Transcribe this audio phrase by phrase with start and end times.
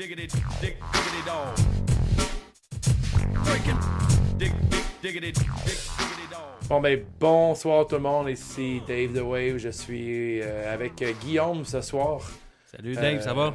[0.00, 0.26] diggity,
[0.62, 1.54] dig, diggity dog.
[3.44, 3.78] Breaking,
[4.38, 6.68] dig, dig, diggity, dig, diggity dog.
[6.70, 11.12] Bon ben bonsoir tout le monde, ici Dave The Wave, je suis euh, avec euh,
[11.20, 12.22] Guillaume ce soir.
[12.64, 13.48] Salut Dave, ça va?
[13.48, 13.50] Euh,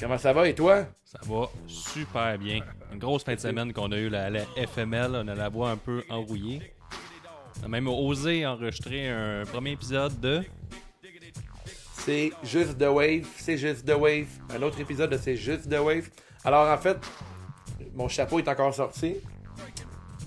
[0.00, 0.86] Comment ça va et toi?
[1.04, 2.60] Ça va super bien.
[2.90, 5.70] Une grosse fin de semaine qu'on a eu la, la FML, on a la voix
[5.70, 6.72] un peu enrouillée.
[7.60, 10.42] On a même osé enregistrer un premier épisode de.
[12.06, 15.80] C'est juste The Wave, c'est juste The Wave, un autre épisode de C'est juste The
[15.80, 16.08] Wave.
[16.44, 16.96] Alors en fait,
[17.96, 19.16] mon chapeau est encore sorti.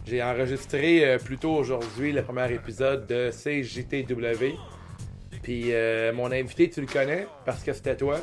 [0.06, 4.58] J'ai enregistré euh, plus tôt aujourd'hui le premier épisode de CJTW.
[5.42, 8.20] Puis euh, mon invité, tu le connais parce que c'était toi.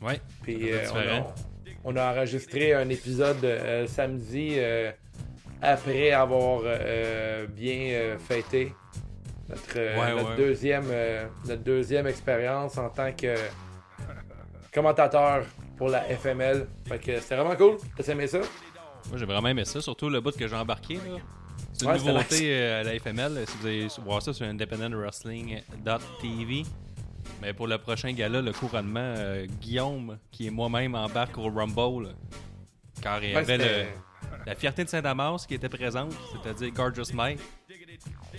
[0.00, 0.20] Ouais.
[0.44, 1.34] Puis euh, on, a,
[1.82, 3.44] on a enregistré un épisode
[3.88, 4.56] samedi
[5.60, 6.62] après avoir
[7.48, 8.72] bien fêté
[9.50, 10.36] notre, euh, Ouais, notre ouais.
[10.36, 13.34] deuxième euh, notre deuxième expérience en tant que
[14.72, 15.44] commentateur
[15.76, 16.66] pour la FML.
[16.88, 17.76] Fait que c'était vraiment cool.
[17.96, 18.38] T'as aimé ça?
[19.08, 20.94] Moi j'ai vraiment aimé ça, surtout le bout que j'ai embarqué.
[20.94, 21.00] là.
[21.72, 23.44] C'est une Ouais, nouveauté euh, à la FML.
[23.46, 26.62] Si vous allez voir ça sur independentwrestling.tv.
[27.42, 32.14] Mais pour le prochain gala, le couronnement, euh, Guillaume, qui est moi-même, embarque au Rumble.
[33.02, 33.86] Car il y avait le,
[34.46, 37.40] la fierté de Saint-Damas qui était présente, c'est-à-dire Gorgeous Mike.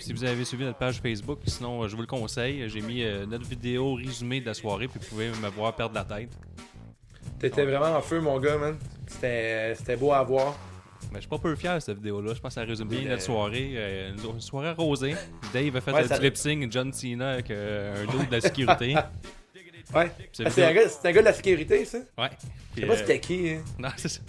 [0.02, 3.02] Si vous avez suivi notre page Facebook, sinon euh, je vous le conseille, j'ai mis
[3.02, 6.30] euh, notre vidéo résumée de la soirée, puis vous pouvez me voir perdre la tête.
[7.38, 8.76] T'étais vraiment en feu, mon gars, man.
[9.06, 10.56] C'était c'était beau à voir.
[11.10, 12.32] Mais je suis pas peu fier de cette vidéo-là.
[12.34, 13.72] Je pense que ça résume bien Oui, notre euh, soirée.
[13.74, 15.14] euh, une soirée arrosée.
[15.52, 18.30] Dave a fait Ouais, le ça- lip sync John Cena avec euh, un dos de
[18.32, 18.94] la sécurité.
[19.92, 20.10] Ouais.
[20.32, 21.98] C'est un, un gars de la sécurité, ça?
[22.16, 22.30] Ouais.
[22.74, 23.50] Je sais pas c'était qui.
[23.50, 23.62] hein.
[23.78, 24.20] Non, c'est ça.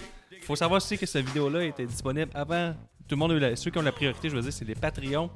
[0.41, 2.73] Faut savoir aussi que cette vidéo-là était disponible avant.
[3.07, 3.55] Tout le monde a eu la...
[3.55, 5.29] Ceux qui ont la priorité, je veux dire, c'est les Patreons.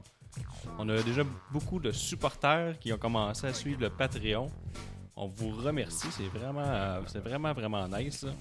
[0.79, 4.47] On a déjà beaucoup de supporters qui ont commencé à suivre le Patreon.
[5.15, 8.23] On vous remercie, c'est vraiment, c'est vraiment, vraiment nice.
[8.23, 8.31] là.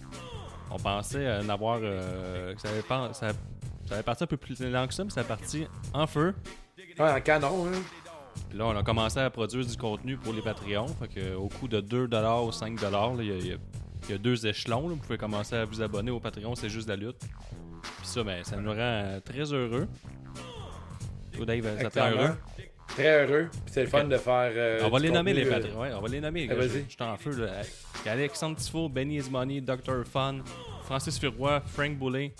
[0.70, 1.78] On pensait en avoir.
[1.83, 3.30] euh, que ça, pas- ça,
[3.86, 6.34] ça allait partir un peu plus lent que ça, mais ça a parti en feu.
[6.98, 7.79] Ouais, en canon, hein.
[8.51, 10.89] Puis là, on a commencé à produire du contenu pour les Patreons.
[10.89, 14.89] Fait que, au coût de 2$ ou 5$, là, il y, a- y deux échelons.
[14.89, 14.95] là.
[14.95, 17.20] Vous pouvez commencer à vous abonner au Patreon, c'est juste la lutte.
[17.83, 19.89] Puis ça, ben, ça nous rend euh, très heureux.
[21.36, 22.30] Toi, Dave, ça heureux?
[22.89, 23.48] Très heureux.
[23.67, 24.52] C'est le fun de faire.
[24.55, 25.80] euh, on va les nommer, les contenu, euh.
[25.80, 26.47] Ouais, on va les nommer.
[26.48, 26.61] Ah, gars.
[26.61, 26.69] vas-y.
[26.69, 27.30] Je je suis en feu.
[27.45, 27.63] Là.
[28.11, 30.05] Alexandre Tifo, Benny Money, Dr.
[30.11, 30.39] Fun,
[30.85, 32.33] Francis Furoy, Frank Boulet,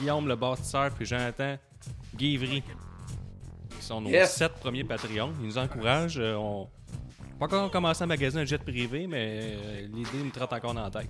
[0.00, 1.56] Guillaume le bâtisseur, puis Jonathan
[2.16, 2.62] Guivry.
[3.78, 4.34] Qui sont nos Yes.
[4.34, 5.32] sept premiers Patreons.
[5.40, 6.18] Ils nous encouragent.
[6.18, 6.68] euh, on
[7.38, 10.82] pas encore commencé à magasiner un jet privé, mais euh, l'idée me trotte encore dans
[10.82, 11.08] la tête.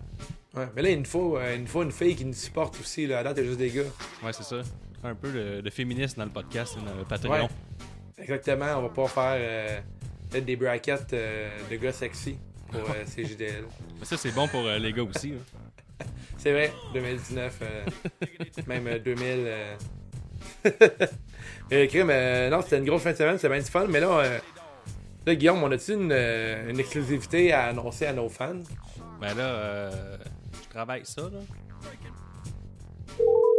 [0.54, 3.06] Ouais, mais là, il nous faut, nous faut une fille qui nous supporte aussi.
[3.06, 3.20] Là.
[3.20, 3.82] À date, il y a juste des gars.
[4.22, 4.56] Ouais, c'est ça.
[5.04, 7.44] Un peu de, de féministe dans le podcast, dans le Patreon.
[7.44, 7.48] Ouais.
[8.18, 9.80] Exactement, on va pas faire euh,
[10.28, 12.36] peut-être des brackets euh, de gars sexy
[12.70, 13.64] pour euh, CJDL.
[13.98, 15.32] Mais ça, c'est bon pour euh, les gars aussi.
[15.32, 15.38] là.
[16.36, 17.84] C'est vrai, 2019, euh,
[18.68, 19.24] même euh, 2000.
[19.26, 19.74] Euh...
[21.70, 23.86] mais euh, non, c'était une grosse fin de semaine, c'était bien du fun.
[23.88, 24.38] Mais là, euh,
[25.26, 28.54] là Guillaume, on a-tu une, euh, une exclusivité à annoncer à nos fans?
[29.20, 30.16] Ben là, euh,
[30.62, 31.38] je travaille ça, là.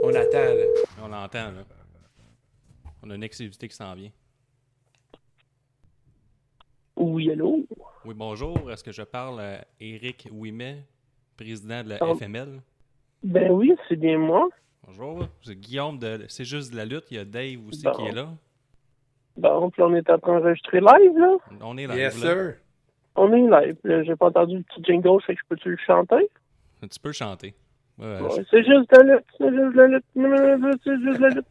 [0.04, 0.64] On attend, là.
[1.04, 1.64] On l'entend, là.
[3.04, 4.12] On a une exclusivité qui s'en vient.
[6.96, 7.66] Oui, allô?
[8.06, 8.70] Oui, bonjour.
[8.72, 10.84] Est-ce que je parle à Éric Ouimet,
[11.38, 12.16] président de la Oh.
[12.16, 12.62] FML?
[13.24, 14.48] Ben oui, c'est bien moi.
[14.86, 15.28] Bonjour.
[15.42, 17.06] C'est Guillaume de C'est juste de la lutte.
[17.12, 17.92] Il y a Dave aussi Bon.
[17.92, 18.30] qui est là.
[19.38, 21.38] Bon, puis on est en train d'enregistrer live, là?
[21.62, 21.96] On est là.
[21.96, 22.56] Yes, sir.
[23.16, 23.78] On est live.
[23.84, 26.30] Là, J'ai pas entendu le petit jingle, fait que je peux-tu le chanter?
[26.82, 27.54] Tu peux chanter.
[28.00, 30.06] Ouais, Ouais, c'est juste la lutte, c'est juste la lutte,
[30.84, 31.46] c'est juste la lutte.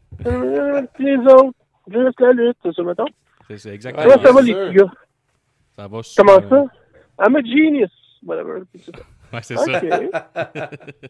[0.99, 1.53] Les autres,
[1.91, 3.05] juste la lutte, c'est ça, mettons.
[3.47, 4.91] c'est- Ouais, exactement ça va, les gars?
[5.75, 6.65] Ça va super Comment ça?
[7.27, 7.91] I'm a genius.
[8.25, 8.61] Whatever.
[8.71, 9.03] puis c'est ça.
[9.31, 9.77] Ouais, c'est ça.
[9.77, 9.85] OK.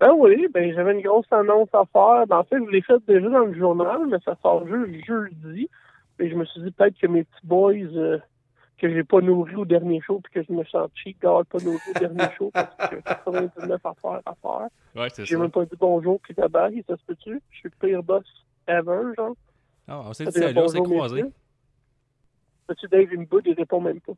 [0.00, 2.26] ben oui, ben j'avais une grosse annonce à faire.
[2.26, 5.68] Ben, en fait, je l'ai faite déjà dans le journal, mais ça sort juste jeudi.
[6.18, 8.18] Et je me suis dit peut-être que mes petits boys euh,
[8.80, 11.58] que j'ai pas nourris au dernier show puis que je me sens cheap d'avoir pas
[11.58, 14.68] nourri au dernier show parce que j'ai 99 affaires à faire.
[14.96, 15.40] Ouais, c'est J'ai ça.
[15.40, 17.40] même pas dit bonjour puis tabac, ça se peut-tu?
[17.50, 18.24] Je suis le pire boss
[18.66, 19.34] ever, genre.
[19.86, 21.24] Ah, on s'est Ça dit salut, on s'est bonjour, croisés.
[22.66, 24.12] Peux-tu Dave il me boude, il répond même pas.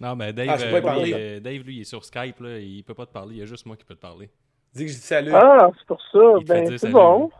[0.00, 1.12] Non, mais Dave, Ah, je euh, lui, parler.
[1.14, 2.40] euh, Dave, lui, il est sur Skype.
[2.40, 3.34] Là, il peut pas te parler.
[3.36, 4.30] Il y a juste moi qui peux te parler.
[4.74, 5.32] Dis que je dis salut.
[5.34, 6.18] Ah, c'est pour ça.
[6.40, 6.92] Il Ben, c'est salut.
[6.94, 7.30] bon.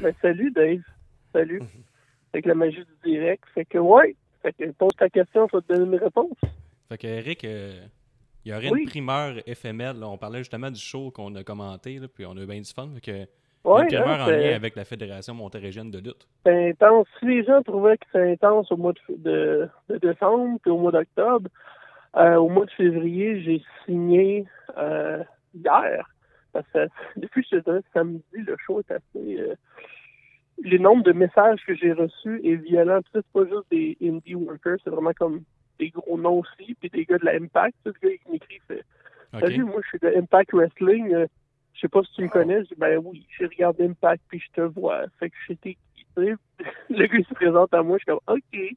[0.00, 0.80] Ben, salut, Dave.
[1.32, 1.60] Salut.
[2.32, 3.44] Avec la magie du direct.
[3.54, 4.16] Fait que, ouais.
[4.42, 6.36] Fait que, pose ta question, je vais te donner une réponse.
[6.88, 7.80] Fait que Eric, euh,
[8.44, 8.82] il y aurait Oui.
[8.82, 9.34] une primeur
[9.94, 10.08] là.
[10.08, 12.72] On parlait justement du show qu'on a commenté, là, puis on a eu bien du
[12.72, 12.88] fun.
[12.94, 13.26] Fait que,
[13.64, 16.26] Ouais, une primeur hein, en c'est- lien avec la Fédération montérégienne de lutte.
[16.46, 17.06] c'est intense.
[17.18, 20.78] Si les gens trouvaient que c'est intense au mois de, de, de décembre puis au
[20.78, 21.50] mois d'octobre,
[22.16, 24.46] euh, au mois de février, j'ai signé
[24.78, 25.22] euh,
[25.54, 26.08] hier.
[26.52, 26.86] Parce que
[27.16, 29.40] depuis que je te samedi, le show est assez.
[30.64, 33.00] Les nombres de messages que j'ai reçus est violent.
[33.02, 35.42] Puis ça, c'est pas juste des indie workers, c'est vraiment comme
[35.78, 37.74] des gros noms aussi, puis des gars de la Impact.
[37.84, 38.84] Tu sais, Le gars qui m'écrit, fait
[39.34, 39.40] OK.
[39.40, 41.14] Salut, moi je suis de Impact Wrestling.
[41.14, 41.26] euh,
[41.74, 42.62] je sais pas si tu me connais.
[42.64, 45.02] Je dis ben oui, j'ai regardé Impact puis je te vois.
[45.20, 46.34] Fait que j'étais qui, tu sais?
[46.90, 48.76] Le gars se présente à moi, je suis comme OK.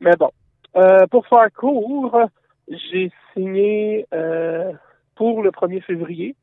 [0.00, 0.30] Mais bon.
[0.76, 2.18] Euh, pour faire court,
[2.68, 4.72] j'ai signé euh,
[5.16, 6.36] pour le 1er février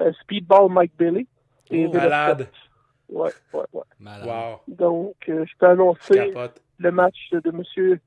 [0.00, 1.26] euh, Speedball Mike Bailey.
[1.70, 2.42] Et Oh, malade.
[2.52, 2.69] Scott.
[3.10, 3.82] Ouais, ouais, ouais.
[4.24, 4.60] Wow.
[4.68, 6.62] Donc, euh, je peux annoncer capote.
[6.78, 8.00] le match de monsieur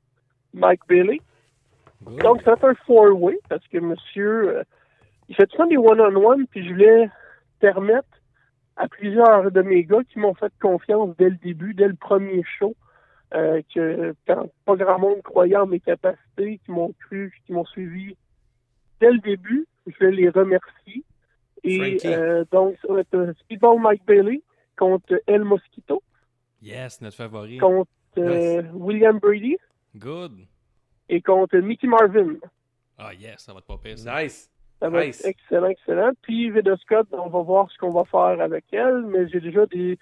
[0.54, 1.20] Mike Bailey.
[2.04, 2.20] Good.
[2.22, 4.62] Donc, c'est un four-way parce que monsieur, euh,
[5.28, 7.10] il fait temps des one-on-one, puis je voulais
[7.60, 8.08] permettre
[8.76, 12.42] à plusieurs de mes gars qui m'ont fait confiance dès le début, dès le premier
[12.58, 12.74] show,
[13.34, 17.64] euh, que quand pas grand monde croyait en mes capacités, qui m'ont cru, qui m'ont
[17.66, 18.16] suivi
[19.00, 21.04] dès le début, je vais les remercier.
[21.62, 24.42] Et euh, donc, ça va être euh, Speedball Mike Bailey
[24.76, 26.02] contre El Mosquito,
[26.62, 27.58] Yes, notre favori.
[27.58, 29.56] contre euh, William Brady
[29.96, 30.32] Good.
[31.08, 32.36] et contre Mickey Marvin.
[32.98, 34.22] Ah, yes, ça va te pas pire, ça.
[34.22, 34.50] Nice.
[34.80, 35.20] Ça va Nice.
[35.20, 36.10] être excellent, excellent.
[36.22, 39.66] Puis Vida Scott, on va voir ce qu'on va faire avec elle, mais j'ai déjà
[39.66, 39.98] des,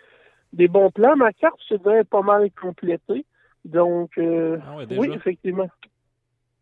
[0.53, 1.17] des bons plans.
[1.17, 3.25] Ma carte, je dirais, est pas mal complétée.
[3.65, 5.69] Donc, euh, Ah ouais, oui, effectivement.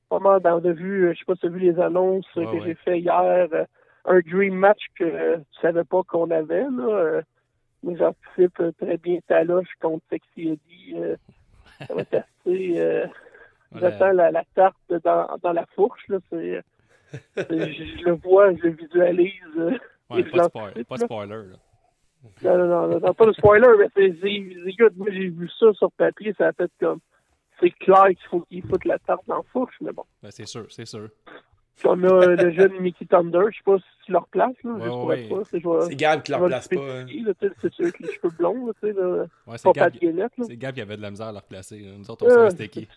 [0.08, 2.26] Pas mal dans de vue, euh, je sais pas si tu as vu les annonces
[2.36, 2.62] euh, que ouais.
[2.64, 3.48] j'ai fait hier.
[3.52, 3.64] euh,
[4.06, 6.62] un dream match que euh, tu savais pas qu'on avait.
[6.70, 7.20] Là,
[7.84, 10.94] euh, mais j'anticipe euh, très bien Taloche contre Sexy Eddie.
[10.96, 11.16] euh,
[11.86, 12.78] ça va être assez...
[12.78, 13.06] euh,
[13.70, 13.90] Voilà.
[13.90, 16.02] J'attends la, la tarte dans, dans la fourche.
[16.08, 16.62] Là, c'est,
[17.36, 19.32] c'est- je, je le vois, je le visualise.
[19.58, 19.78] euh,
[20.10, 21.56] Ouais, et pas spoil- pas de spoiler, là.
[22.42, 24.90] Non, non, non, non, pas de spoiler, mais c'est, c'est.
[24.96, 26.98] Moi, j'ai vu ça sur papier, ça a fait comme.
[27.60, 30.04] C'est clair qu'il faut qu'il foute la tarte dans la fourche, mais bon.
[30.22, 31.08] Ben, c'est sûr, c'est sûr.
[31.84, 34.70] On a euh, le jeune Mickey Thunder, je sais pas si tu le replaces, là,
[34.72, 35.82] Ouais, juste pour ouais, être sûr.
[35.84, 36.76] C'est, Gab qui le place pas.
[36.76, 37.06] hein.
[37.60, 40.28] c'est celui avec les cheveux blonds, là, tu sais, là, Ouais, c'est pas Gab, là.
[40.42, 41.78] c'est Gab qui avait de la misère à le replacer.
[41.80, 41.92] là.
[41.98, 42.88] Nous autres, on Euh, savait c'était qui.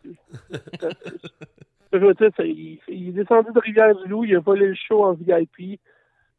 [1.94, 5.04] Je veux dire, c'est- il, il est descendu de Rivière-du-Loup, il a volé le show
[5.04, 5.80] en VIP.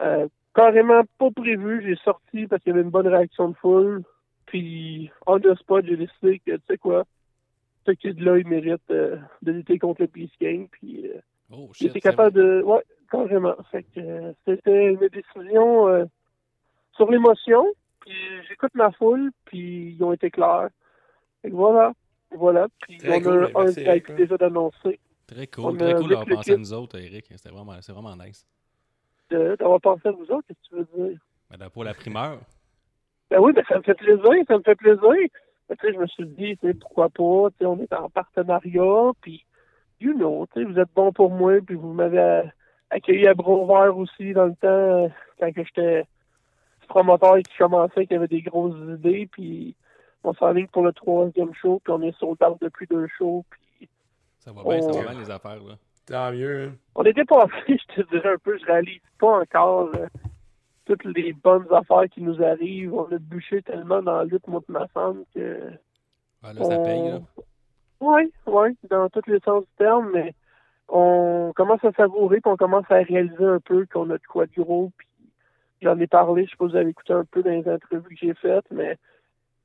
[0.02, 4.02] Euh, carrément pas prévu, j'ai sorti parce qu'il y avait une bonne réaction de foule.
[4.46, 7.04] Puis, on the spot, j'ai décidé que, tu sais quoi,
[7.86, 10.66] ce kid-là, il mérite euh, de lutter contre le Peace Gang.
[10.72, 11.18] Puis, euh,
[11.56, 11.88] Oh, shit.
[11.88, 12.62] était c'est capable de.
[12.62, 13.54] Ouais, carrément.
[13.70, 16.04] Fait que euh, c'était une décision euh,
[16.96, 17.66] sur l'émotion.
[18.00, 18.12] Puis,
[18.48, 20.68] j'écoute ma foule, puis ils ont été clairs.
[21.42, 21.92] Fait que voilà.
[22.30, 22.66] Voilà.
[22.82, 24.14] Puis, Très on cool, a un merci, Eric, hein.
[24.14, 25.00] déjà d'annoncer.
[25.26, 25.64] Très cool.
[25.64, 27.26] On Très cool d'avoir pensé à nous autres, Eric.
[27.30, 28.46] C'était vraiment, c'est vraiment nice.
[29.30, 31.18] de- d'avoir pensé à vous autres, qu'est-ce que tu veux dire?
[31.58, 32.40] Ben, pour la primeur.
[33.30, 35.00] Ben oui, ben ça me fait plaisir, ça me fait plaisir.
[35.68, 39.46] Ben, je me suis dit, pourquoi pas, tu sais, on est en partenariat, puis,
[40.00, 42.42] you know, tu sais, vous êtes bon pour moi, puis vous m'avez
[42.90, 45.08] accueilli à Bronvert aussi dans le temps, euh,
[45.38, 46.04] quand que j'étais
[46.88, 49.74] promoteur qui commençait, qui avait des grosses idées, puis
[50.22, 53.88] on s'enligne pour le troisième show, puis on est sur le depuis deux shows, puis
[54.38, 55.74] Ça va bien, ça va bien les affaires, là.
[56.06, 56.68] Tant mieux.
[56.68, 56.72] hein.
[56.94, 60.06] on est dépassé, je te dirais un peu, je réalise pas encore euh,
[60.84, 62.92] toutes les bonnes affaires qui nous arrivent.
[62.92, 65.70] On a bûché tellement dans la lutte, moi et ma femme, que...
[66.42, 67.20] Ah, là, ça paye, là.
[68.00, 70.34] Oui, oui, dans tous les sens du terme, mais
[70.88, 74.46] on commence à savourer, puis on commence à réaliser un peu qu'on a de quoi
[74.46, 75.08] de gros, puis
[75.80, 78.14] j'en ai parlé, je sais pas si vous avez écouté un peu dans les entrevues
[78.14, 78.98] que j'ai faites, mais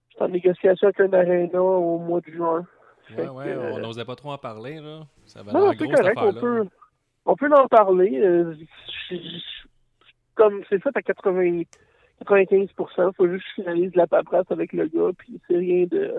[0.10, 2.66] j'étais en négociation avec un aréna au mois de juin.
[3.08, 5.02] Fait Ouais, que, ouais, euh, on n'osait pas trop en parler, là.
[5.26, 6.66] Ça va non, c'est correct, on peut,
[7.26, 8.20] on peut en parler.
[8.22, 8.54] euh,
[9.10, 9.68] je- je-
[10.36, 11.64] comme c'est fait à 80,
[12.26, 16.16] 95%, faut juste que je finalise la paperasse avec le gars, puis c'est rien de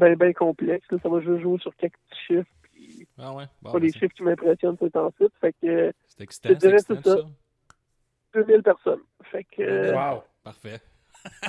[0.00, 0.86] ben ben complexe.
[0.90, 0.98] là.
[1.02, 3.92] ça va juste jouer sur quelques petits chiffres, puis Ah ouais, bon, pas ben, les
[3.92, 5.24] chiffres qui m'impressionnent ces temps-ci.
[5.40, 7.16] Fait que euh, c'est excitant, je c'est dirais excitant, c'est ça.
[7.16, 7.22] ça.
[8.34, 9.00] 2000 personnes.
[9.24, 10.22] Fait que euh, Wow.
[10.42, 10.80] Parfait.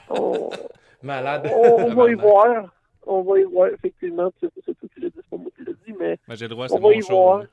[0.10, 0.50] on,
[1.04, 1.50] Malade.
[1.54, 2.74] on, on va y voir.
[3.08, 4.32] On va y voir, effectivement.
[4.40, 6.46] C'est c'est toi qui l'as dit, c'est pas moi qui l'ai dit, mais Ben, j'ai
[6.46, 7.14] le droit, On va y show.
[7.16, 7.40] voir.
[7.40, 7.46] là.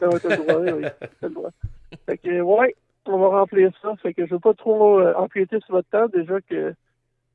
[0.00, 0.84] Ah ouais, t'as le droit, oui,
[1.20, 1.50] t'as le droit.
[2.06, 2.76] Fait que, ouais,
[3.06, 3.94] on va remplir ça.
[4.02, 6.06] Fait que je veux pas trop euh, empiéter sur votre temps.
[6.08, 6.74] Déjà que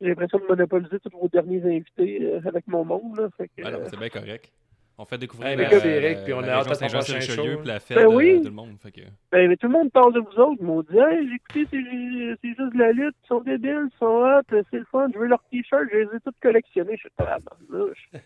[0.04, 3.18] j'ai l'impression de monopoliser tous vos derniers invités euh, avec mon monde.
[3.18, 3.30] Là.
[3.38, 4.52] Fait que, non, c'est bien correct.
[4.96, 7.58] On fait découvrir Hey, la, merci, Eric, puis on la a hâte prochain Saint-Jean-sur-Richelieu, show,
[7.62, 8.38] puis la fête Ben de oui.
[8.42, 8.76] tout le monde.
[8.80, 9.02] Fait que...
[9.32, 10.58] ben, mais tout le monde parle de vous autres.
[10.60, 13.16] Ils m'ont dit, hey, j'ai écouté, c'est juste de la lutte.
[13.24, 15.08] Ils sont débiles, ils sont hot, c'est le fun.
[15.12, 15.88] Je veux leurs t-shirts.
[15.92, 16.96] Je les ai tous collectionnés.
[16.96, 17.10] Je suis.
[17.18, 17.38] Ah,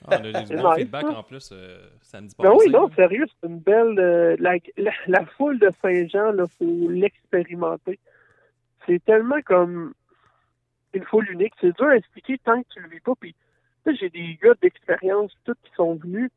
[0.07, 1.17] on a eu du bon nice, feedback ça.
[1.19, 2.65] en plus euh, samedi Ben passé.
[2.65, 3.97] oui, non, sérieux, c'est une belle.
[3.97, 7.97] euh, la, la, la foule de Saint-Jean, là, faut l'expérimenter.
[8.85, 9.93] C'est tellement comme
[10.93, 11.53] une foule unique.
[11.61, 13.13] C'est dur à expliquer tant que tu le vis pas.
[13.19, 13.35] Puis,
[13.85, 16.29] tu j'ai des gars d'expérience, tous qui sont venus,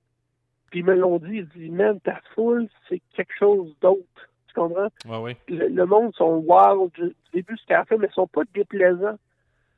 [0.71, 1.39] puis ils me l'ont dit.
[1.39, 4.29] Ils disent, man, ta foule, c'est quelque chose d'autre.
[4.47, 4.89] C'est comprends?
[5.07, 5.37] Ouais, ouais.
[5.49, 9.19] Le, le monde sont wild du, début jusqu'à la fin, mais ils sont pas déplaisants.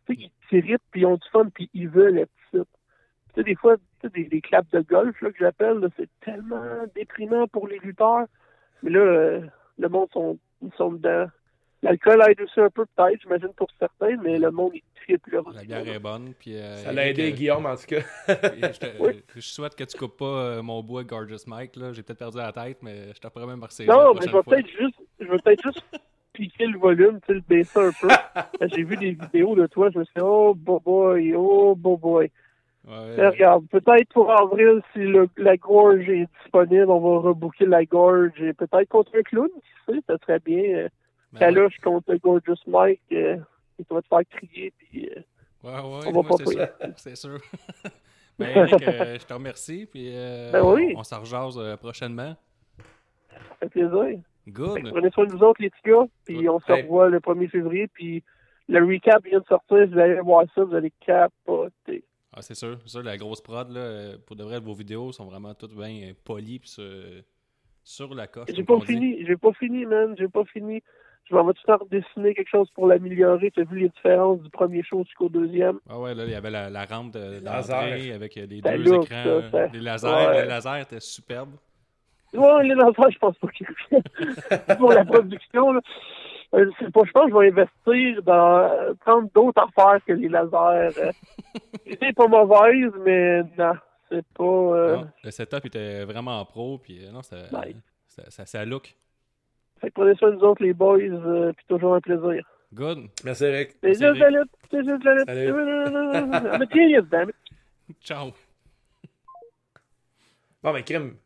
[0.06, 2.62] Tu sais, ils s'irritent, puis ils ont du fun, puis ils veulent être ici.
[2.62, 6.08] Tu sais, des fois, tu sais, des, des claps de golf, là, que j'appelle, c'est
[6.20, 8.26] tellement déprimant pour les lutteurs.
[8.82, 9.40] Mais là, euh,
[9.78, 11.26] le monde sont, ils sont dedans.
[11.82, 14.72] L'alcool aide aussi un peu, peut-être, j'imagine, pour certains, mais le monde,
[15.02, 16.32] tripe leur La bière est bonne.
[16.38, 18.00] Puis, euh, Ça l'a aidé euh, Guillaume, en tout cas.
[18.28, 19.22] je, te- Oui.
[19.34, 21.74] je souhaite que tu coupes pas euh, mon bois Gorgeous Mike.
[21.76, 21.92] là.
[21.92, 24.32] J'ai peut-être perdu la tête, mais je te promets me ressaisir Non, la mais je
[24.36, 25.82] vais peut-être juste, je vais peut-être juste
[26.32, 28.08] piquer le volume, tu sais, le baisser un peu.
[28.74, 31.96] J'ai vu des vidéos de toi, je me suis dit, oh, boy, boy, oh, boy,
[31.98, 32.30] boy.
[32.86, 37.66] Ouais, Mais regarde, peut-être pour avril, si le- la gorge est disponible, on va rebooker
[37.66, 40.86] la gorge et peut-être contre un clown, qui sait, ça serait bien.
[41.32, 43.38] Ben Kaloche contre Gorgeous Mike, euh,
[43.78, 45.20] il va te faire crier, puis euh,
[45.64, 46.56] Ouais, ouais, On va moi, pas c'est payer.
[46.56, 46.92] sûr.
[46.96, 47.38] C'est sûr.
[48.38, 49.86] ben, Eric, euh, je te remercie.
[49.86, 50.92] Puis, euh, Ben oui.
[50.96, 52.36] on, s'en rejase prochainement.
[53.28, 54.02] ça fait plaisir.
[54.44, 54.90] Fait Good.
[54.90, 56.82] prenez soin de nous autres, les petits gars, puis on se Hey.
[56.82, 58.24] revoit le 1er février, puis
[58.68, 62.04] le recap vient de sortir, vous allez voir ça, vous allez capoter.
[62.32, 62.78] Ah, c'est sûr.
[62.82, 66.12] C'est sûr, la grosse prod, là, pour de vrai, vos vidéos sont vraiment toutes bien
[66.24, 66.58] polies.
[66.58, 66.82] Puis sur,
[67.84, 68.48] sur la coche.
[68.54, 70.82] J'ai pas fini, j'ai pas fini, man, j'ai pas fini.
[71.30, 73.50] Je m'en vais tout le temps redessiner quelque chose pour l'améliorer.
[73.52, 75.78] Tu as vu les différences du premier show jusqu'au deuxième?
[75.88, 77.80] Ah ouais, là, il y avait la, la rampe de, Laser.
[77.80, 79.24] d'entrée avec euh, les deux look, écrans.
[79.24, 79.66] ça, ça.
[79.68, 80.08] Les lasers.
[80.08, 80.42] Ouais.
[80.42, 81.54] Les lasers étaient superbes.
[82.34, 84.76] Ouais, les lanceurs, je pense pas qu'ils reviennent.
[84.78, 85.80] pour la production, là.
[86.54, 90.04] Euh, Je sais pas, je pense que je vais investir dans euh, prendre d'autres affaires
[90.06, 90.98] que les lasers.
[90.98, 91.12] euh.
[91.86, 93.72] L'idée est pas mauvaise, mais non,
[94.10, 94.44] c'est pas.
[94.44, 96.78] euh, Non, le setup était vraiment pro.
[96.78, 97.76] Puis euh, non, ça, Nice.
[98.08, 98.94] ça, ça, ça look.
[99.82, 102.42] Fait que prenez soin de nous autres, les boys, euh, puis toujours un plaisir.
[102.72, 103.08] Good.
[103.24, 103.72] Merci, Eric.
[103.82, 105.26] C'est juste la lutte, c'est juste la lutte.
[105.26, 105.48] Salut.
[105.50, 107.34] I'm a genius, damn it.
[108.00, 108.30] Ciao.
[110.62, 111.16] Bon, mais crime.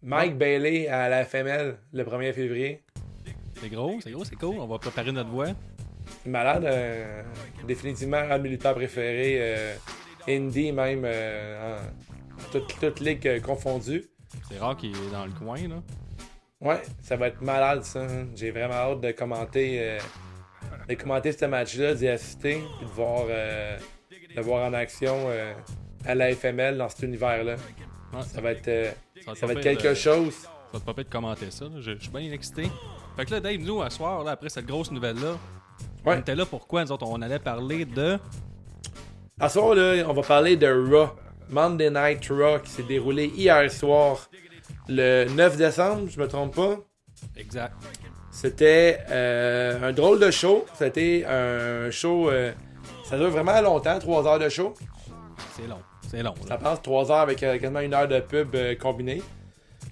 [0.00, 2.82] Mike Bailey à la FML le 1er février.
[3.54, 4.56] C'est gros, c'est gros, c'est cool.
[4.60, 5.48] On va préparer notre voix.
[6.24, 7.22] Malade, euh,
[7.66, 9.36] définitivement un de lutteurs préférés.
[9.40, 9.74] euh,
[10.28, 14.04] indie même, euh, en toute, toute ligue euh, confondue.
[14.48, 15.82] C'est rare qu'il est dans le coin, là.
[16.64, 18.00] Ouais, ça va être malade ça.
[18.00, 18.26] hein.
[18.34, 19.98] J'ai vraiment hâte de commenter, euh,
[20.88, 23.76] de commenter ce match-là, d'y assister, puis de voir, euh,
[24.34, 25.52] de voir en action euh,
[26.06, 27.56] à la FML dans cet univers-là.
[28.14, 28.90] Ouais, Ça va être, euh,
[29.26, 30.34] va ça va être pire quelque de- chose.
[30.42, 31.66] Ça va te pas de commenter ça.
[31.66, 31.72] là.
[31.80, 32.64] Je, je suis bien excité.
[33.16, 35.36] Fait que là, Dave, nous, à soir, là, après cette grosse nouvelle-là,
[36.04, 36.82] on était là pourquoi?
[36.84, 38.18] Nous autres, on allait parler de.
[39.38, 41.10] À soir, là, on va parler de Raw.
[41.50, 44.28] Monday Night Raw qui s'est déroulé hier soir,
[44.88, 46.76] le 9 décembre, je me trompe pas.
[47.36, 47.74] Exact.
[48.30, 50.66] C'était euh, un drôle de show.
[50.74, 52.30] C'était un show.
[52.30, 52.52] euh,
[53.04, 54.74] ça dure vraiment longtemps, 3 heures de show.
[55.56, 55.78] C'est long.
[56.08, 56.34] C'est long.
[56.48, 59.22] Ça passe 3 heures avec euh, quasiment une heure de pub combinée.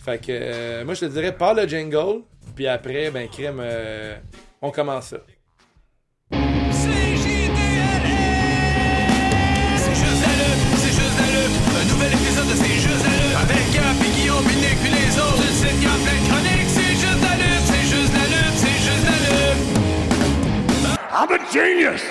[0.04, 2.22] Fait que moi je te dirais pas le jingle,
[2.56, 4.16] puis après, ben crème, euh,
[4.61, 5.18] on commence ça.
[21.14, 22.02] I'm a genius!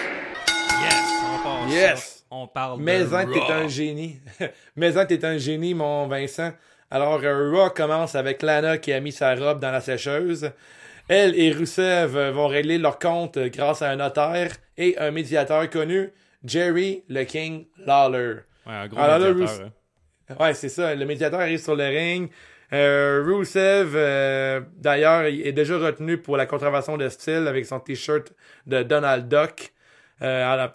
[0.82, 1.04] Yes!
[1.24, 2.00] On part Yes!
[2.00, 2.22] ça.
[2.34, 2.84] On parle de.
[2.84, 3.34] Mais en Raw.
[3.34, 4.20] t'es un génie.
[4.76, 6.52] Mais en t'es un génie, mon Vincent.
[6.90, 10.52] Alors, euh, Raw commence avec Lana qui a mis sa robe dans la sécheuse.
[11.10, 15.12] Elle et Rusev euh, vont régler leur compte euh, grâce à un notaire et un
[15.12, 16.12] médiateur connu,
[16.46, 18.36] Jerry le King Lawler.
[18.66, 19.72] Ouais, un gros Alors là, médiateur, Rus-
[20.30, 20.36] hein.
[20.40, 20.96] Ouais, c'est ça.
[20.96, 22.30] Le médiateur arrive sur le ring.
[22.74, 27.80] Euh, Rusev, euh, d'ailleurs, il est déjà retenu pour la contravention de style avec son
[27.80, 28.34] t-shirt
[28.66, 29.74] de Donald Duck.
[30.22, 30.70] Euh,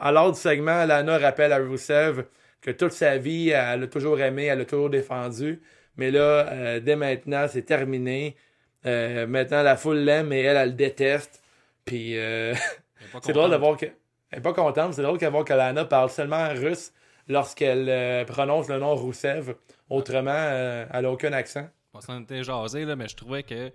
[0.00, 2.24] à l'ordre du segment, Lana rappelle à Rusev
[2.62, 5.60] que toute sa vie, elle l'a toujours aimé, elle l'a toujours défendu.
[5.96, 8.36] Mais là, euh, dès maintenant, c'est terminé.
[8.84, 11.42] Maintenant, la foule l'aime et elle, elle le déteste.
[11.84, 12.14] Puis,
[13.22, 13.86] c'est drôle de voir que.
[14.30, 16.92] Elle est pas contente, c'est drôle de voir que Lana parle seulement russe
[17.28, 19.54] lorsqu'elle euh, prononce le nom Roussev.
[19.88, 21.68] Autrement, euh, elle a aucun accent.
[21.94, 23.72] On s'en était jasé, là, mais je trouvais que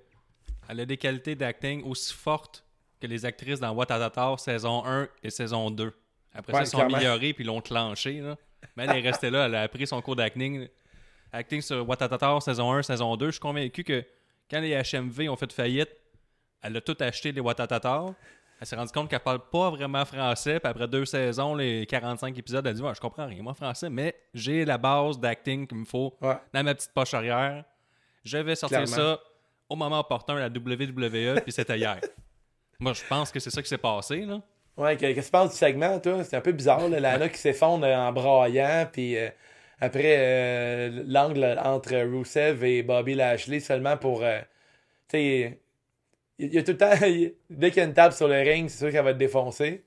[0.70, 2.66] elle a des qualités d'acting aussi fortes
[3.00, 5.94] que les actrices dans What Atatar saison 1 et saison 2.
[6.34, 8.20] Après ça, ils sont améliorés puis l'ont clenché.
[8.20, 8.36] Là.
[8.76, 10.68] Mais elle est restée là, elle a appris son cours d'acting.
[11.32, 13.28] Acting sur What Atatar saison 1, saison 2.
[13.28, 14.04] Je suis convaincu que
[14.50, 15.90] quand les HMV ont fait faillite,
[16.62, 18.14] elle a tout acheté les What Atatar.
[18.60, 20.60] Elle s'est rendue compte qu'elle parle pas vraiment français.
[20.60, 23.90] Puis après deux saisons, les 45 épisodes, elle dit ouais, Je comprends rien, moi, français,
[23.90, 26.36] mais j'ai la base d'acting qu'il me faut Ouais.
[26.54, 27.64] dans ma petite poche arrière.
[28.24, 28.96] Je vais sortir Clairement.
[28.96, 29.20] ça
[29.70, 32.00] au moment opportun à la WWE, puis c'était hier.
[32.80, 34.42] Moi, je pense que c'est ça qui s'est passé, là.
[34.76, 36.24] Ouais, qu'est-ce que tu penses du segment, toi?
[36.24, 39.30] C'est un peu bizarre, là, Lana qui s'effondre en braillant, puis euh,
[39.80, 44.22] après euh, l'angle entre Rusev et Bobby Lashley seulement pour.
[44.24, 44.40] euh,
[45.10, 45.60] tu sais,
[46.40, 48.36] il y a tout le temps, il- dès qu'il y a une table sur le
[48.42, 49.86] ring, c'est sûr qu'elle va être défoncée.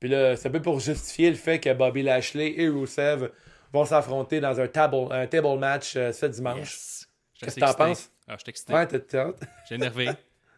[0.00, 3.30] Puis là, c'est un peu pour justifier le fait que Bobby Lashley et Rusev
[3.72, 6.58] vont s'affronter dans un table, un table match euh, ce dimanche.
[6.58, 7.08] Yes.
[7.40, 8.10] Qu'est-ce que t'en penses?
[8.28, 8.72] Ah, je suis excité.
[8.74, 9.40] Ouais, hâte?
[9.68, 10.08] J'ai énervé.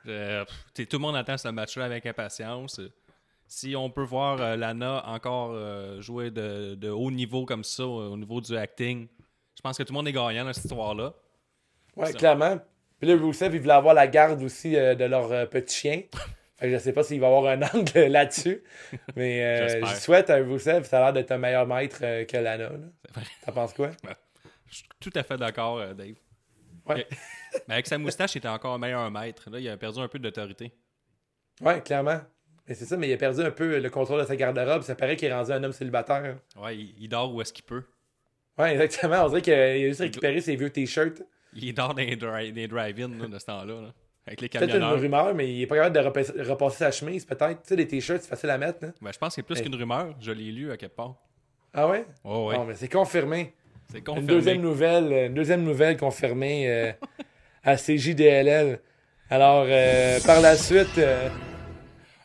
[0.05, 0.47] Pff,
[0.89, 2.81] tout le monde attend ce match-là avec impatience.
[3.49, 7.87] Si on peut voir euh, Lana encore euh, jouer de, de haut niveau comme ça,
[7.87, 9.07] au niveau du acting,
[9.57, 11.15] je pense que tout le monde est gagnant dans cette histoire-là.
[11.97, 12.59] Ouais, clairement.
[12.99, 16.03] Puis là, Rusev, il voulait avoir la garde aussi euh, de leur euh, petit chien.
[16.59, 18.63] Fait que je sais pas s'il va avoir un angle là-dessus.
[19.15, 22.37] Mais euh, je souhaite à Rusev, ça a l'air d'être un meilleur maître euh, que
[22.39, 22.71] Lana.
[22.71, 22.79] là.
[23.05, 23.25] C'est vrai.
[23.45, 23.91] T'en penses quoi?
[24.69, 26.15] Je suis tout à fait d'accord, euh, Dave.
[26.87, 27.07] Ouais.
[27.69, 29.49] Mais avec sa moustache, il était encore un meilleur maître.
[29.51, 30.73] Là, il a perdu un peu d'autorité.
[31.61, 32.21] Ouais, clairement.
[32.67, 34.83] Mais c'est ça, mais il a perdu un peu le contrôle de sa garde-robe.
[34.83, 36.37] Ça paraît qu'il est rendu un homme célibataire.
[36.57, 37.85] Ouais, il, il dort où est-ce qu'il peut.
[38.59, 39.25] Ouais, exactement.
[39.25, 41.23] On dirait qu'il a juste récupéré ses vieux t-shirts.
[41.57, 43.81] Il dort dans les, dri- des drive-in de ce temps-là.
[43.81, 43.93] là,
[44.27, 45.01] avec les Peut-être une camionneurs.
[45.01, 47.63] rumeur, mais il est pas capable de repasser, repasser sa chemise, peut-être.
[47.63, 48.79] Tu sais, les t-shirts, c'est facile à mettre.
[48.85, 48.93] Là.
[49.01, 50.15] Ben, je pense que c'est plus qu'une rumeur.
[50.21, 51.15] Je l'ai lu à quelque part.
[51.73, 52.05] Ah ouais?
[52.25, 52.57] Oh, ouais.
[52.57, 53.53] Bon, mais c'est confirmé.
[53.91, 54.27] c'est Une confirmé.
[54.29, 56.93] deuxième nouvelle, une deuxième nouvelle confirmée euh,
[57.63, 58.81] à CJDLL.
[59.31, 61.29] Alors, euh, par la suite, euh,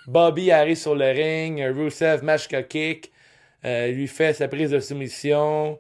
[0.08, 3.12] Bobby arrive sur le ring, Rusev mashka kick,
[3.64, 5.78] lui fait sa prise de soumission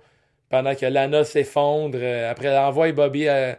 [0.51, 1.98] pendant que Lana s'effondre.
[2.00, 3.58] euh, après, elle envoie Bobby à...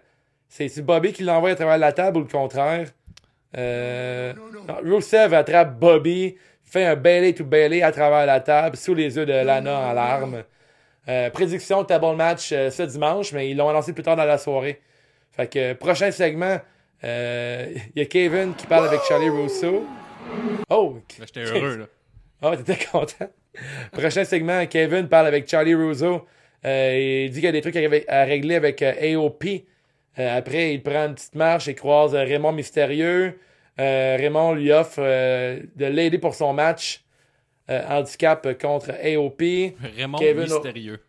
[0.48, 2.88] C'est Bobby qui l'envoie à travers la table ou le contraire?
[3.56, 4.32] Euh,
[4.68, 9.16] non, Rusev attrape Bobby, fait un Bailey to Bailey à travers la table, sous les
[9.16, 10.42] yeux de Lana en larmes.
[11.08, 14.24] Euh, prédiction de table match euh, ce dimanche, mais ils l'ont annoncé plus tard dans
[14.24, 14.80] la soirée.
[15.32, 16.58] Fait que euh, prochain segment,
[17.02, 19.84] euh, il y a Kevin qui parle avec Charlie Russo.
[20.70, 20.98] Oh!
[21.18, 21.76] Là, J'étais heureux.
[21.78, 21.84] Là.
[22.42, 23.28] Ah, t'étais content.
[23.90, 26.26] prochain segment, Kevin parle avec Charlie Russo.
[26.64, 29.44] Euh, il dit qu'il y a des trucs à, ré- à régler avec euh, AOP.
[30.18, 33.38] Euh, après, il prend une petite marche et croise Raymond Mystérieux.
[33.78, 37.02] Raymond lui offre de l'aider pour son match
[37.68, 39.40] handicap contre AOP.
[39.96, 41.00] Raymond Kevin- Mystérieux.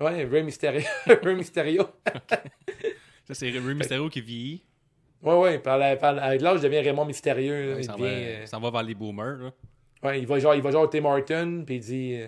[0.00, 0.82] Ouais, Ray Mysterio.
[1.22, 1.86] Ray Mysterio.
[3.24, 4.62] Ça, c'est Ray Mysterio qui vieillit.
[5.22, 7.72] Ouais, ouais, par la- par la- avec l'âge, il devient Raymond Mystérieux.
[7.72, 7.78] là.
[7.78, 9.38] il s'en va, euh, va vers les boomers.
[9.38, 9.50] Là.
[10.04, 12.20] ouais, il va genre, il va genre au Tim Horton, puis il dit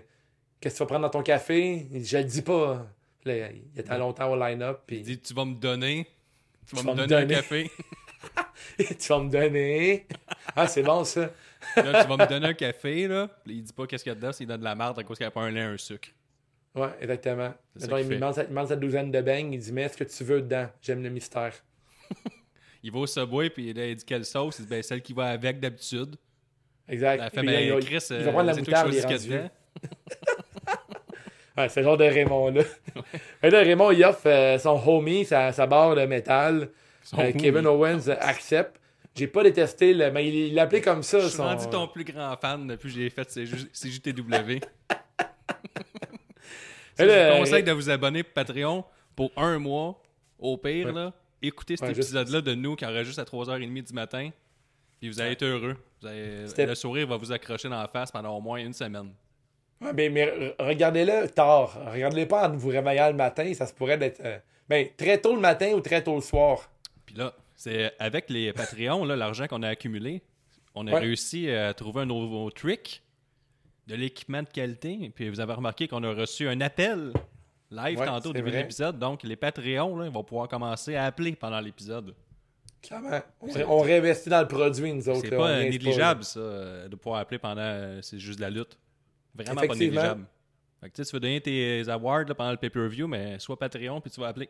[0.60, 1.86] Qu'est-ce que tu vas prendre dans ton café?
[1.90, 2.86] Il dit Je le dis pas.
[3.24, 6.06] Là, il était longtemps au line-up, puis Il dit Tu vas me donner.
[6.66, 7.70] Tu vas Tu me vas me donner un café.
[8.78, 10.06] tu vas me donner.
[10.56, 11.30] Ah, c'est bon ça.
[11.76, 13.08] là, tu vas me donner un café.
[13.08, 13.28] Là.
[13.46, 14.32] Il dit pas qu'est-ce qu'il y a dedans.
[14.32, 16.08] S'il donne de la merde à cause qu'il n'y a pas un lait, un sucre.
[16.74, 17.52] Ouais, exactement.
[17.78, 20.04] Qu'il il demande, sa- il demande sa douzaine de beignes, il dit Mais est-ce que
[20.04, 20.68] tu veux dedans?
[20.82, 21.52] J'aime le mystère.
[22.82, 23.50] Il va au Subway.
[23.50, 24.60] Puis là, il dit quelle sauce?
[24.60, 26.14] Il dit ben, celle qui va avec d'habitude.
[26.88, 27.18] Exact.
[27.18, 29.32] La fait, ben, il Chris, il euh, va prendre la moutarde, il est choisis qu'il
[29.32, 29.50] y a rendu.
[29.50, 29.98] dedans.
[31.58, 32.62] Ouais, c'est le genre de Raymond-là.
[33.42, 36.68] Là, Raymond, il offre euh, son homie, sa, sa barre de métal.
[37.18, 37.32] Euh.
[37.32, 38.80] Kevin Owens accepte.
[39.16, 41.18] J'ai pas détesté, le, mais il il l'a appelé comme ça.
[41.18, 44.60] Je suis son- rendu ton plus grand fan depuis que j'ai fait CJ- CJTW.
[46.98, 48.84] Je vous conseille euh, de vous abonner pour Patreon
[49.16, 50.00] pour un mois.
[50.38, 50.92] Au pire, Ouais.
[50.92, 54.30] là, écoutez cet épisode-là de nous qui enregistre à 3h30 du matin.
[55.00, 55.76] Puis vous allez être heureux.
[56.00, 58.72] Vous allez- C'était- le sourire va vous accrocher dans la face pendant au moins une
[58.72, 59.10] semaine.
[59.80, 61.78] Ouais, mais, mais re- regardez-le tard.
[61.92, 63.52] Regardez-le pas en vous réveillant le matin.
[63.54, 64.38] Ça se pourrait d'être euh,
[64.68, 66.70] ben, très tôt le matin ou très tôt le soir.
[67.06, 70.22] Puis là, c'est avec les Patreons, l'argent qu'on a accumulé,
[70.74, 71.00] on a Ouais.
[71.00, 73.02] réussi à trouver un nouveau trick
[73.86, 75.10] de l'équipement de qualité.
[75.14, 77.12] Puis vous avez remarqué qu'on a reçu un appel
[77.70, 78.98] live Ouais, tantôt au début de l'épisode.
[78.98, 82.14] Donc les Patreons là, ils vont pouvoir commencer à appeler pendant l'épisode.
[82.82, 83.20] Clairement.
[83.40, 85.20] On, on réinvestit dans le produit, nous autres.
[85.22, 87.60] C'est pas euh, négligeable, ça, euh, de pouvoir appeler pendant.
[87.60, 88.78] euh, c'est juste de la lutte.
[89.44, 90.24] Vraiment pas négligeable.
[90.80, 93.58] Fait que, tu sais, tu veux donner tes awards là, pendant le pay-per-view, mais sois
[93.58, 94.48] Patreon puis tu vas appeler.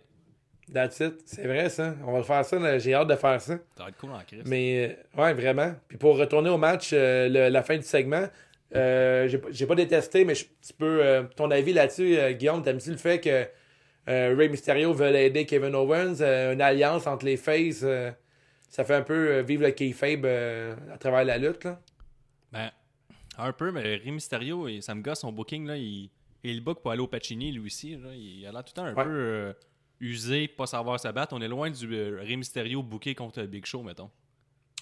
[0.73, 1.15] That's it.
[1.25, 1.95] C'est vrai, ça.
[2.07, 2.79] On va le faire ça.
[2.79, 3.55] J'ai hâte de faire ça.
[3.77, 4.43] Ça va être cool en crise.
[4.45, 5.73] Mais, euh, ouais, vraiment.
[5.89, 8.27] Puis pour retourner au match, euh, le- la fin du segment,
[8.77, 11.03] euh, j'ai pas- détesté, mais je- tu peux.
[11.03, 13.47] euh, ton avis là-dessus, Guillaume, t'aimes-tu le fait que
[14.07, 17.85] Ray Mysterio veut aider Kevin Owens, une alliance entre les faces
[18.69, 21.81] Ça fait un peu vivre le kayfabe à travers la lutte, là?
[23.39, 26.11] Un peu, mais Rey Mysterio, il- ça me gosse son booking, là, il,
[26.63, 27.97] book pour aller au Pacini, lui aussi.
[27.97, 29.05] Là, il a l'air tout le temps un Ouais.
[29.05, 29.53] peu euh,
[30.01, 31.35] usé, pas savoir se battre.
[31.37, 34.11] On est loin du euh, Rey Mysterio booké contre Big Show, mettons.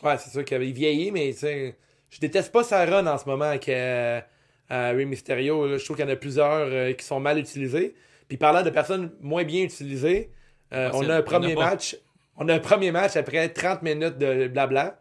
[0.02, 1.76] Ouais, c'est sûr qu'il vieillit, mais tu sais,
[2.10, 4.20] je déteste pas sa run en ce moment avec euh,
[4.68, 5.66] à Rey Mysterio.
[5.66, 5.78] là.
[5.78, 7.94] Je trouve qu'il y en a plusieurs euh, qui sont mal utilisés.
[8.28, 10.30] Puis parlant de personnes moins bien utilisées,
[10.72, 11.96] euh, Ouais, on a un premier match.
[12.36, 14.98] On a un premier match après 30 minutes de blabla.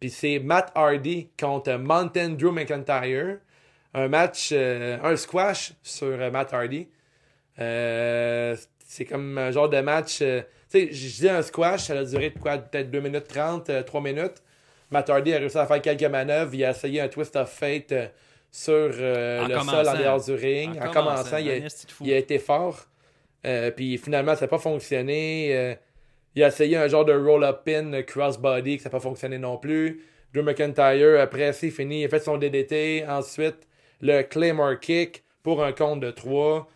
[0.00, 3.36] Puis c'est Matt Hardy contre Mountain Drew McIntyre.
[3.92, 6.88] Un match, euh, un squash sur euh, Matt Hardy.
[7.58, 10.20] Euh, c'est comme un genre de match.
[10.22, 13.84] euh, tu sais, je dis un squash, ça a duré quoi Peut-être 2 minutes 30,
[13.84, 14.42] 3 minutes.
[14.90, 16.54] Matt Hardy a réussi à faire quelques manœuvres.
[16.54, 17.92] Il a essayé un twist of fate
[18.50, 20.78] sur le sol en dehors du ring.
[20.82, 21.56] En, commençant, il, a,
[22.00, 22.86] il a été fort.
[23.76, 25.76] Puis finalement, ça n'a pas fonctionné.
[26.40, 29.00] Euh, il a essayé un genre de roll-up pin euh, crossbody, que ça n'a pas
[29.00, 30.04] fonctionné non plus.
[30.32, 32.00] Drew McIntyre, après, c'est fini.
[32.00, 33.04] Il a fait son DDT.
[33.08, 33.66] Ensuite,
[34.00, 36.68] le Claymore Kick pour un compte de 3.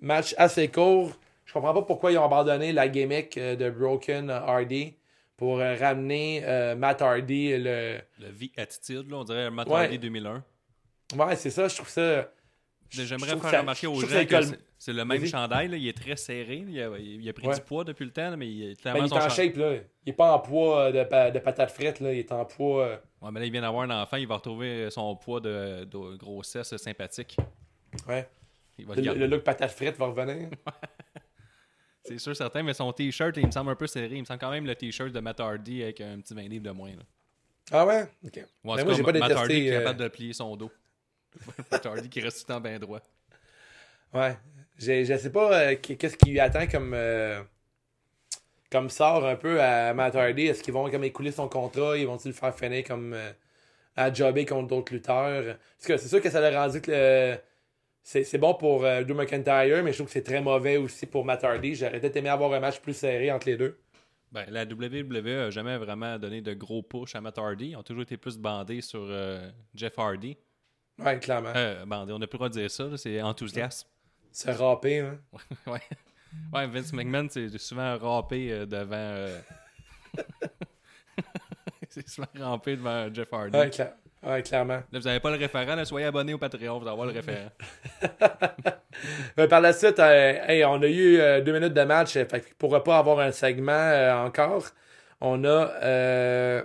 [0.00, 1.12] match assez court.
[1.50, 4.94] Je comprends pas pourquoi ils ont abandonné la gimmick euh, de Broken Hardy
[5.36, 7.58] pour euh, ramener euh, Matt Hardy.
[7.58, 7.98] Le...
[8.20, 9.80] Le V-Attitude, là, on dirait Matt Ouais.
[9.80, 10.44] Hardy 2001.
[11.16, 12.30] Ouais, c'est ça, je trouve ça.
[12.90, 16.16] J'aimerais faire remarquer aux gens que que c'est- le même chandail, là, il est très
[16.16, 16.64] serré.
[16.66, 17.54] Il a, il a pris Ouais.
[17.54, 19.74] du poids depuis le temps, mais il est Ben, clairement il est en shape, là.
[20.04, 22.12] Il est pas en poids euh, de, pa- de patates frites, là.
[22.12, 22.84] Il est en poids.
[22.86, 25.84] euh, Ouais, mais là, il vient d'avoir un enfant, il va retrouver son poids de,
[25.84, 27.36] de grossesse sympathique.
[28.08, 28.28] Ouais.
[28.78, 30.48] Il va le Le, look patate frite va revenir.
[32.04, 34.14] C'est sûr, certain, mais son t-shirt, il me semble un peu serré.
[34.16, 36.64] Il me semble quand même le t-shirt de Matt Hardy avec un petit 20 livres
[36.64, 36.90] de moins.
[36.90, 37.02] Là.
[37.70, 38.02] Ah ouais?
[38.24, 38.32] Ok.
[38.36, 39.66] Ouais, Mais c'est moi, j'ai pas Matt Hardy qui détesté.
[39.66, 40.72] est euh, capable de plier son dos.
[41.70, 43.00] Matt Hardy qui reste tout le temps bien droit.
[44.14, 44.36] Ouais.
[44.80, 46.92] J'ai- Je sais pas euh, qu- qu'est-ce qui lui attend comme.
[46.94, 47.40] euh,
[48.70, 50.46] comme sort un peu à Matt Hardy.
[50.46, 51.96] Est-ce qu'ils vont comme écouler son contrat?
[51.96, 53.12] Ils vont-ils le faire finir comme.
[53.14, 53.32] euh,
[53.96, 55.56] à jobber contre d'autres lutteurs?
[55.76, 57.38] Parce que c'est sûr que ça a rendu que le-
[58.02, 61.04] C'est c'est bon pour euh, Drew McIntyre, mais je trouve que c'est très mauvais aussi
[61.06, 61.74] pour Matt Hardy.
[61.74, 63.78] J'aurais peut-être aimé avoir un match plus serré entre les deux.
[64.32, 67.70] Ben, la WWE a jamais vraiment donné de gros push à Matt Hardy.
[67.70, 70.36] Ils ont toujours été plus bandés sur euh, Jeff Hardy.
[70.98, 71.52] Ouais, clairement.
[71.86, 73.88] Bandés, on n'a plus le droit de dire ça, c'est enthousiasme.
[74.32, 75.18] Se râper, hein?
[75.66, 75.80] ouais.
[76.52, 78.94] ouais, Vince McMahon, c'est souvent rampé euh, devant.
[78.96, 79.40] euh,
[81.88, 83.56] c'est souvent rampé devant Jeff Hardy.
[83.58, 84.82] Ouais, cla- ouais, clairement.
[84.92, 87.12] Là, vous n'avez pas le référent, là, soyez abonné au Patreon, vous allez avoir le
[87.12, 87.50] référent.
[89.48, 92.12] Par la suite, euh, hey, on a eu euh, deux minutes de match.
[92.12, 94.66] fait qu'il pourra pas avoir un segment encore.
[95.20, 96.62] On a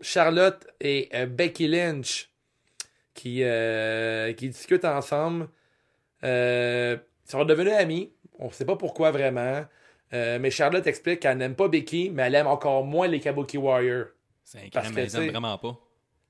[0.00, 2.30] Charlotte et Becky Lynch
[3.14, 3.42] qui,
[4.36, 5.48] qui discutent ensemble.
[6.26, 8.12] Euh, ils sont devenus amis.
[8.38, 9.64] On sait pas pourquoi vraiment.
[10.12, 13.58] Euh, mais Charlotte explique qu'elle n'aime pas Becky, mais elle aime encore moins les Kabuki
[13.58, 14.06] Warriors.
[14.44, 15.76] C'est aiment tu sais, vraiment pas.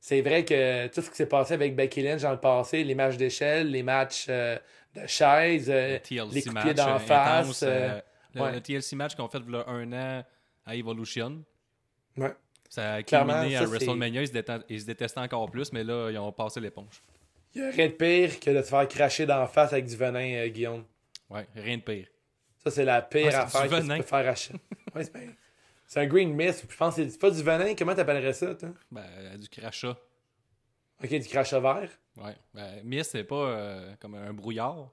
[0.01, 2.95] C'est vrai que tout ce qui s'est passé avec Becky Lynch dans le passé, les
[2.95, 4.57] matchs d'échelle, les matchs euh,
[4.95, 7.63] de euh, Le TLC les coups de match d'en euh, face.
[7.63, 8.01] euh, euh,
[8.35, 8.53] le, ouais.
[8.53, 10.25] le TLC match qu'on fait il y a un an
[10.65, 11.43] à Evolution.
[12.17, 12.33] Ouais.
[12.69, 16.11] Ça a culminé à WrestleMania, ils se, déten- ils se détestaient encore plus, mais là,
[16.11, 17.03] ils ont passé l'éponge.
[17.57, 19.97] Il n'y a rien de pire que de te faire cracher d'en face avec du
[19.97, 20.85] venin, euh, Guillaume.
[21.31, 22.07] Ouais, rien de pire.
[22.63, 24.55] Ça, c'est la pire Ouais, affaire que tu peux faire acheter.
[24.95, 25.33] Ouais, c'est bien-
[25.87, 26.67] c'est un green mist.
[26.69, 27.75] Je pense que c'est pas du venin.
[27.75, 28.71] Comment t'appellerais ça, toi?
[28.91, 29.97] Ben, euh, du crachat.
[31.03, 31.89] Ok, du crachat vert.
[32.17, 32.35] Ouais.
[32.55, 34.91] Ben, mist, c'est pas euh, comme un brouillard.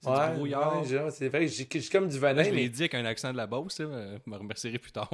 [0.00, 0.82] C'est Ouais, du brouillard.
[0.82, 2.42] ouais, c'est vrai j'ai comme du venin.
[2.42, 4.78] je l'ai mais- dit avec un accent de la Beauce, là, euh, je me remercierai
[4.78, 5.10] plus tard.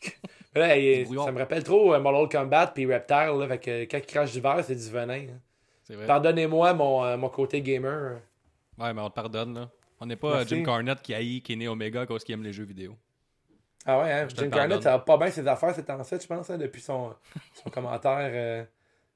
[0.54, 0.68] Là,
[1.24, 3.36] ça me rappelle trop Mortal Kombat puis Reptile.
[3.38, 5.14] Là, fait que quand il crache du verre, c'est du venin.
[5.30, 5.40] hein.
[5.92, 6.06] C'est vrai.
[6.06, 8.18] Pardonnez-moi mon, euh, mon côté gamer.
[8.78, 9.68] Ouais, mais on te pardonne, là.
[10.00, 10.56] On n'est pas euh, Merci.
[10.56, 12.96] Jim Cornette qui haït Kenny Omega à cause qu'il aime les jeux vidéo.
[13.84, 14.26] Ah ouais, hein?
[14.34, 14.80] Jim pardonne.
[14.80, 17.14] ça va pas bien ses affaires ces temps-ci, je pense, hein, depuis son,
[17.62, 18.30] son commentaire.
[18.32, 18.64] euh.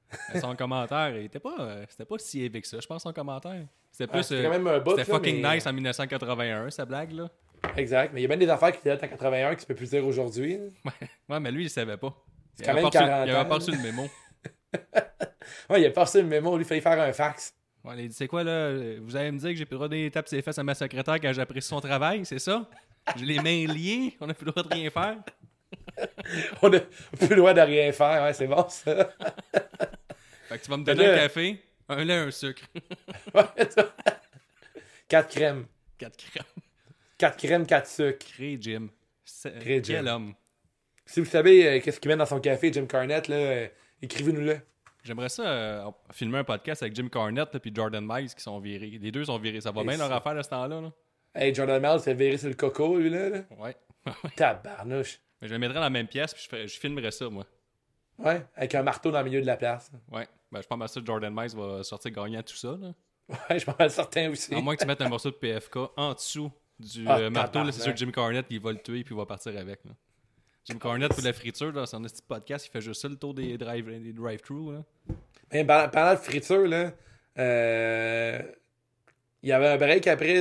[0.39, 3.11] Son commentaire, il était pas, euh, c'était pas si élevé que ça, je pense, son
[3.11, 3.65] commentaire.
[3.91, 4.23] C'était Ah, plus.
[4.23, 4.81] c'était euh, même.
[4.87, 7.29] C'était fucking mais- nice en 1981, sa blague, là.
[7.75, 8.11] Exact.
[8.13, 9.89] Mais il y a bien des affaires qui étaient en 81 qui se peut plus
[9.89, 10.59] dire aujourd'hui.
[11.29, 12.13] Ouais, mais lui, il savait pas.
[12.59, 14.03] Il quand même pas reçu- 40 Il avait pas reçu le mémo.
[15.69, 17.53] Ouais, il a passé le mémo, lui, il fallait faire un fax.
[17.83, 18.73] Ouais, il dit C'est quoi, là?
[19.01, 20.75] Vous allez me dire que j'ai plus le droit de taper ses fesses à ma
[20.75, 22.69] secrétaire quand j'apprécie son travail, c'est ça?
[23.15, 25.17] J'ai les mains liées, on a plus le droit de rien faire.
[26.61, 29.09] On a plus le droit de rien faire, ouais, c'est bon ça.
[30.47, 32.63] Fait que tu vas me donner là- un café, un lait, un sucre.
[33.33, 33.93] Ouais, ça.
[35.07, 35.65] Quatre crèmes.
[35.97, 36.43] 4 crèmes.
[37.17, 38.25] Quatre crèmes, quatre sucres.
[38.33, 38.87] Cré Jim.
[39.59, 39.93] Cré Jim.
[39.95, 40.33] Quel homme.
[41.05, 43.67] Si vous savez euh, qu'est-ce qu'il met dans son café, Jim Carnett, là, euh,
[44.01, 44.59] écrivez-nous-le.
[45.03, 48.97] J'aimerais ça euh, filmer un podcast avec Jim Cornette et Jordan Miles qui sont virés.
[49.01, 49.61] Les deux sont virés.
[49.61, 50.81] Ça va Et bien leur affaire à ce temps-là.
[50.81, 50.91] là?
[51.33, 53.29] Hey, Jordan Miles s'est viré sur le coco, lui, là.
[53.29, 53.39] là.
[53.57, 53.75] Ouais.
[54.35, 55.19] Tabarnouche.
[55.41, 57.45] Mais je le mettrais dans la même pièce puis je, ferais- je filmerais ça, moi.
[58.17, 59.91] Ouais, avec un marteau dans le milieu de la place.
[60.11, 60.27] Ouais.
[60.51, 62.69] Ben, je pense que ça, Jordan Miles va sortir gagnant tout ça.
[62.79, 62.93] Là.
[63.29, 64.53] Ouais, je suis pas mal certain aussi.
[64.55, 67.63] À moins que tu mettes un morceau de PFK en dessous du Ah, euh, marteau,
[67.63, 69.83] là, c'est sûr que Jim Cornette, il va le tuer puis il va partir avec.
[69.85, 69.91] là.
[70.69, 73.15] Jim Cornette pour la friture, là, c'est un petit podcast, il fait juste ça le
[73.15, 74.73] tour des drive des drive-thru.
[74.73, 74.83] là.
[75.53, 76.91] Mais par- parlant de friture, là,
[77.39, 78.39] euh,
[79.43, 80.33] il y avait un break après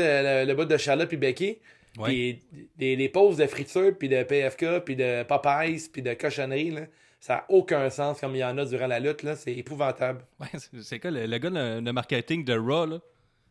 [0.45, 1.59] le, le- bout de Charlotte puis Becky.
[1.99, 2.09] Ouais.
[2.09, 6.71] Puis des, des pauses de friture, puis de PFK, puis de Popeyes, puis de cochonnerie,
[6.73, 6.83] là,
[7.21, 9.23] ça n'a aucun sens comme il y en a durant la lutte.
[9.23, 10.21] là, C'est épouvantable.
[10.41, 10.49] Ouais,
[10.83, 12.99] c'est- quoi le, le gars de, de marketing de Raw, là?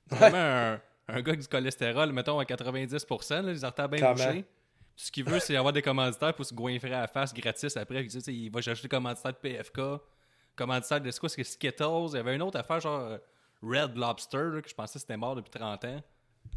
[0.10, 4.46] C'est vraiment un, un gars du cholestérol, mettons à 90%, là, les artères bien bouchées.
[4.96, 8.04] Ce qu'il veut, c'est avoir des commanditaires pour se goinfrer à la face gratis après.
[8.06, 9.80] Il, tu sais, il va chercher des commanditaires de PFK,
[10.56, 11.84] commanditaires de quoi, c'est Skittles.
[12.12, 13.18] Il y avait une autre affaire, genre euh,
[13.62, 16.02] Red Lobster, là, que je pensais que c'était mort depuis 30 ans.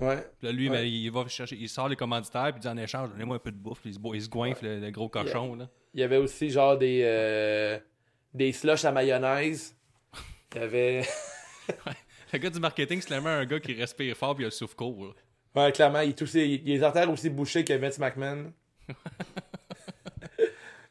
[0.01, 0.17] Ouais.
[0.39, 0.77] Puis là, lui, Ouais.
[0.83, 3.41] ben, il va chercher, il sort les commanditaires, puis il dit en échange, donnez-moi un
[3.41, 3.81] peu de bouffe.
[3.81, 5.57] Puis il se, il se goinfre le, le gros cochon.
[5.57, 5.69] Là.
[5.95, 7.79] Il y avait aussi genre des, euh,
[8.35, 9.75] des slushs à mayonnaise.
[10.55, 11.03] Il y avait.
[12.33, 14.53] Le gars du marketing, c'est clairement un gars qui respire fort, puis il a le
[14.53, 15.15] souffle court.
[15.65, 16.49] Ouais, clairement, il toussait.
[16.49, 18.53] Il, il a les artères aussi bouchées que Vince McMahon.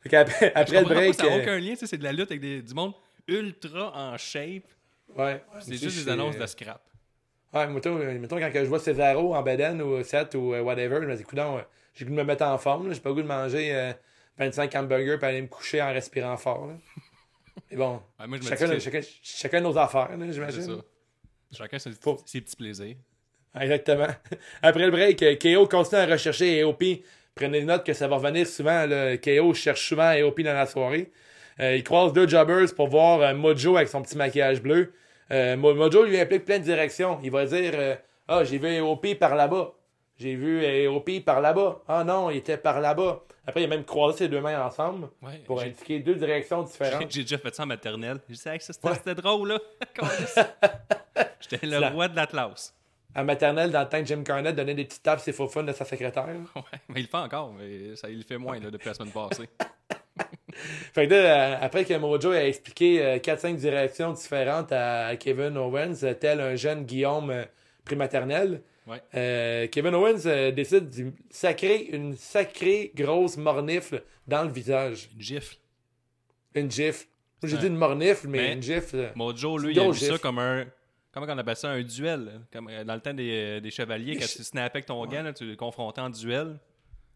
[0.04, 0.16] fait
[0.56, 1.14] après Je le pas, break.
[1.16, 2.94] ça n'a euh, aucun lien, c'est de la lutte avec des- du monde
[3.28, 4.64] ultra en shape.
[5.16, 5.44] Ouais.
[5.60, 6.82] C'est Aussi, juste des annonces de scrap.
[7.54, 10.62] Ouais, mettons, euh, mettons, quand que je vois Cesaro en Beden ou Seth ou euh,
[10.62, 11.24] whatever, je me dis,
[11.58, 11.62] euh,
[11.94, 13.94] j'ai goût de me mettre en forme, j'ai pas le goût de manger euh,
[14.38, 16.68] 25 hamburgers puis aller me coucher en respirant fort.
[16.68, 16.74] Là.
[17.72, 20.82] Mais bon, Ouais, moi, je me chacun, que chacun, chacun nos affaires, j'imagine.
[21.52, 22.96] Chacun ses, Faut- ses petits plaisirs.
[23.60, 24.08] Exactement.
[24.62, 26.84] Après le break, euh, KO continue à rechercher AOP.
[27.36, 28.86] Prenez note que ça va revenir souvent.
[28.86, 29.18] Là.
[29.18, 31.12] KO cherche souvent AOP dans la soirée.
[31.60, 34.94] Euh, il croise deux jobbers pour voir euh, Mojo avec son petit maquillage bleu.
[35.32, 37.20] Euh, Mo- Mojo lui implique plein de directions.
[37.24, 39.74] Il va dire Ah, j'ai vu AOP par là-bas.
[40.20, 41.82] J'ai vu AOP par là-bas.
[41.88, 43.24] Ah non, il était par là-bas.
[43.46, 47.06] Après, il a même croisé ses deux mains ensemble Ouais, pour indiquer deux directions différentes.
[47.10, 48.18] j'ai déjà fait ça en maternelle.
[48.28, 49.16] J'ai dit, ça, c'était Ouais.
[49.16, 49.60] drôle, là.
[51.40, 52.74] J'étais le roi de la classe.
[53.16, 55.64] À maternelle, dans le temps que Jim Carnett donnait des petites tapes, c'est faux fun
[55.64, 56.28] de sa secrétaire.
[56.56, 58.94] Ouais, mais il le fait encore, mais ça, il le fait moins là, depuis la
[58.94, 59.50] semaine passée.
[60.94, 65.56] Fait que là, euh, après que Mojo a expliqué euh, 4-5 directions différentes à Kevin
[65.58, 67.46] Owens, euh, tel un jeune Guillaume euh,
[68.88, 69.02] Ouais.
[69.16, 75.10] euh, Kevin Owens euh, décide de sacrer une sacrée grosse mornifle dans le visage.
[75.16, 75.56] Une gifle.
[76.56, 77.06] Une gifle.
[77.44, 78.96] J'ai dit une mornifle, mais Mais- une gifle.
[78.96, 80.66] euh, Mojo, lui, il a vu ça comme un.
[81.20, 82.42] Comment on appelle ça Un duel.
[82.52, 85.34] Comme euh, dans le temps des, des chevaliers, quand tu snappais avec ton gant, là,
[85.34, 86.60] tu le confrontais en duel.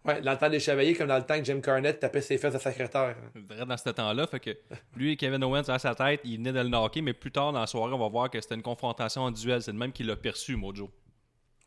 [0.03, 2.37] Ouais, dans le temps des chevaliers, comme dans le temps que Jim Carnett tapait ses
[2.39, 3.15] fesses à secrétaire.
[3.35, 4.25] Direct dans ce temps-là.
[4.25, 4.57] Fait que
[4.95, 7.59] lui, Kevin Owens, à sa tête, il venait de le knocker, mais plus tard dans
[7.59, 9.61] la soirée, on va voir que c'était une confrontation en duel.
[9.61, 10.89] C'est le même qui l'a perçu, Mojo.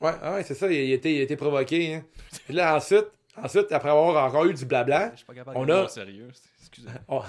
[0.00, 1.94] Ouais, ah ouais, c'est ça, il, il a été, il été provoqué.
[1.94, 2.04] Hein.
[2.48, 3.06] Et là, ensuite,
[3.40, 6.28] ensuite, après avoir encore eu du blabla, Je suis pas capable On de a- sérieux.
[7.08, 7.20] On,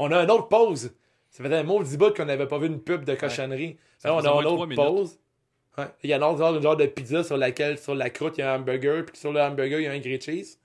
[0.00, 0.92] on a une autre pause.
[1.38, 3.78] Ça faisait un maudit bout qu'on n'avait pas vu une pub de cochonnerie.
[3.98, 5.18] Ça Là, on a une autre pause.
[5.78, 5.84] Ouais.
[6.02, 8.40] Il y en a genre, une genre de pizza sur laquelle, sur la croûte, il
[8.40, 10.58] y a un hamburger, puis sur le hamburger, il y a un grilled cheese.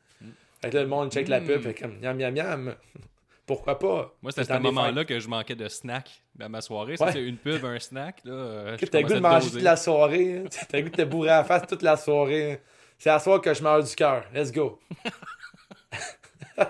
[0.61, 1.61] Fait que là, le monde check la pub, Mm.
[1.61, 2.75] fait comme miam miam miam.
[3.45, 4.15] Pourquoi pas?
[4.23, 6.95] Moi, c'était à ce moment-là que je manquais de snack dans ma soirée.
[6.99, 7.11] Ouais.
[7.11, 8.21] c'est une pub, un snack.
[8.23, 9.51] Là, euh, T'as le goût de manger doser.
[9.51, 10.37] toute la soirée.
[10.39, 10.43] hein.
[10.69, 12.61] T'as le goût de te bourrer à la face toute la soirée.
[12.97, 14.23] C'est à soir que je mange du cœur.
[14.33, 14.79] Let's go.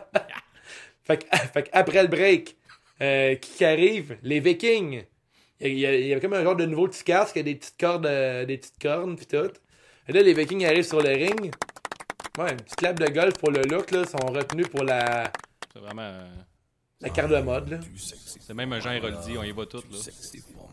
[1.04, 2.56] fait, que, fait que après le break,
[3.04, 4.18] euh, qui qui arrive?
[4.24, 5.04] Les Vikings.
[5.60, 7.04] Il y, a, il y a- il y a comme un genre de nouveau petit
[7.04, 9.52] casque, des petites cordes, euh, des petites cornes, pis tout.
[10.08, 11.52] Et là, les Vikings arrivent sur le ring.
[12.38, 14.06] Ouais, une petite clap de golf pour le look, là.
[14.06, 15.32] sont retenus pour la,
[15.72, 16.02] C'est vraiment.
[16.02, 16.28] euh,
[17.02, 17.80] la carte de mode, là.
[17.96, 19.78] C'est même un Jean Héroldi, on y va tout.
[19.78, 19.98] Là.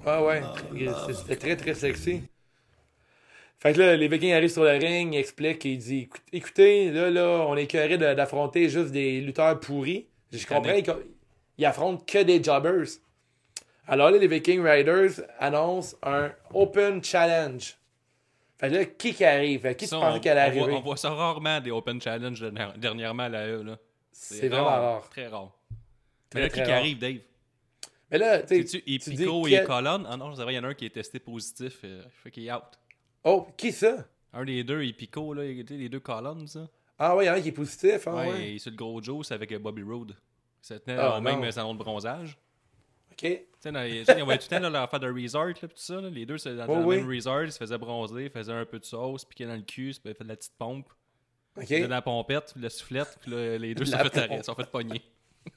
[0.07, 0.43] Ah ouais,
[1.07, 2.23] c'est- c'était très très sexy.
[3.59, 6.91] Fait que là, les Vikings arrivent sur le ring, ils expliquent, ils disent Écoute- écoutez,
[6.91, 10.07] là, là, on est curé d'affronter juste des lutteurs pourris.
[10.33, 10.73] Je comprends,
[11.61, 12.89] ils, affrontent que des jobbers.
[13.87, 17.77] Alors là, les Viking Riders annoncent un Open Challenge.
[18.59, 19.75] Fait là, qui qui arrive?
[19.75, 20.79] Qui tu pensais qu'elle allait on voit, arriver?
[20.79, 23.63] on voit ça rarement des Open Challenge dernière- dernièrement à la E.
[23.63, 23.79] Là.
[24.13, 25.09] C'est vraiment rare.
[25.09, 25.51] Très rare.
[26.35, 27.19] Mais là, qui, qui arrive, Dave?
[28.11, 30.07] Mais là, tu sais, Epico et Colonne?
[30.09, 31.81] Ah non, c'est vrai, il y en a un qui est testé positif.
[31.85, 32.63] euh, fait qu'il est out.
[33.25, 34.05] Oh, qui ça?
[34.33, 36.69] Un des deux, Epico, là, les deux colonnes, ça.
[36.99, 38.07] Ah ouais, il y en a un qui est positif.
[38.07, 38.53] Ah ouais, ouais.
[38.53, 40.15] et sur le gros Joe, avec euh, Bobby Roode.
[40.61, 42.37] Ça tenait Ah, au même salon de bronzage.
[43.13, 43.19] Ok.
[43.19, 46.01] Tu sais, ils envoyaient tout le temps là, leur affaire de resort, là, tout ça.
[46.01, 46.09] là.
[46.11, 46.97] Les deux, c'est dans, Oh, oui.
[46.97, 49.57] le même resort, ils se faisaient bronzer, ils faisaient un peu de sauce, piquaient dans
[49.57, 50.89] le cul, ils faisaient de la petite pompe,
[51.57, 51.69] Ok.
[51.69, 54.55] de la pompette, puis de la soufflette, puis là, les deux se sont fait, sont
[54.55, 55.03] fait pogner.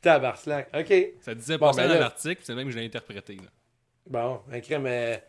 [0.00, 0.68] Tabarslack.
[0.76, 0.94] Ok.
[1.20, 3.36] Ça disait Bon, pas ça ben dans l'article, c'est même que je l'ai interprété.
[3.36, 3.50] Là.
[4.08, 5.24] Bon, ok, mais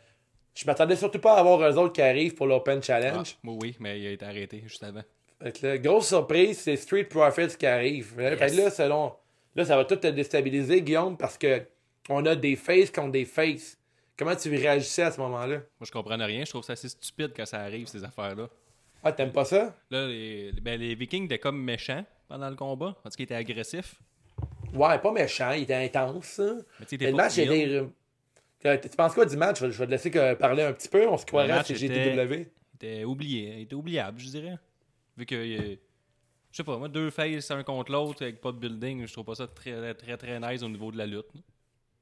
[0.53, 3.37] je m'attendais surtout pas à avoir eux autres qui arrivent pour l'Open Ah, Challenge.
[3.43, 5.03] moi, oui, mais il a été arrêté juste avant.
[5.41, 8.13] Fait que là, grosse surprise, c'est Street Profits qui arrive.
[8.15, 9.13] Fait là, selon.
[9.55, 11.61] Là, ça va tout te déstabiliser, Guillaume, parce que
[12.09, 13.77] on a des faces contre des faces.
[14.17, 15.57] Comment tu réagissais à ce moment-là?
[15.57, 18.47] Moi, je comprenais rien, je trouve ça assez stupide quand ça arrive, ces affaires-là.
[19.03, 19.75] Ah, t'aimes pas ça?
[19.91, 23.95] Là, les, ben, les Vikings étaient comme méchants pendant le combat, parce qu'ils étaient agressifs.
[24.73, 26.39] Ouais, pas méchant, il était intense.
[26.39, 26.57] hein.
[26.79, 27.67] Mais tu le match était.
[28.65, 29.59] Euh, Tu penses quoi du match?
[29.59, 31.07] Je vais- te laisser que- parler un petit peu.
[31.07, 32.33] On se croirait à CGTW.
[32.81, 34.55] Il était oublié, il était oubliable, je dirais.
[35.17, 35.75] Vu que, euh,
[36.51, 39.25] je sais pas, moi, deux faces un contre l'autre avec pas de building, je trouve
[39.25, 41.25] pas ça très, très, très nice au niveau de la lutte.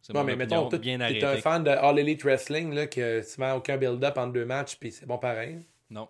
[0.02, 3.52] C'est Non, mais mettons, t'es un fan de All Elite Wrestling, là, que tu mets
[3.52, 5.66] aucun build-up entre deux matchs, puis c'est bon pareil?
[5.90, 6.08] Non.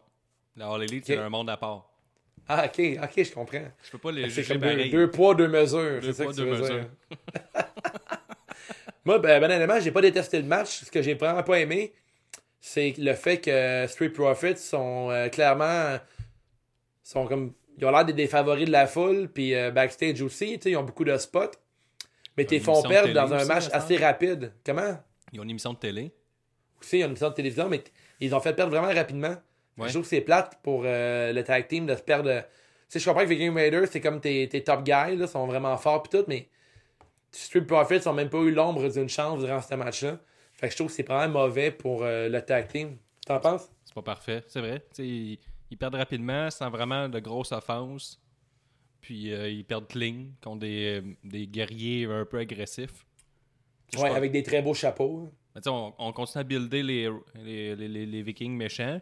[0.55, 1.89] La All Elite, c'est un monde à part.
[2.47, 3.71] Ah, ok, ok, je comprends.
[3.81, 6.01] Je peux pas les C'est juger comme deux, poids, deux mesures.
[6.01, 6.75] Deux poids, deux veux mesures.
[6.75, 6.89] dire.
[9.05, 10.83] Moi, ben, ben honnêtement, j'ai pas détesté le match.
[10.83, 11.93] Ce que j'ai vraiment pas aimé,
[12.59, 15.97] c'est le fait que Street Profits sont euh, clairement.
[17.05, 17.53] Sont comme.
[17.77, 20.77] Ils ont l'air des favoris de la foule, puis euh, backstage aussi, tu sais, ils
[20.77, 21.51] ont beaucoup de spots.
[22.37, 24.53] Mais t'es font perdre dans un aussi, match assez rapide.
[24.65, 24.97] Comment?
[25.31, 26.13] Ils ont une émission de télé.
[26.81, 27.83] Aussi, il y a une émission de télévision, mais
[28.19, 29.35] ils ont fait perdre vraiment rapidement.
[29.77, 29.87] Ouais.
[29.87, 32.31] Je trouve que c'est plate pour euh, le tag team de se perdre.
[32.31, 32.45] Tu
[32.87, 35.75] sais, je comprends que Viking Raiders, c'est comme tes, tes top guys, là, sont vraiment
[35.77, 36.47] forts pis tout, mais
[37.31, 40.17] Street Profits ont même pas eu l'ombre d'une chance durant ce match-là.
[40.53, 42.97] Fait que je trouve que c'est vraiment mauvais pour euh, le tag team.
[43.25, 43.69] T'en penses?
[43.83, 44.85] C'est pas parfait, c'est vrai.
[45.71, 48.21] Ils, perdent rapidement sans vraiment de grosses offenses.
[49.01, 53.05] Puis euh, ils perdent clean contre des, euh, des guerriers un peu agressifs.
[53.97, 55.29] Ouais, avec des très beaux chapeaux.
[55.53, 58.99] Mais tu sais, on, on continue à builder les, les, les, Vikings méchants.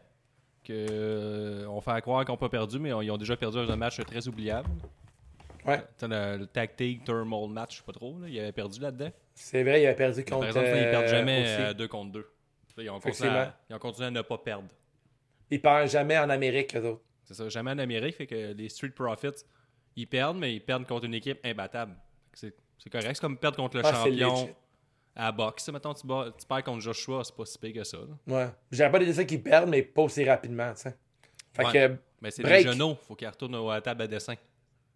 [0.63, 3.57] Que, euh, on fait croire qu'ils n'ont pas perdu, mais on- ils ont déjà perdu
[3.57, 4.69] un match très oubliable.
[5.65, 5.81] Ouais.
[5.97, 8.19] Sais, le, le Tag Team Thermal Match, je sais pas trop.
[8.19, 9.11] Là, ils avaient perdu là-dedans.
[9.33, 10.47] C'est vrai, il avait perdu Par contre.
[10.47, 11.61] exemple, ils perdent euh, jamais aussi.
[11.61, 12.29] euh, 2 contre 2.
[12.77, 13.37] Ils ont, continué Effectivement.
[13.39, 14.67] à, ils ont continué à ne pas perdre.
[15.49, 17.01] Ils perdent jamais en Amérique, eux autres.
[17.25, 18.15] C'est ça, jamais en Amérique.
[18.15, 19.43] Fait que les Street Profits,
[19.95, 21.95] ils perdent, mais ils perdent contre une équipe imbattable.
[22.33, 22.53] C'est
[22.91, 23.07] correct.
[23.15, 24.49] C'est comme perdre contre le Ah, champion
[25.15, 25.69] à la boxe.
[25.69, 27.97] Mettons, tu, bats- tu perds contre Joshua, c'est pas si pire que ça.
[27.97, 28.35] là.
[28.35, 28.47] Ouais.
[28.71, 30.73] J'avais pas ça qu'ils perdent, mais pas aussi rapidement.
[30.75, 30.95] Fait
[31.65, 31.71] Ouais.
[31.71, 32.95] que, Mais c'est les genoux.
[33.07, 34.35] Faut qu'ils retournent à la table à dessin.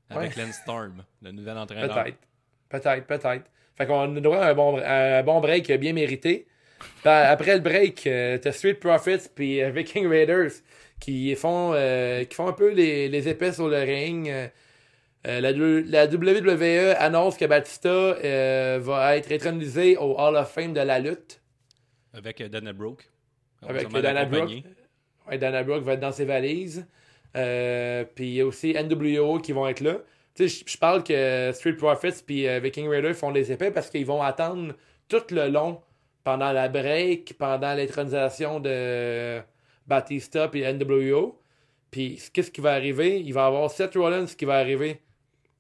[0.10, 1.94] Avec Lance Storm, le nouvel entraîneur.
[2.04, 2.18] Peut-être.
[2.70, 3.46] Peut-être, peut-être.
[3.76, 6.48] Fait qu'on a droit à un bon, à un bon break bien mérité.
[6.80, 10.52] Puis après le break, euh, t'as Street Profits puis euh, Viking Raiders
[11.00, 14.30] qui font, euh, qui font un peu les, les épais sur le ring.
[14.30, 14.48] Euh,
[15.26, 18.14] la, la WWE annonce que Batista
[18.80, 21.42] va être intronisé au Hall of Fame de la lutte.
[22.14, 23.10] Avec Dana Brooke.
[23.68, 24.26] Avec Dana.
[24.26, 24.64] Brooke.
[25.28, 26.86] Ouais, Dana Brooke va être dans ses valises.
[27.34, 29.96] Puis il y a aussi NWO qui vont être là.
[30.36, 34.06] Tu sais, je- parle que Street Profits puis Viking Raiders font des épais parce qu'ils
[34.06, 34.74] vont attendre
[35.10, 35.82] tout le long
[36.28, 39.40] pendant la break, pendant l'intronisation de
[39.88, 41.40] Batista puis NWO.
[41.90, 43.22] Puis qu'est-ce qui va arriver?
[43.22, 45.02] Il va y avoir Seth Rollins qui va arriver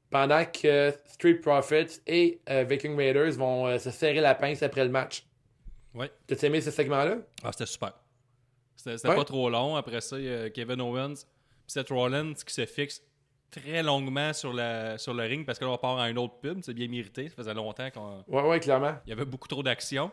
[0.10, 4.84] pendant que Street Profits et euh, Viking Raiders vont euh, se serrer la pince après
[4.84, 5.26] le match.
[5.94, 6.12] Ouais.
[6.28, 7.16] T'as aimé ce segment-là?
[7.46, 7.94] Ah, c'était super.
[8.76, 9.16] C'était Ouais.
[9.16, 9.78] pas trop long.
[9.78, 13.02] Après ça, il y a Kevin Owens puis Seth Rollins qui se fixe
[13.52, 16.40] très longuement sur, la, sur le ring parce que là, on part à une autre
[16.42, 16.60] pub.
[16.62, 17.30] C'est bien mérité.
[17.30, 18.96] Ça faisait longtemps qu'on Ouais, ouais, clairement.
[19.06, 20.12] il y avait beaucoup trop d'action.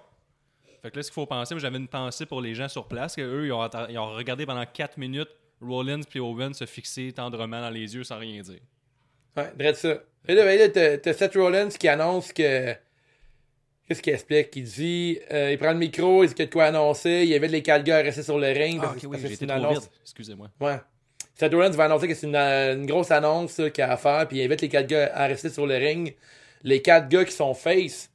[0.84, 2.86] Fait que là, ce qu'il faut penser, moi, j'avais une pensée pour les gens sur
[2.86, 5.30] place, qu'eux, ils ont, ils ont regardé pendant 4 minutes
[5.62, 8.60] Rollins puis Owens se fixer tendrement dans les yeux sans rien dire.
[9.34, 10.02] Ouais, drette ça.
[10.28, 12.74] Et là, ben là, t'as Seth Rollins qui annonce que.
[13.88, 14.54] Qu'est-ce qu'il explique?
[14.56, 15.18] Il dit.
[15.32, 17.24] euh, il prend le micro, il dit qu'il y a de quoi annoncer.
[17.26, 18.78] Il avait les quatre gars à rester sur le ring.
[18.82, 19.90] Ah, parce- ok, oui, parce que j'ai c'est été une annonce.
[20.02, 20.48] Excusez-moi.
[20.60, 20.76] Ouais.
[21.34, 24.38] Seth Rollins va annoncer que c'est une, une grosse annonce qu'il a à faire, puis
[24.38, 26.14] il invite les quatre gars à rester sur le ring.
[26.62, 28.10] Les quatre gars qui sont face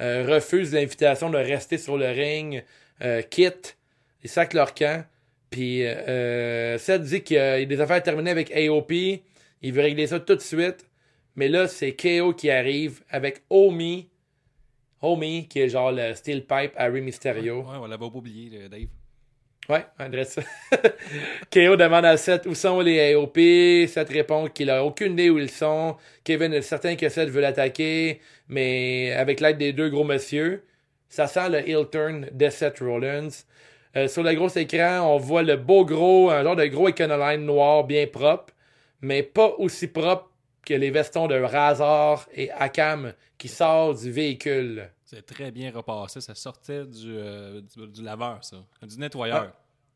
[0.00, 2.62] euh, refusent l'invitation de rester sur le ring,
[3.02, 3.76] euh, quittent,
[4.22, 5.04] ils sacent leur camp.
[5.50, 10.20] Puis euh, Seth dit qu'il a des affaires terminées avec AOP, il veut régler ça
[10.20, 10.86] tout de suite.
[11.34, 14.08] Mais là, c'est KO qui arrive avec Omi.
[15.02, 17.60] Omi, qui est genre le steel pipe à Mysterio.
[17.60, 18.88] Ouais, on l'avait pas oublié, Dave.
[19.68, 19.84] Ouais,
[20.24, 20.42] ça.
[21.52, 23.88] KO demande à Seth où sont les AOP.
[23.88, 25.96] Seth répond qu'il a aucune idée où ils sont.
[26.22, 30.64] Kevin est certain que Seth veut l'attaquer, mais avec l'aide des deux gros messieurs.
[31.08, 33.28] Ça sent le heel turn de Seth Rollins.
[33.96, 37.44] Euh, sur le gros écran, on voit le beau gros, un genre de gros Econoline
[37.44, 38.52] noir bien propre,
[39.00, 40.30] mais pas aussi propre
[40.64, 44.90] que les vestons de Razor et Akam qui sort du véhicule.
[45.06, 46.20] C'est très bien repassé.
[46.20, 48.56] Ça sortait du, euh, du, du laveur, ça.
[48.82, 49.52] Du nettoyeur.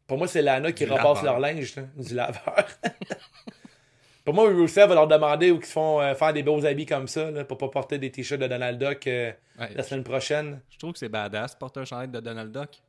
[0.06, 1.24] Pour moi, c'est Lana qui Du repasse laveur.
[1.24, 2.64] leur linge, là, du laveur.
[4.24, 6.86] pour moi, Rusev va leur demander où ils se font euh, faire des beaux habits
[6.86, 10.04] comme ça, là, pour pas porter des t-shirts de Donald Duck euh, Ouais, la semaine
[10.04, 10.60] prochaine.
[10.70, 12.80] Je trouve que c'est badass de porter un chandail de Donald Duck.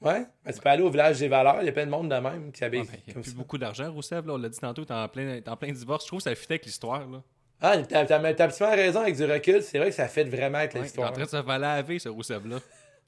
[0.00, 2.10] Ouais, mais tu peux aller au village des valeurs, il y a plein de monde
[2.10, 3.36] de même qui habille Ouais, ben, il n'y a plus ça.
[3.36, 4.26] beaucoup d'argent, Rousseff.
[4.26, 6.04] Là, on l'a dit tantôt, t'es en plein, t'es en plein divorce.
[6.04, 7.08] Je trouve que ça fitait avec l'histoire.
[7.08, 7.22] Là.
[7.62, 10.58] Ah, t'as, t'as, t'as absolument raison avec du recul, c'est vrai que ça fait vraiment
[10.58, 11.10] avec Ouais, il est l'histoire.
[11.10, 12.58] en train de se faire laver, ce Rousseff-là.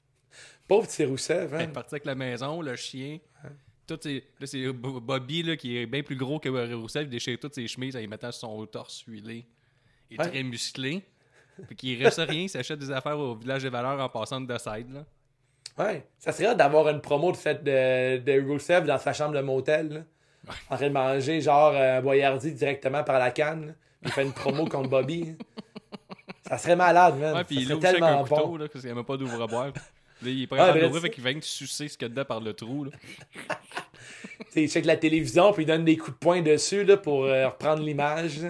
[0.67, 1.59] Pauvre petit Rousseff, Il hein.
[1.59, 3.19] est parti avec la maison, le chien.
[3.87, 7.03] Tout est- là, c'est Bo- Bobby là, qui est bien plus gros que Rousseff.
[7.03, 9.45] Il déchire toutes ses chemises en y mettant sur son torse huilé.
[10.09, 11.03] Il est très musclé.
[11.67, 14.57] Puis qu'il reste rien, il s'achète des affaires au village des valeurs en passant de
[14.57, 14.91] side.
[14.91, 15.05] Là.
[15.77, 19.41] Ouais, ça serait d'avoir une promo de, cette, de, de Rousseff dans sa chambre de
[19.41, 20.53] motel, là.
[20.69, 23.73] en train de manger genre euh, un boyardi directement par la canne, là.
[24.05, 25.35] Il fait une promo contre Bobby.
[26.47, 27.35] Ça serait malade, man.
[27.35, 28.57] Ouais, puis il avec un tellement couteau bon.
[28.57, 29.67] là, parce qu'il n'y a même pas d'ouvre-boire.
[29.67, 29.73] Là,
[30.29, 32.09] il est Ah, ben, d'ouvrir, tu- fait qu'il vient que sucer ce qu'il y a
[32.09, 32.85] dedans par le trou.
[32.85, 32.91] Là.
[34.55, 37.49] Il check la télévision, puis il donne des coups de poing dessus là, pour euh,
[37.49, 38.39] reprendre l'image.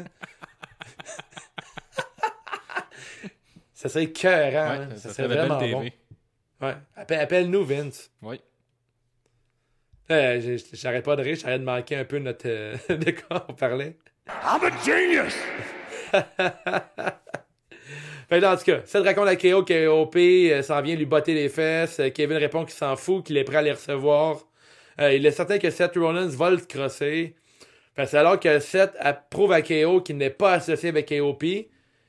[3.73, 4.05] ça serait.
[4.05, 4.87] Ouais, hein.
[4.91, 5.71] ça, ça, serait serait vraiment TV.
[5.73, 5.81] bon.
[6.67, 6.75] Ouais.
[6.95, 8.11] Appelle- Appelle-nous, Vince.
[8.21, 8.39] Oui.
[10.11, 13.53] Euh, J'arrête pas de rire, j'arrête de manquer un peu notre, euh, de quoi on
[13.53, 13.97] parlait.
[14.27, 15.35] I'm a genius!
[18.27, 20.95] Fait que là, en tout cas, Seth raconte à KO que OP euh, s'en vient
[20.95, 21.99] lui botter les fesses.
[21.99, 24.39] Euh, Kevin répond qu'il s'en fout, qu'il est prêt à les recevoir.
[24.99, 27.35] Euh, il est certain que Seth Rollins va le crosser.
[27.97, 31.67] C'est alors que Seth approuve à KO qu'il n'est pas associé avec KOP et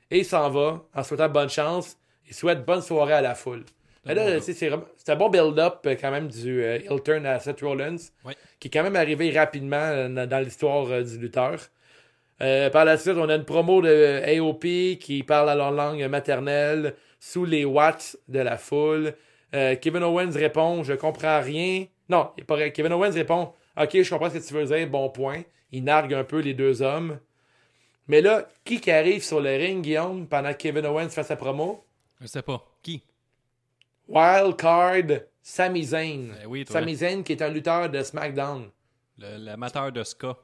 [0.09, 1.97] il s'en va en souhaitant bonne chance.
[2.27, 3.63] Il souhaite bonne soirée à la foule.
[4.05, 4.71] Mais là, c'est
[5.11, 8.35] un bon build-up euh, quand même du euh, turn à Seth Rollins, Ouais.
[8.59, 11.59] qui est quand même arrivé rapidement dans l'histoire euh, du lutteur.
[12.41, 16.03] Euh, par la suite, on a une promo de AOP qui parle à leur langue
[16.05, 19.15] maternelle sous les watts de la foule.
[19.55, 21.85] Euh, Kevin Owens répond Je comprends rien.
[22.09, 22.29] Non.
[22.73, 25.41] Kevin Owens répond Ok, je comprends ce que tu veux dire, bon point.
[25.71, 27.19] Il nargue un peu les deux hommes.
[28.07, 31.35] Mais là, qui qui arrive sur le ring, Guillaume, pendant que Kevin Owens fait sa
[31.35, 31.83] promo?
[32.21, 32.63] Je sais pas.
[32.81, 33.03] Qui?
[34.07, 36.27] Wild Card Sami Zayn.
[36.27, 36.65] Ben oui.
[36.67, 38.69] Sami Zayn qui est un lutteur de SmackDown.
[39.17, 40.37] L'amateur de ska.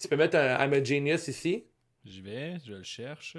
[0.00, 1.64] Tu peux mettre un I'm a Genius ici?
[2.04, 3.36] J'y vais, je le cherche.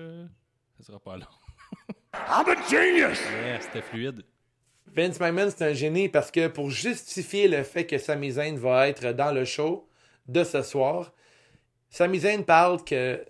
[0.77, 1.25] Ça sera pas long.
[2.13, 3.19] I'm a genius!
[3.61, 4.23] C'était fluide.
[4.87, 8.87] Vince McMahon, c'est un génie parce que pour justifier le fait que Sami Zayn va
[8.89, 9.87] être dans le show
[10.27, 11.13] de ce soir,
[11.89, 13.25] Sami Zayn parle qu'il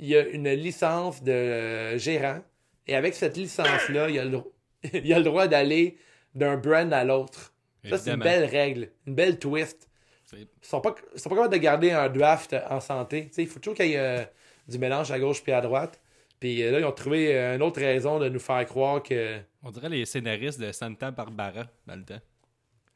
[0.00, 2.40] y a une licence de gérant
[2.86, 4.52] et avec cette licence-là, il, a le dro-
[4.92, 5.98] il a le droit d'aller
[6.34, 7.52] d'un brand à l'autre.
[7.84, 9.88] Ça, c'est une belle règle, une belle twist.
[10.32, 13.30] Ils sont pas, ils sont pas capables de garder un draft en santé.
[13.36, 14.24] Il faut toujours qu'il y ait euh,
[14.68, 16.00] du mélange à gauche puis à droite.
[16.40, 19.38] Puis euh, là, ils ont trouvé euh, une autre raison de nous faire croire que.
[19.62, 22.20] On dirait les scénaristes de Santa Barbara dans le temps.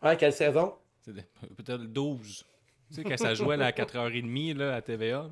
[0.02, 0.74] Ouais, quelle saison?
[1.04, 2.44] Peut-être le 12.
[2.88, 5.28] Tu sais, quand ça jouait là, à 4h30 là, à TVA.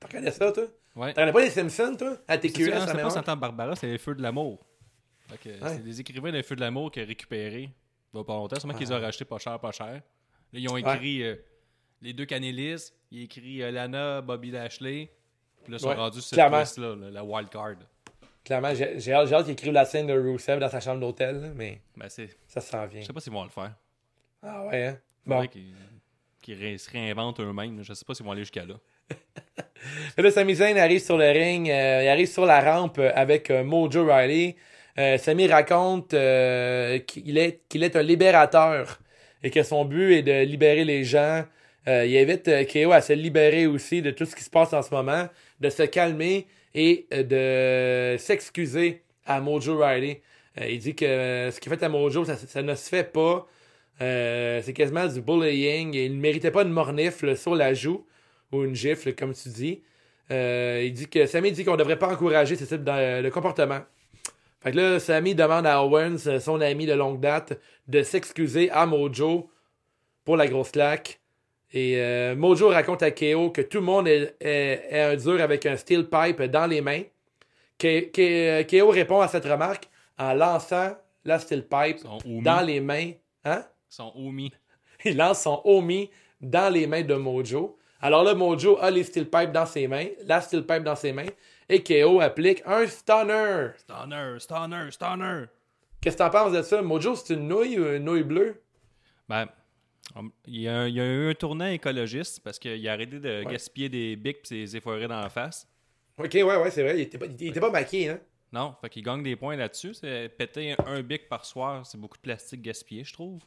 [0.00, 0.64] Tu connais ça, toi?
[0.96, 1.12] Ouais.
[1.12, 2.16] T'en as pas les Simpsons, toi?
[2.26, 3.10] À TQS, hein, c'est pas?
[3.10, 4.64] Santa Barbara, c'est les Feux de l'amour.
[5.30, 5.58] Ouais.
[5.62, 7.70] C'est des écrivains des Feux de l'amour qui ont récupéré.
[8.12, 8.58] Il va pas longtemps.
[8.58, 10.02] Sûrement qu'ils ont racheté pas cher, pas cher.
[10.52, 11.36] Là, ils ont écrit euh,
[12.02, 12.92] les deux Canélis.
[13.10, 15.10] Ils ont écrit euh, Lana, Bobby Lashley.
[15.62, 17.74] Puis là, ils sont Ouais, rendus sur cette liste-là, là, la wild card.
[18.44, 21.80] Clairement, j'ai hâte, hâte qu'il écrive la scène de Rusev dans sa chambre d'hôtel, mais
[21.96, 23.02] Ben, ça s'en vient.
[23.02, 23.74] Je sais pas s'ils vont le faire.
[24.42, 24.98] Ah ouais, hein?
[25.26, 25.46] Bon.
[25.46, 25.74] qu'ils,
[26.40, 27.82] qu'ils ré- se réinventent eux-mêmes.
[27.82, 28.74] Je sais pas s'ils vont aller jusqu'à là.
[30.16, 34.04] Là, Sami Zayn arrive sur le ring, euh, il arrive sur la rampe avec Mojo
[34.06, 34.56] Riley.
[35.18, 38.98] Sami raconte qu'il est, qu'il est un libérateur
[39.42, 41.44] et que son but est de libérer les gens.
[41.88, 44.72] Euh, il invite euh, KO à se libérer aussi de tout ce qui se passe
[44.72, 45.28] en ce moment,
[45.60, 50.20] de se calmer et euh, de s'excuser à Mojo Riley.
[50.60, 53.46] Euh, il dit que ce qu'il fait à Mojo, ça, ne se fait pas.
[53.98, 55.94] C'est quasiment du bullying.
[55.94, 58.06] Il ne méritait pas une mornifle sur la joue
[58.52, 59.82] ou une gifle, comme tu dis.
[60.30, 63.80] Il dit que Sammy dit qu'on ne devrait pas encourager ce type de comportement.
[64.62, 67.58] Fait que là, Sammy demande à Owens, euh, son ami de longue date,
[67.88, 69.50] de s'excuser à Mojo
[70.24, 71.20] pour la grosse claque.
[71.72, 75.40] Et euh, Mojo raconte à KO que tout le monde est, est- est un dur
[75.40, 77.02] avec un steel pipe dans les mains.
[77.78, 79.88] K- K- KO répond à cette remarque
[80.18, 80.94] en lançant
[81.24, 82.00] la steel pipe
[82.42, 83.12] dans les mains.
[83.44, 83.64] Hein?
[83.88, 84.52] Son Omi.
[85.04, 87.78] il lance son Omi dans les mains de Mojo.
[88.02, 91.12] Alors là, Mojo a les steel pipes dans ses mains, la steel pipe dans ses
[91.12, 91.26] mains,
[91.70, 93.68] et KO applique un stunner.
[93.78, 95.44] Stunner, stunner, stunner.
[96.00, 96.82] Qu'est-ce que t'en penses de ça?
[96.82, 98.60] Mojo, c'est une nouille ou une nouille bleue?
[99.28, 99.46] Ben,
[100.46, 103.44] il y, a, il y a eu un tournant écologiste parce qu'il a arrêté de
[103.44, 103.52] Ouais.
[103.52, 105.68] gaspiller des bics et ses efforés dans la face.
[106.18, 106.98] Ok, ouais, ouais, c'est vrai.
[106.98, 108.20] Il était pas, il était pas maquillé, hein?
[108.52, 109.94] Non, fait qu'il gagne des points là-dessus.
[109.94, 113.40] C'est péter un bic par soir, c'est beaucoup de plastique gaspillé, je trouve.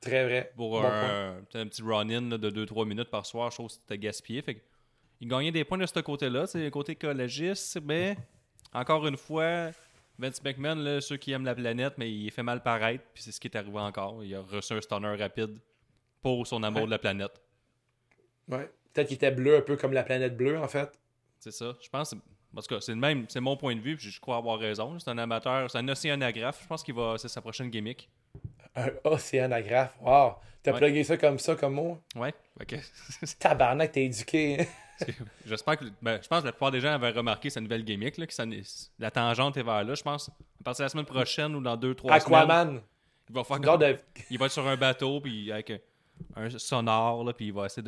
[0.00, 0.52] Très vrai.
[0.54, 4.42] Pour Bon un, petit run-in de 2-3 minutes par soir, je trouve que c'était gaspillé.
[4.42, 4.60] Fait que
[5.20, 6.46] il gagnait des points de ce côté-là.
[6.46, 8.16] C'est le côté écologiste, mais
[8.72, 9.70] encore une fois,
[10.18, 13.32] Vince McMahon, là, ceux qui aiment la planète, mais il fait mal paraître, puis c'est
[13.32, 14.22] ce qui est arrivé encore.
[14.24, 15.58] Il a reçu un stunner rapide
[16.22, 16.86] pour son amour Ouais.
[16.86, 17.40] de la planète.
[18.48, 18.70] Ouais.
[18.92, 20.90] Peut-être qu'il était bleu, un peu comme la planète bleue, en fait.
[21.38, 21.76] C'est ça.
[21.82, 22.14] Je pense.
[22.14, 24.58] En tout cas, c'est le même, c'est mon point de vue, puis je crois avoir
[24.58, 24.98] raison.
[24.98, 26.60] C'est un amateur, c'est un océanographe.
[26.62, 28.08] Je pense qu'il va, c'est sa prochaine gimmick.
[28.74, 29.92] Un océanographe.
[30.00, 30.36] Wow.
[30.62, 30.78] T'as Ouais.
[30.78, 32.00] plugué ça comme ça, comme moi?
[32.14, 32.32] Ouais.
[32.66, 32.76] Que-
[33.38, 34.66] Tabarnak, t'es éduqué.
[35.44, 35.84] J'espère que.
[36.02, 38.32] ben, je pense que la plupart des gens avaient remarqué sa nouvelle gimmick, là, que
[38.32, 38.44] ça,
[38.98, 39.94] la tangente est vers là.
[39.94, 40.28] Je pense,
[40.60, 42.80] à partir de la semaine prochaine ou dans deux, trois semaines, Aquaman.
[43.28, 43.98] il va, faire Genre comme- de...
[44.30, 45.72] il va être sur un bateau, puis avec
[46.34, 47.82] un, sonore, là, puis il va essayer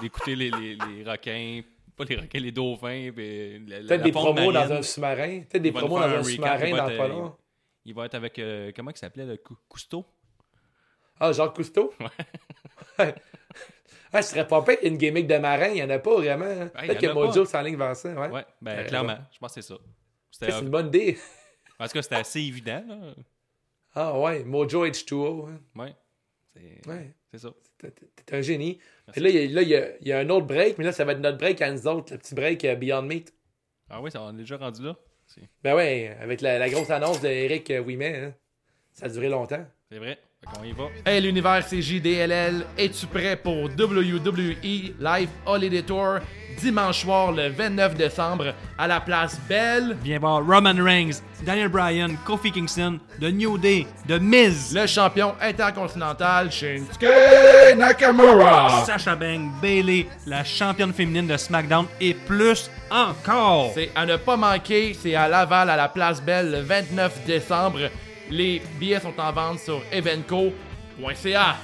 [0.00, 1.62] d'écouter les, les, les requins,
[1.96, 5.40] pas les requins, les dauphins, Peut-être des promos dans un sous-marin.
[5.48, 7.36] Peut-être des Il va nous promos dans un sous-marin dans pas long.
[7.84, 8.38] Il va être avec.
[8.38, 10.06] euh, comment il s'appelait le Cou- Cousteau?
[11.20, 11.92] Ah, Jacques Cousteau?
[12.98, 13.14] Ouais.
[14.12, 16.44] ah, ce serait pas pire une gimmick de marin, il n'y en a pas vraiment.
[16.44, 16.70] hein.
[16.74, 18.10] Ouais, Peut-être que Mojo s'enligne vers ça.
[18.12, 18.28] Ouais.
[18.30, 19.18] Ouais, ben Euh, clairement.
[19.32, 19.78] Je pense que c'est ça.
[20.30, 21.18] C'est une bonne idée.
[21.80, 22.84] En tout cas, c'était assez évident.
[22.86, 22.96] Là.
[23.96, 25.48] Ah ouais, Mojo H2O.
[25.48, 25.60] hein.
[25.74, 25.94] Ouais.
[26.54, 27.10] C'est, Ouais.
[27.36, 27.50] ça.
[27.78, 28.78] T'es- un génie.
[29.14, 31.36] Et là, il y, a- y un autre break, mais là, ça va être notre
[31.38, 33.34] break à nous autres, le petit break euh, Beyond Meat.
[33.90, 34.96] Ah oui, ça, on est déjà rendu là.
[35.64, 38.34] Ben ouais, avec la, la grosse annonce d'Eric Ouimet, hein.
[38.92, 39.66] ça a duré longtemps.
[39.90, 40.16] c'est vrai.
[40.44, 40.84] Fait qu'on y va.
[41.06, 46.18] Hey l'univers CJDLL, es-tu prêt pour WWE Live Holiday Tour
[46.60, 49.96] dimanche soir le 29 décembre à la place Belle?
[50.02, 55.34] Viens voir Roman Reigns, Daniel Bryan, Kofi Kingston, The New Day, The Miz, Le champion
[55.40, 58.84] intercontinental Shinsuke Nakamura.
[58.84, 63.72] Sasha Banks, Bailey, la championne féminine de SmackDown et plus encore.
[63.74, 67.80] C'est à ne pas manquer, c'est à Laval à la place Belle le 29 décembre.
[68.30, 71.56] Les billets sont en vente sur evenco.ca.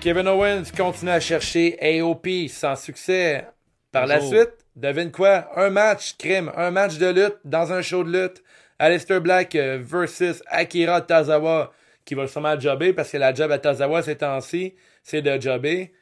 [0.00, 3.46] Kevin Owens continue à chercher AOP sans succès.
[3.90, 5.48] Par la suite, devine quoi?
[5.56, 8.42] Un match crime, un match de lutte dans un show de lutte.
[8.78, 11.72] Aleister Black euh, versus Akira Tazawa
[12.04, 15.92] qui va sûrement jobber parce que la job à Tazawa ces temps-ci, c'est de jobber.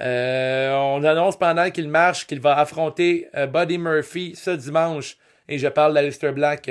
[0.00, 5.16] Euh, on annonce pendant qu'il marche qu'il va affronter euh, Buddy Murphy ce dimanche.
[5.48, 6.66] Et je parle d'Alistair Black.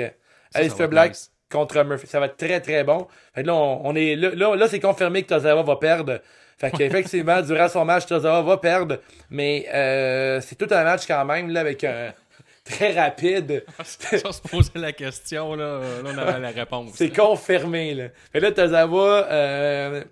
[0.50, 1.32] Ça Alistair Black nice.
[1.50, 2.06] contre Murphy.
[2.06, 3.06] Ça va être très très bon.
[3.34, 6.20] Fait que là, on, on est là, là, là, c'est confirmé que Tozawa va perdre.
[6.58, 9.00] Fait qu'effectivement, durant son match, Tozawa va perdre.
[9.30, 12.12] Mais euh, c'est tout un match quand même là, avec un
[12.64, 13.64] très rapide.
[13.84, 16.92] Si on se posait la question, là, là on avait la réponse.
[16.94, 18.08] C'est confirmé, là.
[18.32, 20.04] Fait là, Tozawa, euh,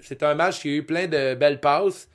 [0.00, 2.08] c'est un match qui a eu plein de belles passes,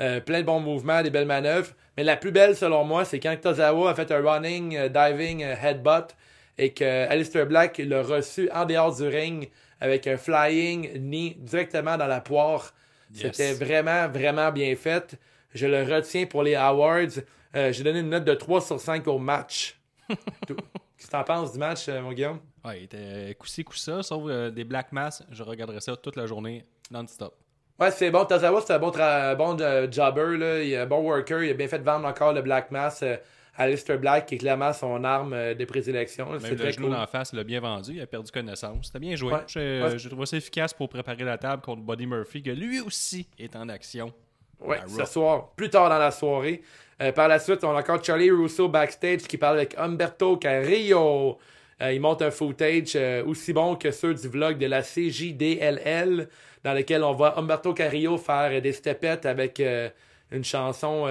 [0.00, 1.70] euh, plein de bons mouvements, des belles manœuvres.
[1.96, 5.42] Mais la plus belle, selon moi, c'est quand Tozawa a fait un running, euh, diving,
[5.42, 6.16] euh, headbutt
[6.58, 11.96] et que Alistair Black l'a reçu en dehors du ring avec un flying knee directement
[11.96, 12.72] dans la poire.
[13.12, 13.22] Yes.
[13.22, 15.16] C'était vraiment, vraiment bien fait.
[15.52, 17.20] Je le retiens pour les awards.
[17.54, 19.78] Euh, J'ai donné une note de 3 sur 5 au match.
[20.08, 22.40] Qu'est-ce que t'en penses du match, euh, mon Guillaume?
[22.64, 25.22] Ouais, il était coup-ci, coup-ça, sauf euh, des Black Mass.
[25.30, 27.36] Je regarderais ça toute la journée, non-stop.
[27.80, 28.24] Ouais, c'est bon.
[28.24, 30.36] Tazawa, c'est un bon, bon euh, jobber.
[30.38, 30.62] Là.
[30.62, 31.42] Il est un bon worker.
[31.42, 33.16] Il a bien fait de vendre encore le Black Mass euh,
[33.56, 36.30] à Lister Black, qui est clairement son arme euh, de prédilection.
[36.30, 36.96] Même le très genou cool.
[36.96, 38.86] d'en face, il l'a bien vendu, il a perdu connaissance.
[38.86, 39.32] C'était bien joué.
[39.32, 39.40] Ouais.
[39.48, 39.98] J'ai Ouais.
[39.98, 43.54] j'ai trouvé ça efficace pour préparer la table contre Buddy Murphy, que lui aussi est
[43.56, 44.12] en action.
[44.60, 46.62] Ouais, à ce soir, plus tard dans la soirée.
[47.02, 51.38] Euh, par la suite, on a encore Charlie Russo backstage qui parle avec Humberto Carrillo.
[51.82, 56.28] Euh, il monte un footage euh, aussi bon que ceux du vlog de la CJDLL,
[56.62, 59.88] dans lequel on voit Humberto Carrillo faire des stepettes avec euh,
[60.30, 61.06] une chanson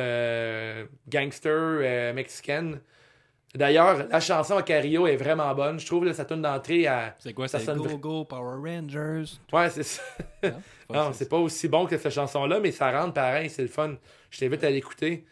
[1.08, 2.80] gangster mexicaine.
[3.56, 5.80] D'ailleurs, la chanson à Carrillo est vraiment bonne.
[5.80, 7.16] Je trouve que sa tune d'entrée à.
[7.20, 7.98] C'est quoi, Ça sonne Go.
[8.00, 9.38] Go Power Rangers?
[9.52, 10.02] Ouais, c'est ça.
[10.90, 13.94] Non, c'est pas aussi bon que cette chanson-là, mais ça rentre pareil, c'est le fun.
[14.32, 15.24] Je t'invite à l'écouter.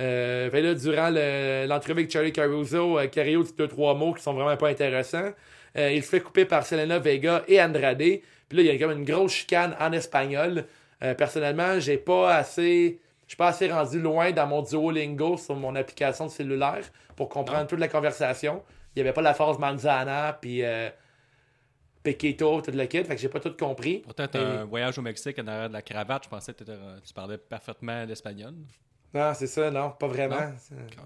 [0.00, 4.14] Euh, fait là, durant le- l'entrevue avec Charlie Caruso, euh, Carrillo dit deux, trois mots
[4.14, 5.30] qui sont vraiment pas intéressants.
[5.76, 7.98] Euh, il se fait couper par Selena Vega et Andrade.
[7.98, 10.64] Puis là, il y a comme une grosse chicane en espagnol.
[11.02, 12.98] Euh, personnellement, j'ai pas assez.
[13.26, 16.80] Je suis pas assez rendu loin dans mon Duolingo sur mon application de cellulaire
[17.14, 18.62] pour comprendre toute la conversation.
[18.96, 20.62] Il y avait pas la phrase manzana puis
[22.02, 23.98] Pequito, tout le kit, fait que j'ai pas tout compris.
[23.98, 27.36] Pourtant, un voyage au Mexique en arrière de la cravate, je pensais que tu parlais
[27.36, 28.54] parfaitement l'espagnol.
[29.12, 30.52] Non, c'est ça, non, pas vraiment.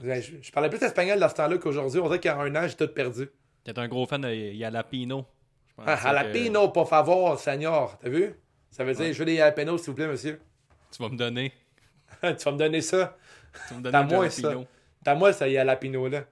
[0.03, 2.01] C'est- Je, je parlais plus espagnol dans ce temps-là qu'aujourd'hui.
[2.01, 3.29] On dirait a un an, j'ai tout perdu.
[3.65, 4.29] T'es un gros fan de
[5.75, 7.99] pensais Ah, que jalapeno, por favor, señor.
[8.03, 8.35] T'as vu?
[8.71, 10.39] Ça veut dire, je veux des jalapenos, s'il vous plaît, monsieur.
[10.95, 11.53] Tu vas me donner.
[12.23, 13.17] tu vas me donner ça.
[13.69, 14.61] Tu vas me donner T'as un moi, jalapeno.
[14.63, 14.69] ça.
[15.05, 16.25] T'as moi, ça jalapeno-là.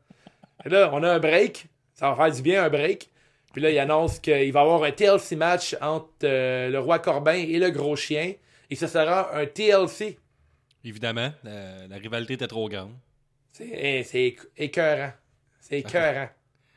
[0.65, 1.67] Et là, on a un break.
[1.95, 3.09] Ça va faire du bien, un break.
[3.53, 6.99] Puis là, il annonce qu'il va y avoir un TLC match entre euh, le roi
[6.99, 8.35] Corbin et le gros chien.
[8.71, 10.19] Et ce sera un TLC.
[10.85, 12.93] Évidemment, la, la rivalité était trop grande.
[13.53, 13.69] C'est
[14.17, 15.13] eh, écœurant.
[15.61, 16.29] C'est écœurant.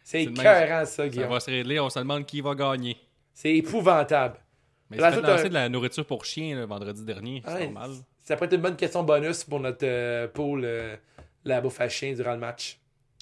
[0.04, 1.30] C'est le écœurant, ça, Ça Guillaume.
[1.30, 2.98] va se régler, on se demande qui va gagner.
[3.34, 4.38] C'est épouvantable.
[4.90, 7.42] Mais c'est fait lancer euh, de la nourriture pour chien là, vendredi dernier.
[7.46, 7.92] C'est normal.
[8.22, 10.96] Ça pourrait être une bonne question bonus pour notre euh, pool euh,
[11.44, 12.80] la bouffe à chien durant le match.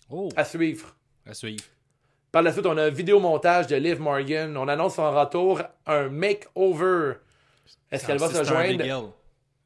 [0.09, 0.93] Oh, À suivre.
[1.25, 1.63] à suivre.
[2.31, 4.57] Par la suite, on a un vidéo montage de Liv Morgan.
[4.57, 7.13] On annonce son retour, un make-over.
[7.91, 9.13] Est-ce qu'elle va se joindre?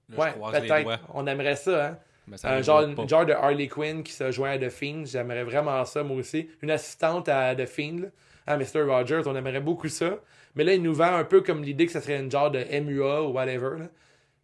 [0.10, 1.00] Là, Ouais, peut-être.
[1.14, 1.98] On aimerait ça, hein?
[2.36, 2.86] Ça Un genre,
[3.26, 5.06] de Harley Quinn qui se joint à The Fiend.
[5.06, 6.50] J'aimerais vraiment ça, moi aussi.
[6.62, 8.08] Une assistante à The Fiend, là.
[8.46, 8.82] à Mr.
[8.82, 9.22] Rogers.
[9.26, 10.18] On aimerait beaucoup ça.
[10.56, 12.60] Mais là, il nous vend un peu comme l'idée que ce serait une genre de
[12.60, 13.80] MUA ou whatever.
[13.80, 13.86] là,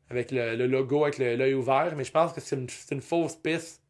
[0.10, 1.94] avec le, le logo, avec l'œil ouvert.
[1.96, 3.82] Mais je pense que c'est une, fausse piste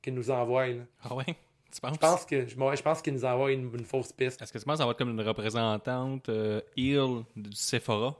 [0.00, 0.68] qu'il nous envoie.
[0.68, 0.82] là.
[1.04, 1.24] Ah ouais?
[1.72, 1.94] Tu penses?
[1.94, 4.40] Je pense que je, pense qu'il nous envoie une, une fausse piste.
[4.40, 8.14] Est-ce que tu penses que ça va être comme une représentante euh, heel du Sephora?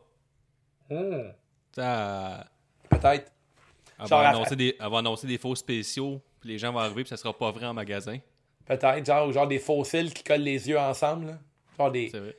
[0.90, 1.32] Hmm.
[1.76, 2.44] Elle,
[3.00, 3.32] Peut-être.
[3.98, 7.02] elle va annoncer des, elle va annoncer des faux spéciaux, puis les gens vont arriver,
[7.02, 8.18] puis ça sera pas vrai en magasin.
[8.64, 9.04] Peut-être.
[9.06, 11.26] Genre, genre des faux cils qui collent les yeux ensemble.
[11.26, 11.38] là.
[11.78, 12.36] Genre des, vrai.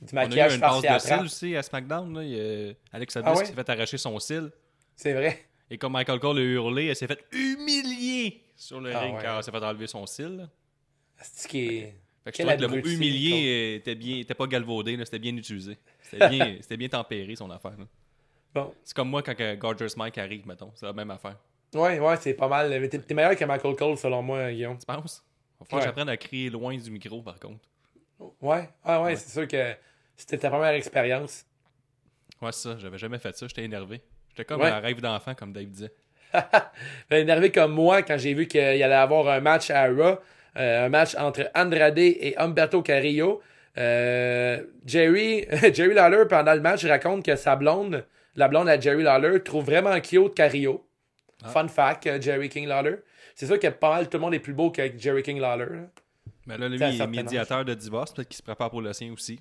[0.00, 2.14] du On a eu maquillage une passe de cils aussi à SmackDown.
[2.14, 2.22] Là.
[2.22, 3.44] Il y a Alexa Ah Bliss ouais?
[3.44, 4.50] qui s'est fait arracher son cil.
[4.96, 5.44] C'est vrai.
[5.70, 9.22] Et comme Michael Cole a hurlé, elle s'est fait humilier sur le Ah ring ouais.
[9.22, 10.48] quand elle s'est fait enlever son cil.
[11.20, 11.94] C'est ce qui est.
[12.24, 15.36] Fait que je trouvais que le mot humilié était, bien, était pas galvaudé, c'était bien
[15.36, 15.76] utilisé.
[16.02, 17.76] C'était bien, bien tempéré son affaire.
[17.78, 17.84] là.
[18.54, 18.72] Bon.
[18.84, 20.70] C'est comme moi quand que Gorgeous Mike arrive, mettons.
[20.74, 21.36] C'est la même affaire.
[21.74, 22.70] Ouais, ouais, c'est pas mal.
[22.88, 24.78] T'es t'es meilleur que Michael Cole, selon moi, Guillaume.
[24.78, 25.24] Tu penses?
[25.58, 25.80] Faut Ouais.
[25.80, 27.64] que j'apprenne à crier loin du micro, par contre.
[28.40, 29.74] Ouais, ah ouais, c'est sûr que
[30.14, 31.44] c'était ta première expérience.
[32.40, 32.78] Ouais, c'est ça.
[32.78, 33.46] J'avais jamais fait ça.
[33.48, 34.00] J'étais énervé.
[34.30, 34.68] J'étais comme Ouais.
[34.70, 35.92] un rêve d'enfant, comme Dave disait.
[36.32, 40.18] J'étais énervé comme moi quand j'ai vu qu'il allait avoir un match à Raw,
[40.56, 43.40] euh, un match entre Andrade et Humberto Carrillo.
[43.78, 48.04] Euh, Jerry, Jerry Lawler, pendant le match, raconte que sa blonde,
[48.36, 50.88] la blonde à Jerry Lawler, trouve vraiment cute Carrillo.
[51.42, 51.48] Ah.
[51.48, 52.96] Fun fact, euh, Jerry King Lawler.
[53.34, 55.66] C'est sûr que pas mal tout le monde est plus beau que Jerry King Lawler.
[55.70, 55.86] là.
[56.46, 58.12] Mais là, lui, il est médiateur de divorce.
[58.12, 59.40] Peut-être qu'il se prépare pour le sien aussi.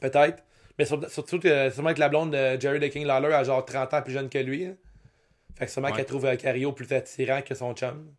[0.00, 0.42] Peut-être.
[0.78, 3.64] Mais sur- surtout que sûrement que la blonde de Jerry the King Lawler a genre
[3.64, 4.64] 30 ans plus jeune que lui.
[4.66, 4.76] hein.
[5.54, 5.96] Fait que sûrement Ouais.
[5.96, 8.14] qu'elle trouve euh, Carrillo plus attirant que son chum.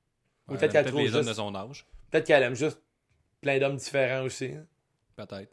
[0.48, 1.86] Ou Ouais, peut-être qu'elle trouve les hommes juste- de son âge.
[2.12, 2.82] Peut-être qu'elle aime juste
[3.42, 4.52] plein d'hommes différents aussi.
[4.54, 4.66] hein.
[5.16, 5.52] Peut-être.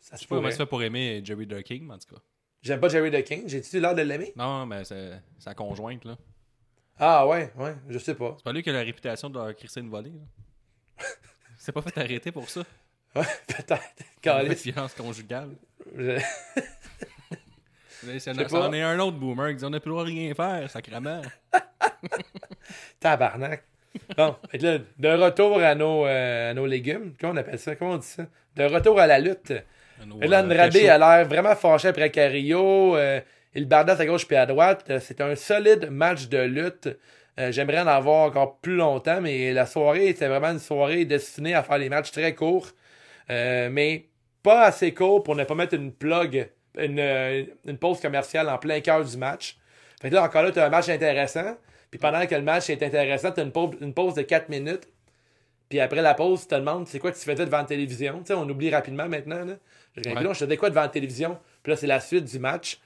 [0.00, 2.14] Ça Je se sais pas comment ça pour aimer Jerry the King, mais en tout
[2.14, 2.20] cas.
[2.62, 3.42] J'aime pas Jerry the King.
[3.48, 4.32] J'ai-tu l'air de l'aimer?
[4.36, 6.16] Non, mais c'est sa conjointe, là.
[6.98, 8.34] Ah ouais, ouais, je sais pas.
[8.38, 11.04] C'est pas lui qui a la réputation de leur crisser une volée, là.
[11.58, 12.60] C'est pas fait arrêter pour ça.
[13.14, 13.80] Ouais, peut-être.
[14.20, 14.64] Calice.
[14.64, 15.50] violence conjugale.
[15.96, 16.20] Je-
[18.70, 18.76] pas.
[18.76, 21.22] est un autre boomer qui dit on n'a plus le droit de rien faire, sacrément.
[23.00, 23.62] Tabarnak.
[24.16, 27.14] Bon, fait que là, de retour à nos, euh, à nos légumes.
[27.20, 27.76] Comment on appelle ça?
[27.76, 28.26] Comment on dit ça?
[28.56, 29.52] De retour à la lutte.
[30.22, 30.48] Et là, euh,
[30.86, 30.90] chaud.
[30.90, 32.96] a l'air vraiment fâché après Carrillo.
[32.96, 33.20] Euh,
[33.54, 34.84] il bardasse à gauche puis à droite.
[34.90, 36.88] Euh, C'est un solide match de lutte.
[37.38, 41.54] Euh, J'aimerais en avoir encore plus longtemps, mais la soirée était vraiment une soirée destinée
[41.54, 42.68] à faire des matchs très courts.
[43.30, 44.06] Euh, mais
[44.42, 48.80] pas assez court pour ne pas mettre une plug, une, une pause commerciale en plein
[48.80, 49.56] cœur du match.
[50.00, 51.56] Fait que là, encore là, tu as un match intéressant.
[51.90, 54.48] Puis pendant que le match est intéressant, tu as une pause, une pause de 4
[54.48, 54.88] minutes.
[55.68, 58.22] Puis après la pause, tu te demandes c'est quoi que tu faisais devant la télévision?
[58.30, 59.44] On oublie rapidement maintenant.
[59.44, 59.54] Là.
[59.96, 60.22] Je dis, Ouais.
[60.22, 61.38] Là, je faisais quoi devant la télévision?
[61.62, 62.78] Puis là, c'est la suite du match.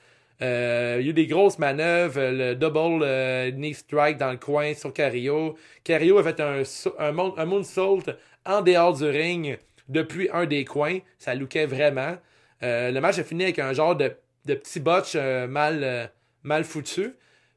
[0.43, 4.31] Euh, il y a eu des grosses manœuvres, euh, le double euh, knee strike dans
[4.31, 5.57] le coin sur Carrillo.
[5.83, 6.63] Carrillo a fait un,
[6.99, 8.03] un, moonsault
[8.45, 10.99] en dehors du ring depuis un des coins.
[11.19, 12.17] Ça lookait vraiment.
[12.63, 14.13] Euh, le match a fini avec un genre de,
[14.45, 16.11] de petit botch euh, mal,
[16.43, 17.15] mal foutu.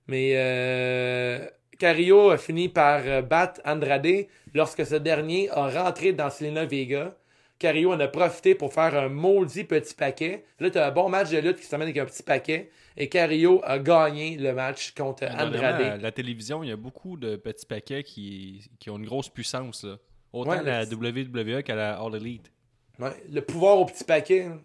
[0.07, 1.45] Mais euh,
[1.77, 7.15] Carrillo a fini par battre Andrade lorsque ce dernier a rentré dans Selena Vega.
[7.59, 10.45] Carrillo en a profité pour faire un maudit petit paquet.
[10.59, 12.71] Là, tu as un bon match de lutte qui se termine avec un petit paquet.
[12.97, 16.01] Et Carrillo a gagné le match contre Dernièrement, à Andrade.
[16.01, 19.83] la télévision, il y a beaucoup de petits paquets qui, qui ont une grosse puissance.
[19.83, 19.97] Là.
[20.33, 22.51] Autant Ouais, la WWE qu'à la All Elite.
[22.97, 24.43] Ouais, le pouvoir au petit paquet.
[24.45, 24.61] hein.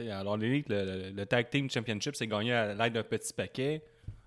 [0.00, 3.82] L'All Elite, le, le- le Tag Team Championship, c'est gagné à l'aide d'un petit paquet.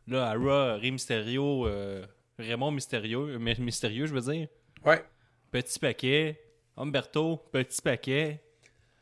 [0.07, 2.05] Là, à Raw, Rey Mysterio, euh,
[2.37, 4.47] Raymond Mysterio, mais Mystérieux, je veux dire.
[4.85, 5.01] Ouais.
[5.51, 6.41] Petit paquet.
[6.77, 8.39] Humberto, petit paquet.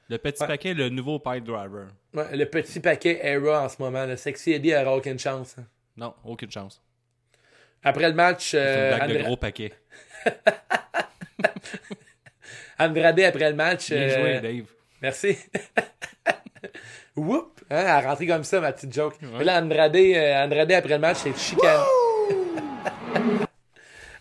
[0.10, 0.48] Le petit Ouais.
[0.48, 1.88] paquet, le nouveau Pipe Driver.
[2.14, 4.06] Ouais, le petit paquet Era en ce moment.
[4.06, 5.56] Le Sexy Eddie aura aucune chance.
[5.60, 5.66] hein.
[5.98, 6.82] Non, aucune chance.
[7.84, 9.74] Après le match, C'est euh, une blague de Andra- gros paquet.
[12.80, 13.90] Andrade après le match.
[13.92, 14.66] Bien euh, joué, Dave.
[15.02, 15.38] Merci.
[17.16, 17.62] Whoop!
[17.70, 19.16] Hein, à rentrer comme ça, ma petite joke.
[19.22, 19.44] Ouais.
[19.44, 21.82] Là, Andrade, euh, Andrade après le match, c'est chicane.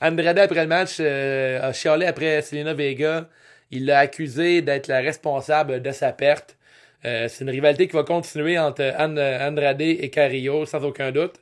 [0.01, 3.29] Andrade après le match euh, a chialé après Selena Vega.
[3.71, 6.57] Il l'a accusé d'être la responsable de sa perte.
[7.05, 11.41] Euh, c'est une rivalité qui va continuer entre An- Andrade et Carrillo, sans aucun doute.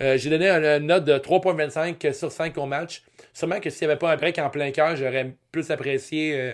[0.00, 3.02] Euh, J'ai donné une, note de 3.25 sur 5 au match.
[3.32, 6.52] Sûrement que s'il n'y avait pas un break en plein cœur, j'aurais plus apprécié euh,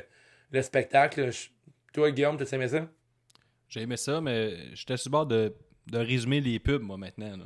[0.53, 1.31] le spectacle.
[1.93, 2.87] Toi, Guillaume, t'as aimé ça?
[3.69, 5.55] J'ai aimé ça, mais j'étais sur bord de,
[5.87, 7.37] de résumer les pubs, moi, maintenant.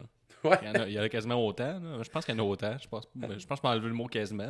[0.45, 0.59] Ouais.
[0.63, 1.81] Il y, en a, il y en a quasiment autant.
[1.81, 2.03] là.
[2.03, 2.77] Je pense qu'il y en a autant.
[2.81, 4.45] Je pense, je pense que je m'ai enlevé le mot quasiment.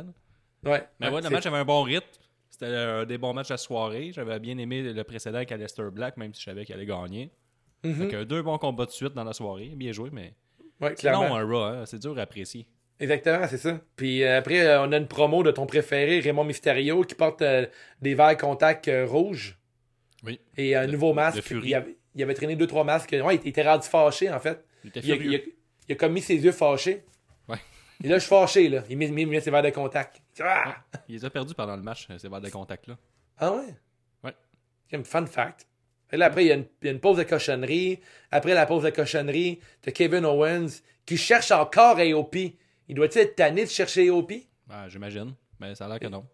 [0.63, 0.71] là.
[0.71, 0.83] Ouais.
[0.99, 2.05] Mais ouais, le match avait un bon rythme.
[2.49, 4.11] C'était un des bons matchs de la soirée.
[4.13, 7.31] J'avais bien aimé le précédent avec Aleister Black, même si je savais qu'il allait gagner.
[7.83, 7.93] Mhm.
[7.95, 9.73] Fait que deux bons combats de suite dans la soirée.
[9.75, 10.33] Bien joué, mais
[10.81, 11.35] Ouais, clairement.
[11.35, 11.57] un Raw.
[11.63, 11.85] hein.
[11.85, 12.67] C'est dur à apprécier.
[12.99, 13.79] Exactement, c'est ça.
[13.97, 17.41] Puis euh, après, euh, on a une promo de ton préféré, Raymond Mysterio, qui porte
[17.41, 17.65] euh,
[18.01, 19.59] des verres contact euh, rouges
[20.23, 20.39] Oui.
[20.57, 21.43] et un nouveau masque.
[21.51, 23.13] Il avait, il avait traîné deux, trois masques.
[23.21, 24.63] Ouais, il était rendu fâché, en fait.
[24.85, 25.31] Il était Il a, furieux.
[25.31, 25.53] il a-
[25.87, 27.03] il a comme mis ses yeux fâchés.
[27.47, 27.57] Ouais.
[28.03, 28.83] Et là, je suis fâché, là.
[28.89, 30.21] Il met, met, met ses verres de contact.
[30.41, 30.75] Ah,
[31.07, 32.97] Il les a perdus pendant le match, euh, ces verres de contact-là.
[33.37, 33.75] Ah ouais?
[34.23, 34.33] Ouais.
[34.89, 35.67] Comme fun fact.
[36.11, 37.99] Et là, après, il y, a une, il y a une pause de cochonnerie.
[38.31, 42.35] Après la pause de cochonnerie, t'as Kevin Owens qui cherche encore AOP.
[42.87, 44.31] Il doit-il être tanné de chercher AOP?
[44.69, 45.33] Ah, J'imagine.
[45.59, 46.25] Mais ça a l'air que non.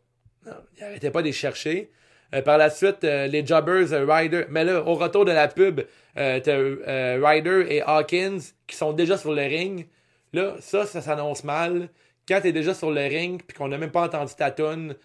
[0.46, 1.92] Non, il arrêtait pas de les chercher.
[2.34, 4.46] Euh, par la suite, euh, les Jobbers, euh, Ryder.
[4.50, 5.82] Mais là, au retour de la pub,
[6.16, 9.88] t'as Ryder et Hawkins qui sont déjà sur le ring.
[10.34, 11.90] Là, ça, ça s'annonce mal.
[12.28, 14.96] Quand t'es déjà sur le ring puis qu'on n'a même pas entendu ta tune,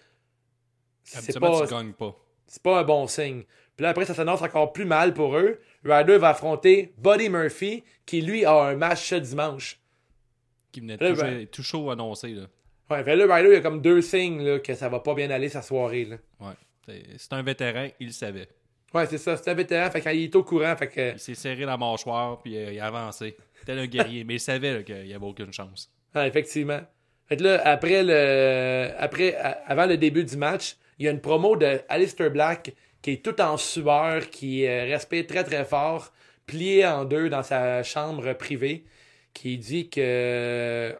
[1.03, 1.65] c'est pas,
[1.97, 2.15] pas.
[2.47, 3.43] c'est pas un bon signe.
[3.75, 5.59] Puis là, après, ça s'annonce encore plus mal pour eux.
[5.85, 9.79] Ryder va affronter Buddy Murphy, qui lui a un match ce dimanche.
[10.71, 12.29] Qui venait Là, tout, ben- tout chaud annoncé.
[12.29, 12.47] Là.
[12.89, 15.13] Ouais, fait là, Ryder, il y a comme deux signes là, que ça va pas
[15.13, 16.05] bien aller sa soirée.
[16.05, 16.17] Là.
[16.39, 16.53] Ouais.
[16.87, 18.47] C'est- un vétéran, il le savait.
[18.93, 19.35] Ouais, c'est ça.
[19.35, 20.75] C'est un vétéran, fait qu'il est au courant.
[20.77, 23.35] Fait que, Il s'est serré la mâchoire, puis euh, il a avancé.
[23.65, 24.23] Tel un guerrier.
[24.23, 25.91] mais il savait qu'il n'y avait aucune chance.
[26.15, 26.79] Ouais, effectivement.
[27.27, 28.91] Fait que là, après le.
[28.97, 33.11] Après, avant le début du match, il y a une promo de Alistair Black qui
[33.11, 36.13] est tout en sueur, qui euh, respire très très fort,
[36.45, 38.85] plié en deux dans sa chambre privée,
[39.33, 40.97] qui dit que.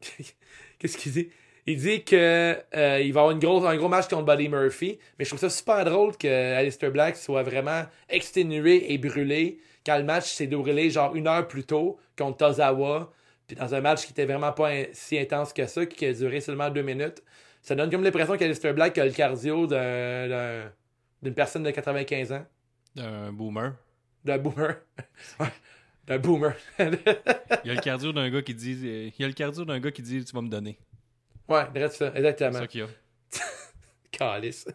[0.78, 1.28] Qu'est-ce qu'il dit?
[1.70, 4.98] Il dit que euh, il va avoir une grosse, un gros match contre Buddy Murphy,
[5.18, 9.98] mais je trouve ça super drôle que Alistair Black soit vraiment exténué et brûlé quand
[9.98, 13.12] le match s'est déroulé genre une heure plus tôt contre Tozawa,
[13.46, 16.12] puis dans un match qui était vraiment pas in- si intense que ça, qui a
[16.14, 17.22] duré seulement deux minutes.
[17.60, 20.72] Ça donne comme l'impression qu'Alistair Black a le cardio d'un- d'un-
[21.22, 22.46] d'une personne de 95 ans,
[22.96, 23.74] Un boomer.
[24.24, 24.76] d'un boomer.
[26.06, 26.54] D'un boomer.
[26.78, 29.78] Il y a le cardio d'un gars qui dit il y a le cardio d'un
[29.80, 30.78] gars qui dit tu vas me donner.
[31.48, 32.58] Ouais, direct ça, C'est exactement.
[32.60, 32.88] ça qu'il y a.
[34.12, 34.66] Calice.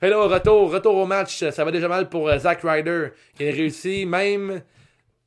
[0.00, 3.08] Fait là, au retour, retour au match, ça va déjà mal pour euh, Zack Ryder.
[3.38, 4.62] Il réussit même.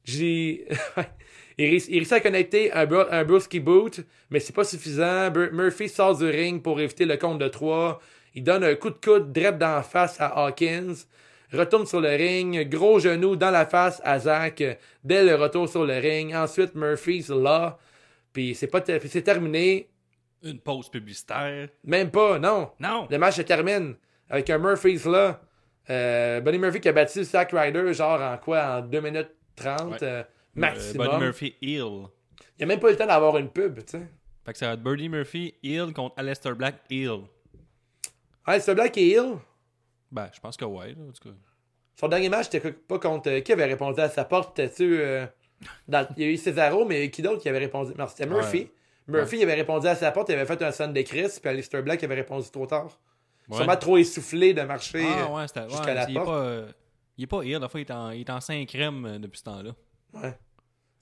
[0.04, 0.68] J'ai.
[1.58, 5.30] il, réussit, il réussit à connecter un, un Brewski Boot, mais c'est pas suffisant.
[5.32, 8.02] Bur- Murphy sort du ring pour éviter le compte de 3.
[8.36, 10.94] Il donne un coup de coude direct dans la face à Hawkins.
[11.54, 12.68] Retourne sur le ring.
[12.68, 14.64] Gros genou dans la face à Zack
[15.04, 16.34] dès le retour sur le ring.
[16.34, 17.78] Ensuite, Murphy's là.
[18.34, 19.88] Puis c'est pas ter- puis c'est terminé.
[20.44, 21.70] Une pause publicitaire.
[21.84, 22.72] Même pas, non.
[22.80, 23.08] Non!
[23.10, 23.96] Le match se termine
[24.30, 25.42] avec un Murphy's là.
[25.90, 28.78] Euh, Buddy Murphy qui a battu Zack Ryder genre en quoi?
[28.78, 29.98] En 2 minutes 30 Ouais.
[30.04, 30.24] euh, Euh,
[30.56, 31.08] maximum.
[31.08, 32.08] Buddy Murphy heel.
[32.60, 34.08] Il a même pas eu le temps d'avoir une pub, tu sais.
[34.46, 36.76] Fait que ça va être Buddy Murphy heel contre Aleister Black.
[38.46, 39.36] Ah, c'est Black et Hill.
[40.12, 41.36] Ben, je pense que ouais, là, en tout cas.
[42.00, 43.30] Son dernier match, c'était pas contre.
[43.30, 44.56] euh, Qui avait répondu à sa porte?
[44.56, 45.00] T'es-tu.
[45.00, 45.26] euh,
[45.88, 47.94] dans- Il y a eu Cesaro, mais qui d'autre qui avait répondu?
[47.98, 48.58] Non, c'était Murphy.
[48.60, 48.72] Ouais.
[49.08, 51.50] Murphy, il avait répondu à sa porte, il avait fait un son de Chris, puis
[51.50, 52.98] Alistair Black il avait répondu trop tard.
[53.52, 55.06] Sûrement trop essoufflé de marcher.
[55.06, 56.28] Ah jusqu'à la il, est porte.
[56.28, 56.72] pas, euh,
[57.18, 59.20] il est pas heel, la fois, il est en, il est en 5 crème euh,
[59.20, 59.72] depuis ce temps-là.
[60.14, 60.34] ouais.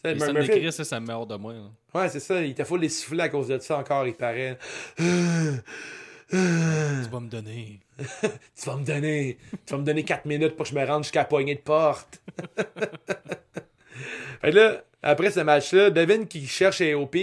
[0.04, 1.54] Les de Murphy- Chris, ça, ça me met hors de moi.
[1.54, 1.60] là.
[1.94, 2.42] Ouais, c'est ça.
[2.42, 4.58] Il était fou d'essouffler à cause de ça encore, il paraît.
[4.98, 5.06] Tu
[7.12, 7.82] vas me donner.
[8.56, 9.38] Tu vas me donner.
[9.66, 11.60] Tu vas me donner 4 minutes pour que je me rende jusqu'à la poignée de
[11.62, 12.20] porte.
[14.42, 17.16] fait que là, après ce match-là, Devin qui cherche AOP.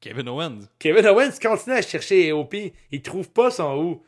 [0.00, 0.60] Kevin Owens.
[0.78, 2.54] Kevin Owens continue à chercher AOP.
[2.92, 4.02] Il trouve pas son où.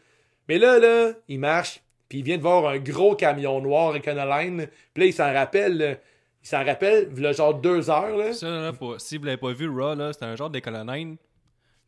[0.49, 1.80] Mais là, là, il marche.
[2.09, 4.66] Puis il vient de voir un gros camion noir avec une line.
[4.95, 5.76] Puis là, il s'en rappelle.
[5.78, 5.95] là.
[6.43, 8.16] Il s'en rappelle, il a genre deux heures.
[8.16, 8.32] Là.
[8.32, 11.16] Ça, là, faut- si vous l'avez pas vu, Raw, là, c'est un genre d'écolonine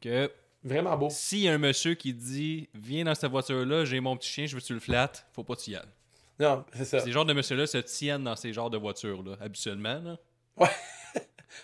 [0.01, 0.31] que
[0.63, 1.09] Vraiment beau.
[1.11, 4.47] s'il y a un monsieur qui dit Viens dans cette voiture-là, j'ai mon petit chien,
[4.47, 5.83] je veux que tu le flattes, faut pas que tu y ailles.
[6.39, 7.01] Non, c'est ça.
[7.01, 10.01] Ces genres de monsieur-là se tiennent dans ces genres de voitures-là, habituellement.
[10.05, 10.17] Là.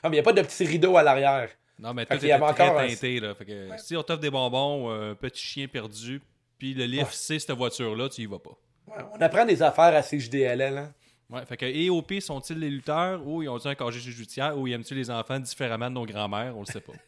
[0.02, 1.48] Ah, mais il n'y a pas de petit rideau à l'arrière.
[1.78, 3.20] Non, mais tout avait très encore un- teinté.
[3.20, 3.34] Là.
[3.34, 6.20] Fait que, Si on t'offre des bonbons, un petit chien perdu,
[6.58, 8.56] puis le livre, c'est cette voiture-là, tu y vas pas.
[8.88, 10.78] Ouais, on apprend des affaires à CJDLL.
[10.78, 10.92] Hein?
[11.30, 13.24] Ouais, fait que EOP sont-ils les lutteurs?
[13.26, 14.56] Ou ils ont un casier judiciaire?
[14.58, 16.56] Ou ils aiment-tu les enfants différemment de nos grands-mères?
[16.56, 16.92] On le sait pas.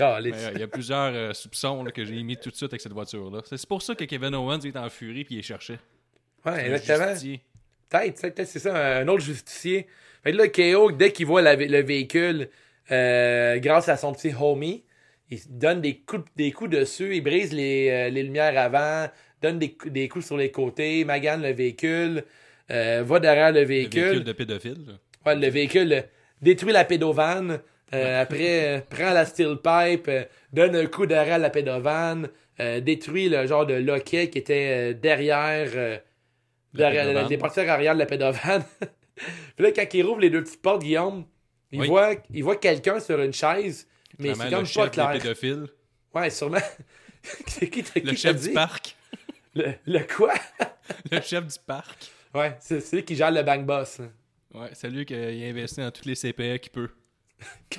[0.00, 0.20] Euh,
[0.54, 2.94] Il y a plusieurs euh, soupçons là, que j'ai mis tout de suite avec cette
[2.94, 3.42] voiture-là.
[3.44, 5.78] C'est pour ça que Kevin Owens est en furie puis il est cherché.
[6.46, 7.08] Ouais, exactement.
[7.14, 7.40] Peut-être,
[7.90, 9.86] peut-être, peut-être c'est ça, un autre justicier.
[10.24, 12.48] Fait que là, KO, dès qu'il voit la- le véhicule,
[12.90, 14.84] euh, grâce à son petit homie,
[15.30, 19.08] il donne des coups, des coups dessus, il brise les, euh, les lumières avant,
[19.40, 22.24] donne des, cou- des coups sur les côtés, magane le véhicule,
[22.70, 24.02] euh, va derrière le Le véhicule.
[24.02, 24.98] véhicule de pédophile.
[25.24, 26.04] Ouais, le véhicule
[26.40, 27.60] détruit la pédovane.
[27.92, 30.10] après, prend la steel pipe,
[30.52, 32.28] donne un coup à la pédovane,
[32.80, 38.06] détruit le genre de loquet qui était derrière, La derrière les portières arrière de la
[38.06, 38.64] pédovane.
[39.56, 41.26] Puis là, quand il rouvre les deux petites portes, Guillaume,
[41.72, 41.86] il Oui.
[41.88, 45.12] voit, il voit quelqu'un sur une chaise, mais c'est le comme pas clair.
[45.12, 45.66] pédophiles.
[46.14, 46.58] Ouais, sûrement.
[47.46, 48.48] c'est qui, qui Le chef dit?
[48.48, 48.96] du parc.
[49.54, 50.32] Le, le quoi?
[51.10, 52.10] Le chef du parc.
[52.34, 53.98] Ouais, c'est c'est lui qui gère le bang boss.
[53.98, 54.06] là.
[54.54, 56.88] Ouais, c'est lui qui a investi dans toutes les CPA qu'il peut.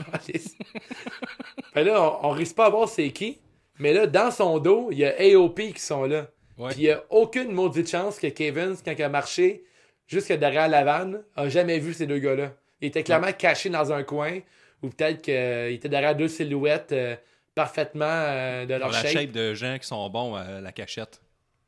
[1.74, 3.39] Fait là, on, on risque pas à voir c'est qui.
[3.80, 6.28] Mais là, dans son dos, il y a AOP qui sont là.
[6.58, 6.70] Ouais.
[6.72, 9.66] Puis il y a aucune maudite chance que Kevin, quand il a marché
[10.08, 12.54] jusque derrière la vanne, a jamais vu ces deux gars-là.
[12.84, 14.40] Il était clairement caché dans un coin,
[14.82, 15.34] ou peut-être qu'il
[15.76, 17.16] était derrière deux silhouettes euh,
[17.56, 19.12] parfaitement euh, de Dans leur la shape.
[19.12, 21.22] shape de gens qui sont bons à la cachette.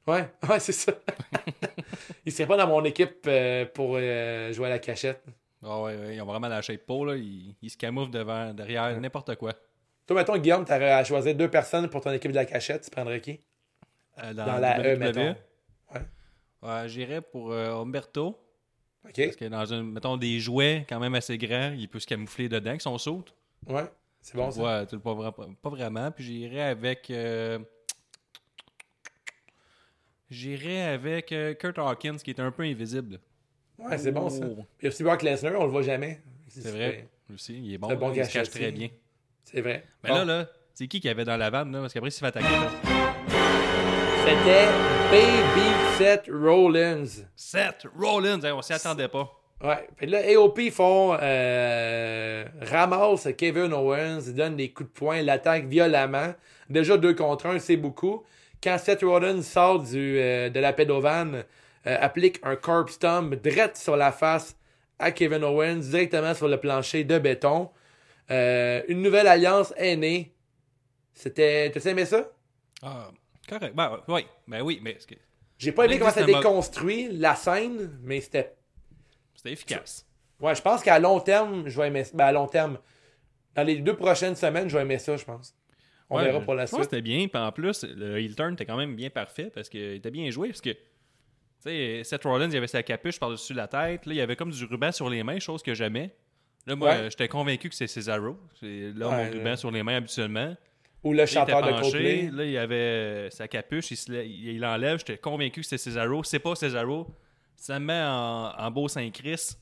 [0.05, 0.91] Ouais, ouais, c'est ça.
[2.25, 5.23] il serait pas dans mon équipe euh, pour euh, jouer à la cachette.
[5.63, 7.15] Ah ouais, ouais, ils ont vraiment la shape pour, là.
[7.15, 9.53] Ils, ils se camouflent devant, derrière, n'importe quoi.
[10.05, 12.91] Toi, mettons, Guillaume, t'aurais à choisir deux personnes pour ton équipe de la cachette, tu
[12.91, 13.39] prendrais qui?
[14.21, 14.99] Euh, Dans la E, WWE.
[14.99, 15.35] mettons.
[16.61, 18.37] Ouais, j'irais pour euh, Humberto.
[19.15, 22.47] Parce que dans une, mettons, des jouets quand même assez grands, il peut se camoufler
[22.49, 23.23] dedans avec son saut.
[23.67, 23.83] Ouais,
[24.21, 24.61] c'est bon ça.
[24.61, 26.11] Ouais, tu le pas, vra- pas vraiment.
[26.11, 27.09] Puis j'irais avec.
[27.09, 27.59] euh,
[30.29, 33.19] J'irais avec euh, Kurt Hawkins, qui est un peu invisible.
[33.77, 34.43] Ouais, c'est bon ça.
[34.49, 34.65] Oh.
[34.77, 36.21] Puis aussi Brock Lesnar, on le voit jamais.
[36.47, 37.07] C'est vrai.
[37.33, 37.89] Aussi, il est bon.
[38.13, 38.89] Il se cache très bien.
[39.43, 39.85] C'est vrai.
[40.03, 40.15] Mais Bon.
[40.17, 41.81] là, là, c'est qui qui avait dans la vanne, là?
[41.81, 42.47] Parce qu'après, il s'est fait attaquer.
[42.49, 43.34] là.
[44.25, 44.67] C'était
[45.11, 47.05] Baby Seth Rollins.
[47.35, 49.29] Seth Rollins, Hey, on s'y attendait pas.
[49.63, 49.87] Ouais.
[49.95, 55.65] Puis là, AOP font euh, ramasse Kevin Owens, ils donnent des coups de poing, l'attaque
[55.65, 56.33] violemment.
[56.69, 58.23] Déjà deux contre un, c'est beaucoup.
[58.63, 61.43] Quand Seth Rollins sort du, euh, de la pédovane,
[61.85, 64.55] euh, applique un corpse stomp direct sur la face
[64.97, 67.69] à Kevin Owens, directement sur le plancher de béton.
[68.31, 70.33] Euh, une nouvelle alliance est née.
[71.13, 71.71] C'était.
[71.71, 72.31] T'as aimé ça?
[72.81, 73.11] Ah,
[73.47, 73.75] correct.
[73.75, 74.97] Ben, oui, ben oui, mais
[75.57, 78.55] J'ai pas aimé comment ça déconstruit la scène, mais c'était
[79.35, 80.05] c'était efficace.
[80.39, 82.11] Ouais, je pense qu'à long terme, je vais aimer ça.
[82.15, 82.77] Ben, à long terme,
[83.55, 85.55] dans les deux prochaines semaines, je vais aimer ça, je pense.
[86.09, 86.89] On Ouais, verra pour la je pense que suite.
[86.91, 87.27] C'était bien.
[87.27, 90.29] Puis en plus, le heel turn était quand même bien parfait parce qu'il était bien
[90.29, 90.49] joué.
[90.49, 90.77] Parce que, tu
[91.61, 94.05] sais, Seth Rollins, il avait sa capuche par-dessus la tête.
[94.05, 96.13] Là, il y avait comme du ruban sur les mains, chose que jamais.
[96.67, 96.95] Là, moi, Ouais.
[96.97, 98.37] euh, j'étais convaincu que c'est Cesaro.
[98.59, 100.55] C'est là Ouais, mon ruban sur les mains habituellement.
[101.05, 101.71] Ou le il chanteur de.
[101.71, 102.29] Coldplay.
[102.33, 103.91] Là, il avait euh, sa capuche.
[103.91, 104.97] Il, se il il l'enlève.
[104.99, 106.23] J'étais convaincu que c'était Cesaro.
[106.23, 107.07] C'est pas Cesaro.
[107.55, 109.59] Ça me met en, en beau Saint-Christ.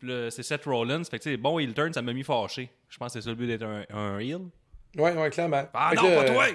[0.00, 1.04] C'est Seth Rollins.
[1.04, 2.70] Fait que, tu sais, bon heel turn, ça m'a mis fâché.
[2.88, 4.38] Je pense que c'est ça le but d'être un, un heel.
[4.96, 5.64] Ouais, ouais, clairement.
[5.74, 6.46] Ah Fait non, pas là, toi!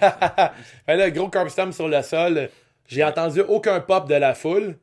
[0.86, 2.48] fait là, gros curb stomp sur le sol.
[2.86, 4.76] J'ai entendu aucun pop de la foule.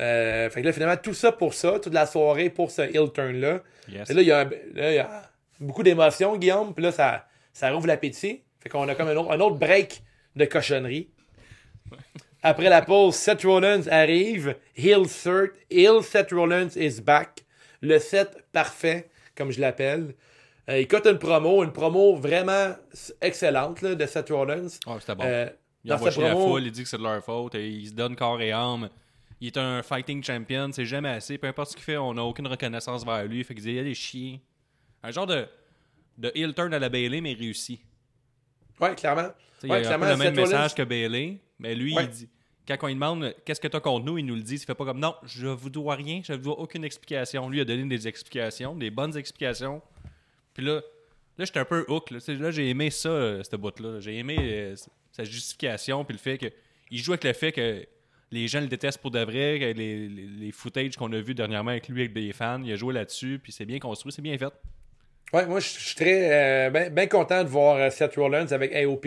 [0.00, 3.10] Euh, fait que là, finalement, tout ça pour ça, toute la soirée pour ce heel
[3.12, 3.60] turn-là.
[3.88, 4.10] Yes.
[4.10, 5.30] Et là, il y a, un- là, il y a
[5.60, 6.74] beaucoup d'émotions, Guillaume.
[6.74, 8.42] Puis là, ça, ça rouvre l'appétit.
[8.60, 10.02] Fait qu'on a comme un autre, un autre break
[10.36, 11.08] de cochonnerie.
[12.42, 14.56] Après la pause, Seth Rollins arrive.
[14.76, 17.42] Heel Seth, heel Seth Rollins is back.
[17.80, 20.14] Le set parfait, comme je l'appelle.
[20.68, 22.74] Euh, il cote une promo, une promo vraiment
[23.20, 24.68] excellente là, de Seth Rollins.
[24.86, 25.24] Ah, c'était bon.
[25.24, 25.48] Euh,
[25.84, 27.88] il sa chier la promo- foule, il dit que c'est de leur faute, et il
[27.88, 28.88] se donne corps et âme.
[29.40, 31.36] Il est un fighting champion, c'est jamais assez.
[31.36, 33.44] Peu importe ce qu'il fait, on n'a aucune reconnaissance vers lui.
[33.44, 34.40] Fait qu'il dit, allez chier.
[35.02, 35.46] Un genre de,
[36.18, 37.80] de heel turn à la Bailey, mais réussi.
[38.80, 39.28] Ouais, clairement.
[39.60, 41.94] Tu sais, Ouais, il a un peu clairement, le même message que Bailey, mais lui,
[41.94, 42.04] Ouais.
[42.04, 42.28] il dit.
[42.66, 44.54] Quand on lui demande qu'est-ce que t'as contre nous, il nous le dit.
[44.54, 47.50] Il fait pas comme non, je vous dois rien, je vous dois aucune explication.
[47.50, 49.82] Lui il a donné des explications, des bonnes explications.
[50.54, 50.80] Puis là,
[51.36, 52.10] là j'étais un peu hook.
[52.10, 54.00] Là, Tu j'ai aimé ça, euh, cette bout-là.
[54.00, 54.74] J'ai aimé euh,
[55.12, 56.46] sa justification, puis le fait que
[56.90, 57.86] il joue avec le fait que
[58.30, 61.34] les gens le détestent pour de vrai, que les, les, les footages qu'on a vus
[61.34, 64.22] dernièrement avec lui, avec des fans, il a joué là-dessus, puis c'est bien construit, c'est
[64.22, 64.52] bien fait.
[65.34, 69.04] Ouais, moi, je suis très euh, bien content de voir euh, Seth Rollins avec AOP.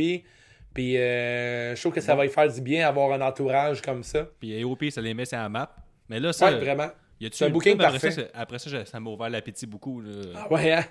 [0.74, 4.04] Puis, euh, je trouve que ça va lui faire du bien avoir un entourage comme
[4.04, 4.28] ça.
[4.40, 5.74] Puis AOP, ça les met sur la map.
[6.10, 6.48] Mais là, ça.
[6.52, 6.90] Ouais, vraiment.
[7.22, 8.12] Y a-tu C'est un booking après parfait.
[8.12, 10.02] Ça, c'est- après ça, ça m'a ouvert l'appétit beaucoup.
[10.02, 10.10] là.
[10.36, 10.84] Ah ouais, hein?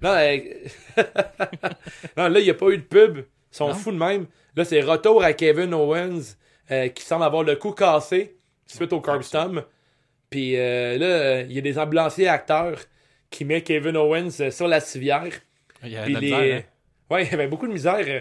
[0.00, 0.38] Non, euh,
[2.16, 3.18] non, là, il n'y a pas eu de pub.
[3.18, 3.24] Ils
[3.56, 3.74] sont Non?
[3.74, 4.26] fous de même.
[4.54, 6.36] Là, c'est retour à Kevin Owens
[6.94, 9.64] qui semble avoir le cou cassé suite au stomp.
[10.30, 12.78] Puis là, il y a des ambulanciers acteurs
[13.30, 15.24] qui mettent Kevin Owens euh, sur la civière.
[15.82, 16.20] Il y a de les...
[16.20, 16.62] misère, hein.
[17.14, 17.96] Ouais, il y avait beaucoup de misère.
[18.06, 18.20] euh.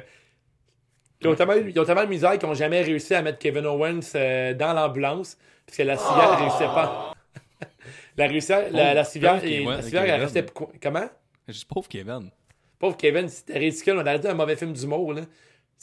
[1.22, 3.66] Ils ont, tellement, ils ont tellement de misère qu'ils n'ont jamais réussi à mettre Kevin
[3.66, 5.38] Owens euh, dans l'ambulance.
[5.66, 7.14] Parce que la civière ne réussait pas.
[8.18, 10.46] la, réussière- la, la civière, Kevin- la civière elle restait.
[10.46, 11.10] co- Comment?
[11.48, 12.30] Juste pauvre Kevin.
[12.78, 13.96] Pauvre Kevin, c'était ridicule.
[13.98, 15.14] On aurait dit un mauvais film d'humour.
[15.14, 15.22] là.
[15.22, 15.28] Tu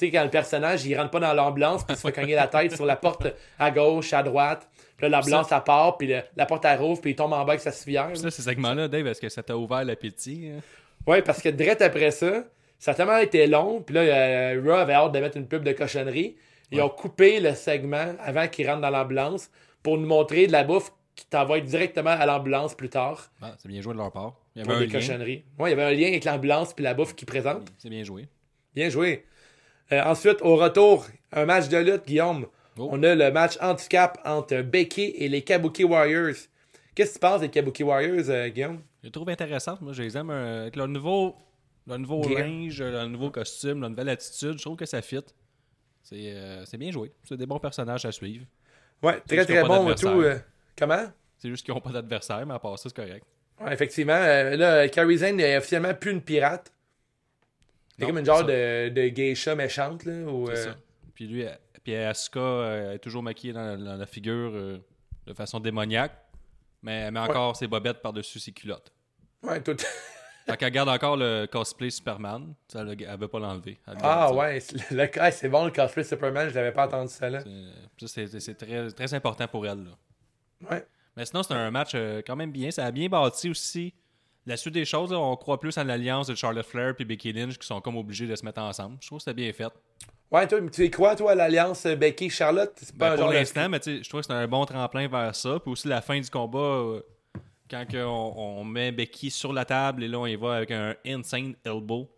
[0.07, 2.47] sais, quand le personnage, il rentre pas dans l'ambulance, puis il se fait cogner la
[2.47, 3.27] tête sur la porte
[3.59, 4.69] à gauche, à droite.
[4.97, 7.45] Puis là, l'ambulance, ça part, puis le- la porte, elle rouvre, puis il tombe en
[7.45, 8.09] bas avec sa civière.
[8.09, 8.15] là.
[8.15, 10.51] Ça, ces segments-là, Dave, est-ce que ça t'a ouvert l'appétit?
[10.55, 10.61] hein?
[11.07, 12.45] Ouais, parce que direct après ça,
[12.79, 13.81] ça a tellement été long.
[13.83, 16.37] Puis là, euh, Raw avait hâte de mettre une pub de cochonnerie.
[16.71, 19.51] Ils ont coupé le segment avant qu'il rentre dans l'ambulance
[19.83, 23.31] pour nous montrer de la bouffe qui t'envoie directement à l'ambulance plus tard.
[23.43, 24.37] Ah, c'est bien joué de leur part.
[24.57, 24.93] Il y avait un des lien.
[24.99, 25.45] cochonneries.
[25.59, 27.71] Ouais, il y avait un lien avec l'ambulance puis la bouffe qu'ils présentent.
[27.79, 28.27] C'est bien joué.
[28.75, 29.27] Bien joué.
[29.93, 32.47] Euh, ensuite, au retour, un match de lutte, Guillaume.
[32.79, 32.89] Oh.
[32.91, 36.35] On a le match handicap entre Becky et les Kabuki Warriors.
[36.95, 38.81] Qu'est-ce que tu penses des Kabuki Warriors, euh, Guillaume?
[39.03, 39.81] Je les trouve intéressantes.
[39.81, 40.31] Moi, je les aime.
[40.31, 41.35] euh, avec leur nouveau,
[41.87, 44.59] leur nouveau range, leur nouveau costume, leur nouvelle attitude.
[44.59, 45.21] Je trouve que ça fit.
[46.03, 47.13] C'est euh, bien joué.
[47.25, 48.47] C'est des bons personnages à suivre.
[49.03, 50.23] Ouais, très très bon et tout.
[50.77, 51.05] comment?
[51.39, 53.27] C'est juste qu'ils n'ont pas d'adversaire, mais à part ça, c'est correct.
[53.61, 54.13] Ouais, effectivement.
[54.19, 56.73] là, Carrie Zane est officiellement plus une pirate.
[57.99, 60.15] C'est comme une genre de, de geisha méchante, là.
[60.57, 60.77] Ça.
[61.23, 61.45] Puis lui,
[61.85, 64.79] puis Asuka euh, est toujours maquillée dans, dans la figure euh,
[65.25, 66.11] de façon démoniaque,
[66.83, 68.93] mais elle met encore ses bobettes par-dessus ses culottes.
[69.41, 69.77] Ouais, tout.
[70.47, 72.55] Fait qu'elle garde encore le cosplay Superman.
[72.67, 73.79] Ça, elle, elle veut pas l'enlever.
[73.87, 74.35] Ah ça.
[74.35, 77.45] ouais, c'est- le, c'est bon le cosplay Superman, je l'avais pas entendu ça là.
[78.05, 79.85] C'est- très, très important pour elle.
[79.85, 80.69] là.
[80.73, 80.85] Ouais.
[81.17, 82.73] Mais sinon, c'est un match euh, quand même bien.
[82.73, 83.95] Ça a bien bâti aussi.
[84.45, 87.33] La suite des choses, là, on croit plus en l'alliance de Charlotte Flair et Becky
[87.33, 88.97] Lynch qui sont comme obligés de se mettre ensemble.
[89.01, 89.73] Je trouve que c'était bien fait.
[90.33, 92.73] Ouais, toi, tu quoi, toi, l'alliance euh, Becky-Charlotte?
[92.77, 95.35] C'est Ben, pour genre de- l'instant, mais je trouve que c'est un bon tremplin vers
[95.35, 95.59] ça.
[95.63, 97.01] Puis aussi la fin du combat, euh,
[97.71, 100.95] quand on, on met Becky sur la table et là on y va avec un
[101.07, 102.09] insane elbow.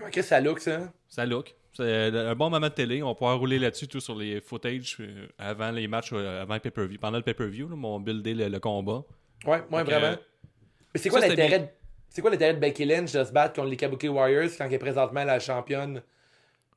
[0.00, 0.92] Ouais, Qu'est-ce que ça look, ça?
[1.08, 1.54] Ça look.
[1.72, 3.02] C'est un bon moment de télé.
[3.02, 6.60] On pouvoir rouler là-dessus tout sur les footage euh, avant les matchs, euh, avant le
[6.60, 6.98] pay-per-view.
[6.98, 9.02] Pendant le pay-per-view, là, on buildé le, le combat.
[9.46, 10.06] Ouais, ouais, que, vraiment.
[10.06, 10.16] euh,
[10.94, 11.66] Mais c'est quoi l'intérêt de...
[12.08, 14.72] C'est quoi l'intérêt de Becky Lynch de se battre contre les Kabuki Warriors quand elle
[14.74, 16.02] est présentement la championne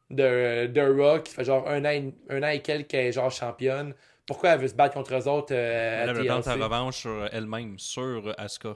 [0.09, 3.11] de, de Raw, qui fait genre un an, et- un an et quelques qu'elle est
[3.11, 3.93] genre championne?
[4.25, 7.27] Pourquoi elle veut se battre contre eux autres euh, Elle veut prendre sa revanche sur
[7.31, 8.75] elle-même, sur Asuka.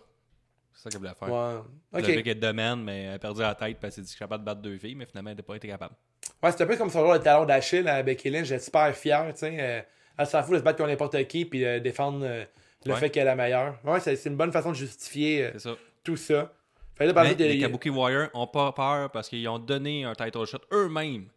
[0.73, 1.31] C'est ça qu'elle voulait faire.
[1.31, 1.61] Ouais.
[1.93, 2.09] Elle Ok.
[2.09, 4.15] avait qu'elle demande, mais elle a perdu la tête parce qu'elle s'est dit que je
[4.15, 5.93] suis capable de battre deux filles, mais finalement elle n'a pas été capable.
[6.41, 8.47] Ouais, c'est un peu comme son genre de talon d'Achille à Becky Lynch.
[8.47, 9.55] J'étais super fier, tu sais.
[9.59, 9.81] euh,
[10.17, 12.43] elle s'en fout de se battre contre n'importe qui puis de défendre euh,
[12.85, 12.99] le Ouais.
[12.99, 13.77] fait qu'elle est la meilleure.
[13.83, 15.75] Ouais, c'est une bonne façon de justifier euh, ça.
[16.03, 16.51] tout ça.
[16.99, 21.27] Les Kabuki Warriors ont pas peur parce qu'ils ont donné un title shot eux-mêmes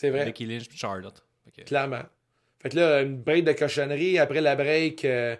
[0.00, 0.24] c'est vrai.
[0.24, 1.22] Becky Lynch et Charlotte.
[1.66, 2.02] Clairement.
[2.58, 4.18] Fait que là, une break de cochonnerie.
[4.18, 5.36] Après la break, euh,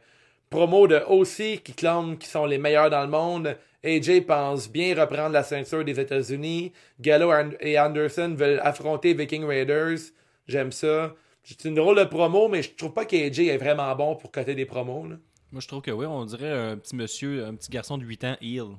[0.50, 3.56] promo de OC qui clament qu'ils sont les meilleurs dans le monde.
[3.82, 6.72] AJ pense bien reprendre la ceinture des États-Unis.
[7.00, 9.98] Gallo et Anderson veulent affronter Viking Raiders.
[10.46, 11.14] J'aime ça.
[11.42, 14.54] C'est une drôle de promo, mais je trouve pas qu'AJ est vraiment bon pour coter
[14.54, 15.06] des promos.
[15.08, 15.16] Là.
[15.52, 18.24] Moi je trouve que oui, on dirait un petit monsieur, un petit garçon de 8
[18.24, 18.76] ans, heel.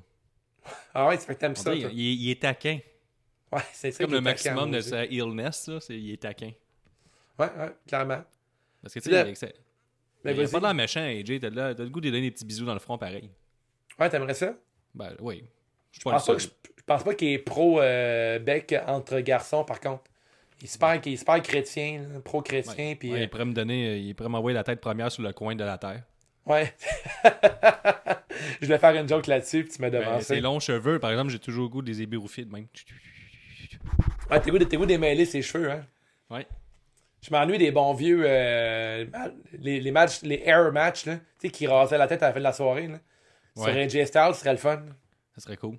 [0.93, 1.71] Ah ouais, tu fait que t'aimes ça.
[1.71, 1.75] toi.
[1.75, 2.79] il, est- il est taquin.
[3.51, 6.51] Ouais, c'est ça Comme le maximum de sa heelness, là, c'est il est taquin.
[7.39, 8.21] Ouais, ouais, clairement.
[8.81, 9.47] Parce que tu sais, avec ça-
[10.23, 10.51] Mais il est vas-y.
[10.51, 12.65] pas dans méchant, AJ, t'as le t'as le goût de lui donner des petits bisous
[12.65, 13.29] dans le front pareil.
[13.99, 14.53] Ouais, t'aimerais ça?
[14.93, 15.43] Ben oui.
[15.91, 16.47] Je le pense pas, que- je,
[16.77, 20.03] je pense pas qu'il est pro-bec entre garçons, par contre.
[20.61, 20.65] Il
[21.05, 22.73] il est super chrétien, pro-chrétien.
[22.89, 22.95] Ouais.
[22.95, 25.23] puis, Ouais, euh, il pourrait me donner, euh, il pourrait m'envoyer la tête première sur
[25.23, 26.03] le coin de la terre.
[26.45, 26.73] Ouais.
[28.61, 30.25] je voulais faire une joke là-dessus, puis tu m'as Ben, devancé.
[30.35, 32.67] ses longs cheveux, par exemple, j'ai toujours le goût des ébiroufis de même.
[34.29, 35.85] Ouais, t'es goût, de- goût démêler ses cheveux, hein.
[36.29, 36.47] Ouais.
[37.21, 38.23] Je m'ennuie des bons vieux.
[38.25, 39.05] euh,
[39.59, 41.17] les, les matchs, les air matchs, là.
[41.39, 42.97] Tu sais, qui rasaient la tête à la fin de la soirée, là.
[43.55, 43.83] Sur Ouais.
[43.83, 44.81] AJ Styles, ce serait le fun.
[45.35, 45.77] Ça serait cool.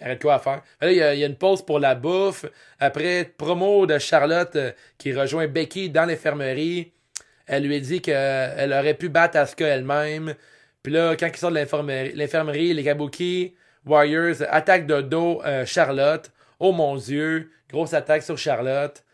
[0.00, 0.62] Arrête quoi à faire.
[0.80, 2.46] Là, il y, a- il y a une pause pour la bouffe.
[2.78, 6.92] Après, promo de Charlotte euh, qui rejoint Becky dans l'infirmerie.
[7.52, 10.36] Elle lui dit qu'elle aurait pu battre Asuka elle-même.
[10.84, 16.30] Puis là, quand ils sortent de l'infirmerie, les Kabuki Warriors attaquent de dos euh, Charlotte.
[16.60, 19.04] Oh mon Dieu, grosse attaque sur Charlotte.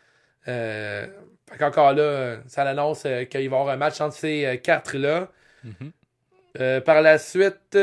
[0.47, 1.07] Euh,
[1.49, 5.29] fait qu'encore là, ça l'annonce euh, qu'il va y avoir un match entre ces quatre-là.
[5.63, 6.81] Mhm.
[6.85, 7.75] Par la suite,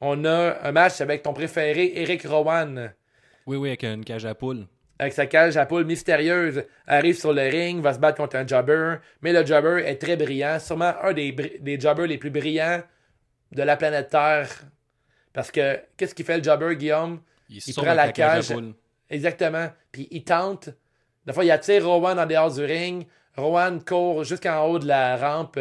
[0.00, 2.92] on a un match avec ton préféré, Eric Rowan.
[3.46, 4.66] Oui, oui, avec une cage à poule.
[5.00, 8.46] Avec sa cage à poule mystérieuse, arrive sur le ring, va se battre contre un
[8.46, 8.96] jobber.
[9.22, 12.82] Mais le jobber est très brillant, sûrement un des, des jobbers les plus brillants
[13.52, 14.48] de la planète Terre.
[15.32, 17.20] Parce que, qu'est-ce qu'il fait le jobber, Guillaume?
[17.48, 18.52] Il, Il prend la cage.
[19.08, 19.68] Exactement.
[19.92, 20.70] Puis il tente.
[21.24, 23.06] Des fois, il attire Rowan en dehors du ring.
[23.36, 25.60] Rowan court jusqu'en haut de la rampe.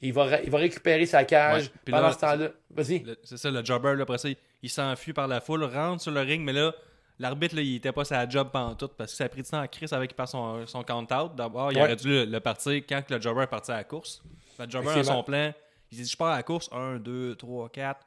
[0.00, 1.64] Il va, ré- il va récupérer sa cage.
[1.64, 1.92] Ouais.
[1.92, 3.04] Pendant là, ce temps-là, vas-y.
[3.24, 6.10] C'est ça, le jobber, là, après ça, il, il s'enfuit par la foule, rentre sur
[6.12, 6.72] le ring, mais là,
[7.20, 9.60] l'arbitre, là, il était pas sa job pantoute parce que ça a pris du temps
[9.60, 11.34] à Chris avec par son, son count-out.
[11.36, 11.82] D'abord, il Ouais.
[11.84, 14.22] aurait dû le, le partir quand le jobber est parti à la course.
[14.58, 15.18] Le jobber a Effectivement.
[15.18, 15.52] son plan.
[15.92, 16.68] Il s'est dit, je pars à la course.
[16.72, 18.06] 1, 2, 3, 4.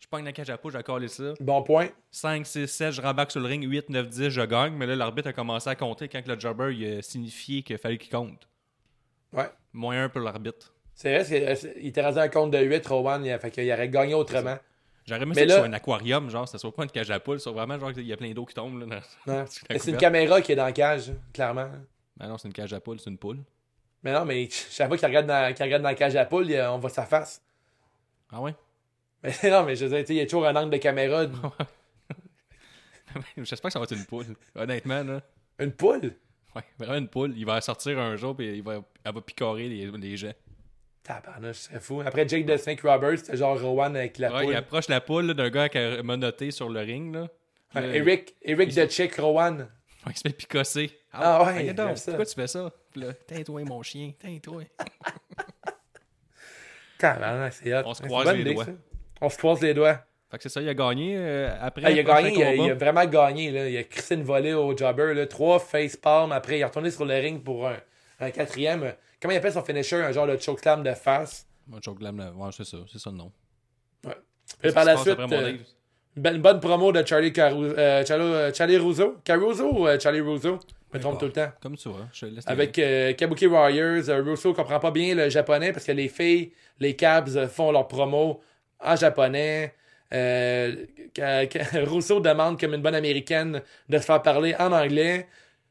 [0.00, 1.32] Je pogne la cage à poule, je coller ça.
[1.40, 1.88] Bon point.
[2.10, 3.64] 5, 6, 7, je rembarque sur le ring.
[3.64, 4.74] 8, 9, 10, je gagne.
[4.74, 7.96] Mais là, l'arbitre a commencé à compter quand le jobber il a signifié qu'il fallait
[7.98, 8.46] qu'il compte.
[9.32, 9.48] Ouais.
[9.72, 10.74] Moins 1 pour l'arbitre.
[10.94, 13.24] C'est vrai, il était rendu un compte de 8, Rowan.
[13.24, 14.58] Il fait qu'il aurait gagné autrement.
[15.06, 17.38] J'aurais aimé ça là- soit un aquarium, genre, ça soit pas une cage à poule,
[17.38, 18.88] c'est vraiment genre qu'il y a plein d'eau qui tombe.
[18.88, 21.70] Là, dans- C'est une caméra qui est dans la cage, clairement.
[22.16, 23.38] Ben non, c'est une cage à poule, c'est une poule.
[24.02, 26.60] Mais non, mais chaque fois qu'il regarde, dans, regarde dans la cage à poule, il-
[26.60, 27.42] on voit sa face.
[28.32, 28.54] Ah ouais?
[29.22, 31.26] Mais non, mais je veux dire, il y a toujours un angle de caméra.
[33.36, 34.26] J'espère que ça va être une poule.
[34.54, 35.20] Honnêtement, là.
[35.58, 36.14] Une poule?
[36.56, 37.34] Ouais, vraiment une poule.
[37.36, 40.32] Il va sortir un jour et il va, elle va picorer les, les gens.
[41.04, 42.00] Tabarnouche, c'est fou.
[42.04, 44.52] Après Jake the Snake Roberts, c'était genre Rowan avec la Ouais, poule.
[44.52, 47.14] il approche la poule d'un gars qui a menotté sur le ring.
[47.14, 47.28] Là.
[47.70, 49.68] Puis Ouais, là, Eric, Eric the Chick Rowan.
[50.06, 50.98] ouais, il se fait picosser.
[51.12, 52.12] Ah ouais, regarde donc, ça.
[52.12, 52.72] pourquoi tu fais ça?
[53.26, 54.62] Tain-toi, mon chien, tain-toi.
[56.98, 57.82] Tabarnouche, c'est hot.
[57.86, 58.64] On se croise les doigts.
[58.64, 58.70] ça.
[59.20, 59.98] On se croise les doigts.
[60.30, 61.16] Fait que c'est ça, il a gagné.
[61.18, 63.50] euh, après, Ah, il a gagné, il a, il vraiment gagné.
[63.50, 63.68] Là.
[63.68, 65.12] Il a crissé une volée au jobber.
[65.14, 65.26] Là.
[65.26, 66.32] Trois facepalm.
[66.32, 67.76] Après, il est retourné sur le ring pour un,
[68.20, 68.94] un quatrième.
[69.20, 69.96] Comment il appelle son finisher?
[70.02, 71.46] Un genre de chokeslam de face?
[71.66, 73.32] Moi, Choke Glam, là, ouais, c'est ça, c'est ça le nom.
[74.60, 75.56] Puis par la suite, euh,
[76.16, 79.16] une bonne- promo de Charlie, Caru euh, Charlie, euh, Charlie Russo?
[79.24, 80.58] Caruso ou euh, Charlie Russo?
[80.92, 81.50] Je me trompe tout le temps.
[81.60, 82.72] Comme tu vois, je laisse Avec
[83.16, 87.72] Kabuki Warriors, Russo comprend pas bien le japonais parce que les filles, les Cabs font
[87.72, 88.40] leur promo
[88.80, 89.74] en japonais.
[91.86, 95.26] Russo demande comme une bonne américaine de se faire parler en anglais.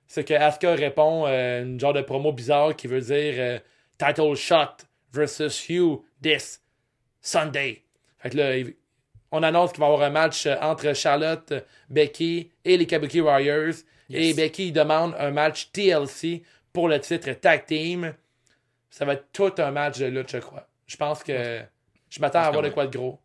[0.08, 3.60] Ce que Asuka répond, euh, une genre de promo bizarre qui veut dire euh,
[3.98, 6.62] Title shot versus you this
[7.22, 7.84] Sunday.
[8.20, 8.72] Fait que là,
[9.32, 12.86] on annonce qu'il va y avoir un match euh, entre Charlotte, euh, Becky et les
[12.86, 13.74] Kabuki Warriors.
[14.12, 14.34] Et.
[14.36, 18.14] Becky demande un match TLC pour le titre Tag Team.
[18.92, 20.68] Ça va être tout un match de lutte, je crois.
[20.86, 21.62] Je pense que
[22.10, 23.20] je m'attends à avoir de quoi de gros.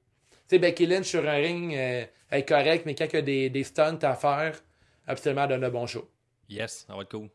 [0.48, 3.18] Tu sais, Becky Lynch sur un ring euh, elle est correct, mais quand il y
[3.18, 4.58] a des, des stunts à faire,
[5.06, 6.08] absolument donne un bon show.
[6.48, 7.28] Yes, ça va être cool.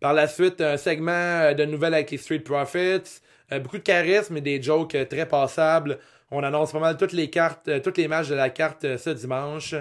[0.00, 3.20] Par la suite, un segment euh, de nouvelles avec les Street Profits.
[3.52, 5.98] Euh, beaucoup de charisme et des jokes euh, très passables.
[6.30, 8.98] On annonce pas mal toutes les cartes, euh, tous les matchs de la carte euh,
[8.98, 9.74] ce dimanche.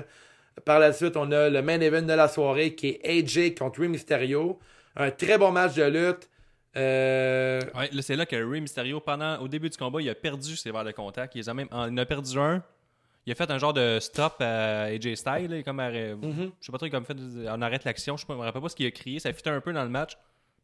[0.65, 3.81] Par la suite, on a le main event de la soirée qui est AJ contre
[3.81, 4.59] Rey Mysterio.
[4.95, 6.29] Un très bon match de lutte.
[6.75, 10.15] Euh, Ouais, là, c'est là que Rey Mysterio, pendant, au début du combat, il a
[10.15, 11.33] perdu ses verres de contact.
[11.35, 12.63] Il, a même, il en a perdu un.
[13.25, 15.47] Il a fait un genre de stop à AJ Styles.
[15.49, 16.51] là, comme arrêt- Mhm.
[16.59, 17.15] Je sais pas trop, comme fait
[17.47, 18.17] on arrête l'action.
[18.17, 19.19] Je me rappelle pas ce qu'il a crié.
[19.19, 20.17] Ça fitait un peu dans le match.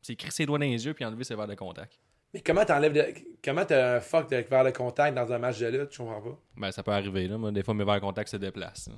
[0.10, 1.98] A crié ses doigts dans les yeux puis enlevé ses verres de contact.
[2.34, 3.06] mais comment t'enlèves de...
[3.44, 5.92] Comment t'as un fuck de verre de contact dans un match de lutte?
[5.92, 6.38] Je comprends pas.
[6.58, 7.28] Ben, ça peut arriver.
[7.28, 7.38] Là.
[7.38, 8.90] Moi, des fois, mes verres de contact se déplacent.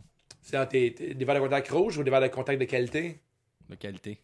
[0.42, 2.66] C'est dans tes- tes- des verres de contact rouges ou des verres de contact de
[2.66, 3.20] qualité?
[3.70, 4.20] de qualité.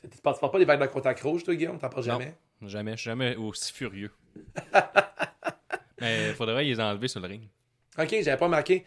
[0.00, 1.78] Tu ne passes pas des verres de contact rouges, toi, Guillaume?
[1.78, 2.34] T'en parles jamais?
[2.60, 2.92] Non, jamais?
[2.92, 4.10] Je suis jamais aussi furieux.
[6.00, 7.42] Mais il faudrait les enlever sur le ring.
[7.98, 8.84] Ok, j'avais pas marqué.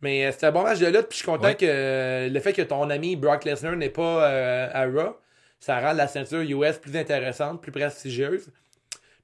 [0.00, 1.56] Mais euh, c'était un bon match de lutte, puis je suis content Ouais.
[1.56, 5.16] que euh, le fait que ton ami Brock Lesnar n'est pas euh, à Raw,
[5.58, 8.50] ça rend la ceinture US plus intéressante, plus prestigieuse.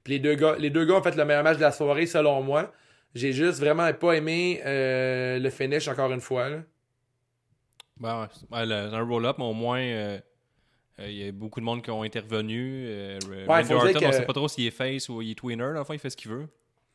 [0.03, 2.05] Puis les deux gars, les deux gars ont fait le meilleur match de la soirée
[2.05, 2.71] selon moi.
[3.13, 6.49] J'ai juste vraiment pas aimé euh, le finish encore une fois.
[6.49, 6.57] là.
[7.97, 10.19] Ben, ouais, le- un roll-up, mais au moins, euh,
[10.99, 12.87] il y a beaucoup de monde qui ont intervenu.
[12.89, 15.83] Ouais, Randy Orton, que- on sait pas trop s'il est face ou il est le
[15.85, 16.47] fond, il fait ce qu'il veut.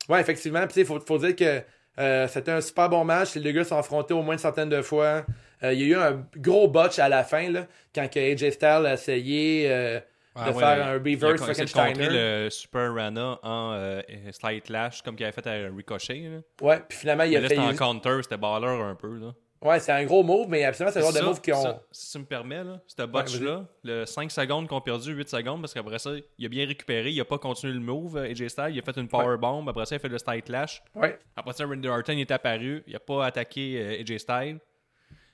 [0.09, 0.67] Ouais, effectivement.
[0.67, 1.63] Puis il faut, faut dire que
[2.01, 3.35] euh, c'était un super bon match.
[3.35, 5.25] Les deux gars sont affrontés au moins une centaine de fois.
[5.63, 8.87] Euh, il y a eu un gros botch à la fin, là, quand AJ Styles
[8.87, 10.01] a essayé euh,
[10.35, 12.09] Ah de ouais, faire un il a reverse Frankensteiner.
[12.11, 14.01] le Super Rana en
[14.33, 16.31] Slight Lash, comme qu'il avait fait à Ricochet.
[16.31, 16.39] Là.
[16.67, 17.55] Ouais, puis finalement, il Mais a là, fait.
[17.57, 19.19] c'était en counter, c'était baller un peu.
[19.19, 19.33] Là.
[19.63, 21.63] Ouais, c'est un gros move, mais absolument, c'est le genre de move qui ont.
[21.63, 25.29] ça, si tu me permets, là, ce botch-là, le 5 secondes qu'on a perdu, 8
[25.29, 28.31] secondes, parce qu'après ça, il a bien récupéré, il a pas continué le move, euh,
[28.31, 30.43] AJ Styles, il a fait une power bomb, après ça, il a fait le Style
[30.43, 30.83] Clash.
[30.95, 31.19] Ouais.
[31.37, 34.59] Après ça, Randy Orton est apparu, il a pas attaqué euh, AJ Styles.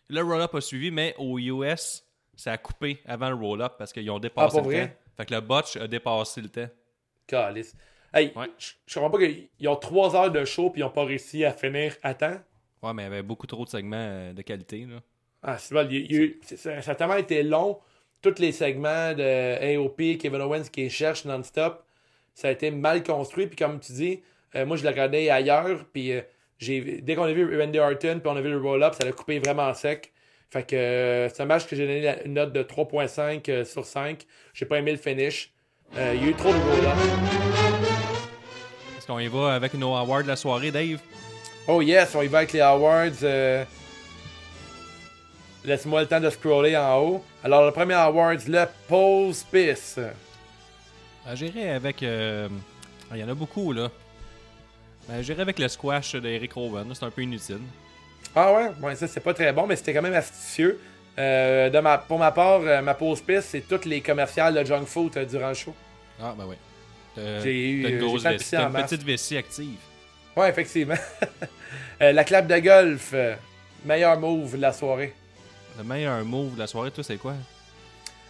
[0.08, 2.04] Le roll-up a suivi, mais au US,
[2.34, 4.88] ça a coupé avant le roll-up parce qu'ils ont dépassé Ah, le vrai?
[4.88, 4.94] temps.
[5.18, 6.68] Fait que le botch a dépassé le temps.
[7.28, 7.74] Calice.
[8.12, 8.46] Hey, Ouais.
[8.86, 11.52] je comprends pas qu'ils ont trois heures de show puis ils ont pas réussi à
[11.52, 12.38] finir à temps.
[12.86, 14.86] Ouais, mais il y avait beaucoup trop de segments euh, de qualité.
[14.88, 14.96] Là.
[15.42, 17.78] Ah, c'est il il c'est- ça, ça a tellement été long.
[18.22, 21.84] Tous les segments de AOP, Kevin Owens qui cherche non-stop,
[22.34, 23.46] ça a été mal construit.
[23.46, 24.20] Puis comme tu dis,
[24.54, 25.84] euh, moi je l'ai regardé ailleurs.
[25.92, 26.20] Puis euh,
[26.58, 29.12] j'ai, dès qu'on a vu Randy Orton, puis on a vu le roll-up, ça l'a
[29.12, 30.12] coupé vraiment sec.
[30.50, 33.64] Fait que euh, c'est un match que j'ai donné la- une note de 3.5 euh,
[33.64, 34.24] sur 5.
[34.54, 35.52] J'ai pas aimé le finish.
[35.94, 36.96] Il y a eu trop de roll-up.
[38.96, 40.98] Est-ce qu'on y va avec nos awards de la soirée, Dave?
[41.68, 43.10] Oh yes, on y va avec les awards.
[43.22, 43.64] euh,
[45.64, 47.24] Laisse-moi le temps de scroller en haut.
[47.42, 49.96] Alors, le premier award, le Pose Piss.
[49.98, 50.10] Euh,
[51.34, 52.02] J'irai avec.
[52.04, 52.48] euh,
[53.12, 53.90] Il y en a beaucoup, là.
[55.08, 56.86] Ben, J'irai avec le squash d'Eric Rowan.
[56.94, 57.58] C'est un peu inutile.
[58.34, 60.78] Ah ouais, ouais ça c'est pas très bon, mais c'était quand même astucieux.
[61.16, 65.16] De ma, pour ma part, ma pause piste, c'est toutes les commerciales de junk food
[65.30, 65.74] durant le show.
[66.22, 66.56] Ah, ben oui.
[67.42, 67.82] J'ai eu-
[68.66, 69.78] une petite vessie active.
[70.36, 70.94] Ouais, effectivement.
[72.02, 73.34] Euh, la clap de golf, euh,
[73.82, 75.14] meilleur move de la soirée.
[75.78, 77.32] Le meilleur move de la soirée, toi, c'est quoi?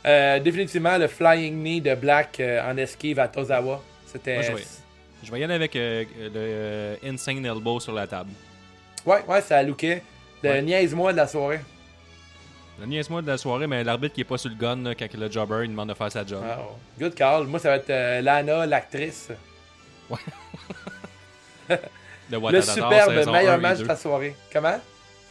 [0.06, 3.82] Euh, définitivement le flying knee de Black euh, en esquive à Tozawa.
[4.06, 4.40] C'était.
[4.44, 4.62] Je vais-
[5.24, 6.04] Je vais y aller avec euh,
[7.02, 8.30] le Insane Elbow sur la table.
[9.04, 10.00] Ouais, ouais, ça a looké.
[10.44, 10.62] Le Ouais.
[10.62, 11.58] niaise-moi de la soirée.
[12.78, 15.12] Le niaise-moi de la soirée, mais l'arbitre qui est pas sur le gun là, quand
[15.12, 16.40] le jobber il demande de faire sa job.
[16.48, 16.76] Ah, oh.
[17.00, 17.48] Good call.
[17.48, 19.30] Moi, ça va être Lana, l'actrice.
[22.31, 23.82] De Le superbe meilleur 1 et match 2.
[23.85, 24.35] de la soirée.
[24.53, 24.81] Comment?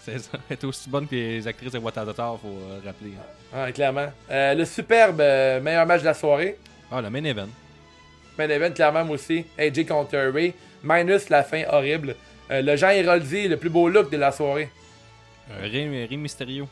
[0.03, 0.37] C'est ça.
[0.49, 3.11] Elle est aussi bonne que les actrices de Watatata, faut euh, rappeler.
[3.53, 4.11] Ah, clairement.
[4.29, 6.57] Euh, le superbe euh, meilleur match de la soirée.
[6.91, 7.47] Ah, le main event.
[8.37, 9.45] Main event, clairement, moi aussi.
[9.57, 10.53] AJ contre Ray.
[10.83, 12.15] Minus la fin horrible.
[12.51, 14.69] Euh, le Jean Héroldi, le plus beau look de la soirée.
[15.51, 16.67] Euh, Rey, Rey Mysterio.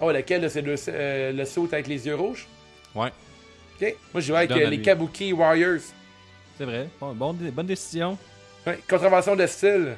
[0.00, 2.46] Oh, lequel là, C'est le, euh, le saut avec les yeux rouges?
[2.94, 3.10] Ouais,
[3.80, 3.94] Ok.
[4.14, 4.82] Moi, je vais avec les lui.
[4.82, 5.80] Kabuki Warriors.
[6.56, 6.88] c'est vrai.
[7.00, 8.16] Bon, bon- bonne décision.
[8.68, 9.96] Ouais, Contravention de style.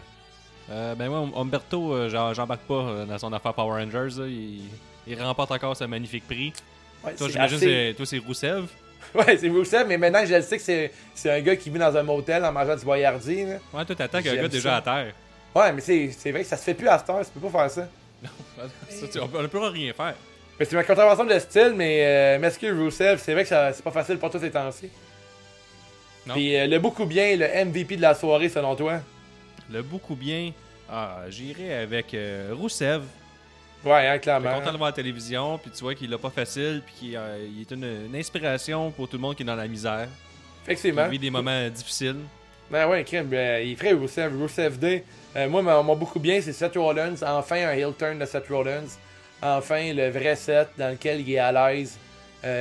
[0.70, 4.20] Euh, ben moi, Umberto, euh, j'embarque pas euh, dans son affaire Power Rangers.
[4.20, 4.26] là.
[4.26, 4.60] Il,
[5.06, 6.52] il remporte encore ce magnifique prix.
[7.04, 8.66] Ouais, Toi, j'imagine assez- c'est toi, c'est Roussev.
[9.14, 10.62] Ouais, c'est Rousseff, mais maintenant je le sais que
[11.14, 13.44] c'est, un gars qui vit dans un motel en mangeant du boyardi.
[13.44, 13.56] là.
[13.72, 15.14] Ouais, toi, t'attends qu'un gars déjà à terre.
[15.56, 17.58] Ouais, mais c'est, vrai que ça se fait plus à cette heure, tu peux pas
[17.68, 17.88] faire ça.
[18.88, 20.14] Ça, tu- on, on peut rien faire.
[20.58, 23.90] Mais c'est ma contravention de style, mais euh, m'excuse Rousseff, c'est vrai que c'est pas
[23.90, 24.90] facile pour toi ces temps-ci.
[26.28, 29.00] Puis euh, le beaucoup bien, le MVP de la soirée selon toi?
[29.70, 30.52] Le beaucoup bien.
[30.92, 33.02] Ah, j'irai avec euh, Roussev.
[33.84, 34.54] Ouais, hein, clairement.
[34.54, 37.16] content de le à la télévision, puis tu vois qu'il l'a pas facile, puis qu'il
[37.16, 40.08] euh, il est une, une inspiration pour tout le monde qui est dans la misère,
[40.64, 41.08] Effectivement.
[41.08, 42.18] vit des moments difficiles.
[42.70, 45.04] Ben ouais, crème, ben, il ferait Rousseff, Rousseff Day.
[45.34, 47.14] Euh, moi, mon, beaucoup bien, c'est Seth Rollins.
[47.22, 48.86] Enfin, un heel turn de Seth Rollins.
[49.40, 51.96] Enfin, le vrai Seth dans lequel il est à l'aise.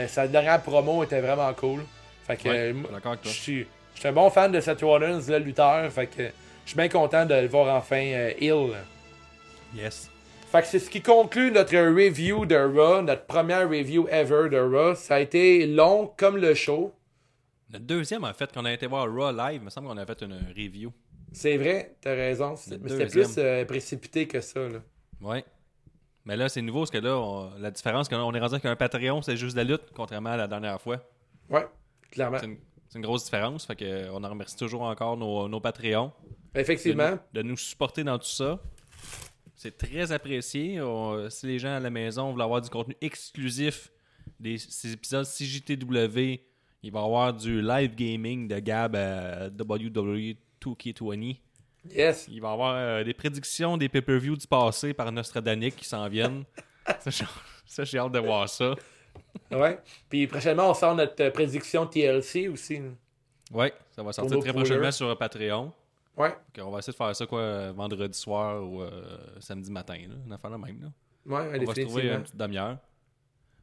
[0.08, 1.84] Sa dernière promo était vraiment cool.
[2.30, 2.76] Fait que, Ouais,
[3.24, 3.68] je suis
[4.04, 5.92] un bon fan de Seth Rollins, le lutteur.
[5.92, 6.24] Fait que
[6.64, 8.72] je suis bien content de le voir enfin euh, heel.
[9.76, 10.10] Yes.
[10.52, 14.58] Fait que c'est ce qui conclut notre review de Raw, notre première review ever de
[14.60, 14.96] Raw.
[14.96, 16.92] Ça a été long comme le show.
[17.72, 20.06] Notre deuxième, en fait, qu'on a été voir Raw live, il me semble qu'on a
[20.06, 20.92] fait une review.
[21.32, 22.56] C'est vrai, t'as raison.
[22.72, 24.60] Mais c'était plus euh, précipité que ça.
[24.62, 24.80] Là.
[25.22, 25.46] Ouais.
[26.26, 28.76] Mais là, c'est nouveau, parce que là, on- la différence, qu'on est rendu avec un
[28.76, 30.98] Patreon, c'est juste de la lutte, contrairement à la dernière fois.
[31.50, 31.66] Ouais,
[32.12, 32.38] clairement.
[32.40, 36.12] C'est une, grosse différence, fait que euh, on en remercie toujours encore nos, nos Patreons
[36.56, 37.12] de, Effectivement.
[37.12, 38.60] nous- de nous supporter dans tout ça.
[39.56, 40.82] C'est très apprécié.
[40.82, 43.92] On- si les gens à la maison veulent avoir du contenu exclusif
[44.40, 46.40] des ces épisodes CJTW,
[46.82, 51.38] il va y avoir du live gaming de Gab à WWE 2K20.
[51.92, 52.28] Yes.
[52.30, 56.08] Il va y avoir euh, des prédictions des pay-per-view du passé par Nostradamus qui s'en
[56.10, 56.44] viennent.
[57.66, 58.76] ça, j'ai hâte de voir ça.
[59.52, 59.80] Ouais.
[60.10, 62.82] Puis prochainement, on sort notre euh, prédiction TLC aussi.
[63.52, 65.74] Ouais, ça va sortir très prochainement sur Patreon.
[66.16, 66.34] Ouais.
[66.60, 70.16] On va essayer de faire ça quoi euh, vendredi soir ou euh, samedi matin, là,
[70.26, 70.82] une affaire la même.
[70.82, 70.88] Là.
[71.26, 72.78] Ouais, On va se trouver une petite demi-heure.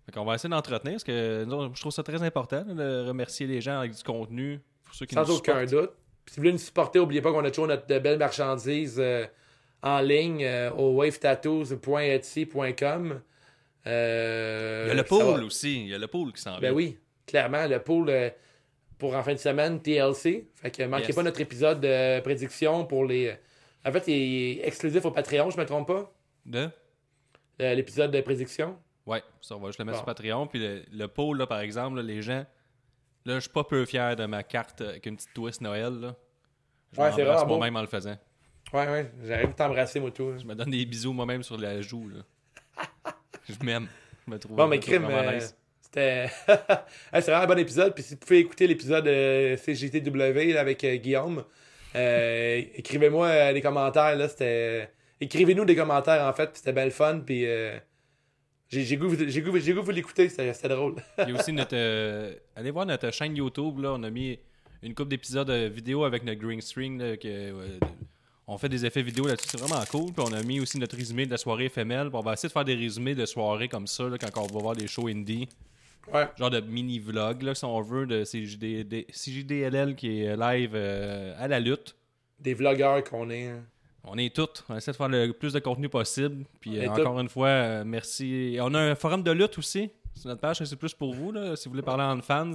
[0.07, 3.47] Fait qu'on va essayer d'entretenir parce que nous, je trouve ça très important de remercier
[3.47, 4.61] les gens avec du contenu.
[4.85, 5.87] Pour ceux qui Sans nous aucun supportent.
[5.87, 5.91] doute.
[6.25, 9.27] Puis si vous voulez nous supporter, n'oubliez pas qu'on a toujours notre marchandises euh,
[9.83, 13.21] en ligne euh, au wavetattoos.etsy.com.
[13.87, 15.83] Euh, Il y a le pool aussi.
[15.83, 16.71] Il y a le pool qui s'en vient.
[16.71, 18.31] Ben oui, clairement, le pool euh,
[18.99, 20.49] pour en fin de semaine, TLC.
[20.55, 21.17] Fait que manquez Yes.
[21.17, 23.37] pas notre épisode de prédiction pour les.
[23.85, 26.13] En fait, il est exclusif au Patreon, je me trompe pas?
[26.45, 26.69] De?
[27.63, 28.77] euh, L'épisode de prédiction.
[29.07, 30.05] Ouais, ça, on va juste le mettre Bon.
[30.05, 30.47] sur Patreon.
[30.49, 32.45] Puis le, le pool, là, par exemple, là, les gens.
[33.25, 35.93] Là, je suis pas peu fier de ma carte avec une petite twist Noël.
[36.01, 36.17] Là.
[36.93, 38.17] Je Ouais, c'est moi-même en le faisant.
[38.73, 40.33] Ouais, ouais, j'arrive à t'embrasser, moi, tout.
[40.39, 42.09] Je me donne des bisous moi-même sur la joue.
[42.09, 42.23] Là.
[43.49, 43.89] je m'aime.
[44.27, 45.57] Je me trouve, Bon, mais crime, euh, nice.
[45.81, 46.29] c'était.
[47.13, 47.95] Hey, c'est vraiment un bon épisode.
[47.95, 51.45] Puis si vous pouvez écouter l'épisode euh, CGTW là, avec euh, Guillaume,
[51.95, 54.17] euh, écrivez-moi euh, des commentaires.
[54.17, 54.91] Là, c'était...
[55.21, 56.51] Écrivez-nous des commentaires, en fait.
[56.55, 57.21] C'était bien le fun.
[57.25, 57.47] Puis
[58.69, 60.29] j'ai, goût, goût, goût vous l'écouter.
[60.29, 60.97] C'était, drôle.
[61.19, 61.77] Il y a aussi notre.
[62.57, 63.79] allez voir notre chaîne YouTube.
[63.79, 64.39] Là, on a mis
[64.83, 66.99] une couple d'épisodes vidéo avec notre green screen.
[66.99, 67.79] Là, que,
[68.47, 69.49] on fait des effets vidéo là-dessus.
[69.51, 70.13] C'est vraiment cool.
[70.13, 72.11] Puis on a mis aussi notre résumé de la soirée FML.
[72.13, 74.61] On va essayer de faire des résumés de soirée comme ça là, quand on va
[74.61, 75.49] voir des shows indie.
[76.13, 76.29] Ouais.
[76.39, 81.59] Genre de mini-vlog, si on veut, de CJD, CJDLL qui est live euh, à la
[81.59, 81.97] lutte.
[82.39, 83.49] Des vlogueurs qu'on est.
[83.49, 83.65] hein.
[84.05, 84.63] On est tous.
[84.69, 86.45] On essaie de faire le plus de contenu possible.
[86.61, 88.33] Puis euh, encore une fois, euh, merci.
[88.55, 90.63] Et on a un forum de lutte aussi sur notre page.
[90.63, 92.53] C'est plus pour vous, là, si vous voulez parler en fans.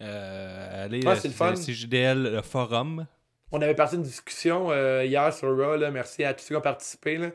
[0.00, 1.54] Allez, Ouais, c'est le.
[1.54, 3.06] CJDL le forum.
[3.52, 5.76] On avait parti une discussion euh, hier sur Raw.
[5.76, 5.90] Là.
[5.90, 7.16] Merci à tous ceux qui ont participé.
[7.18, 7.28] Là.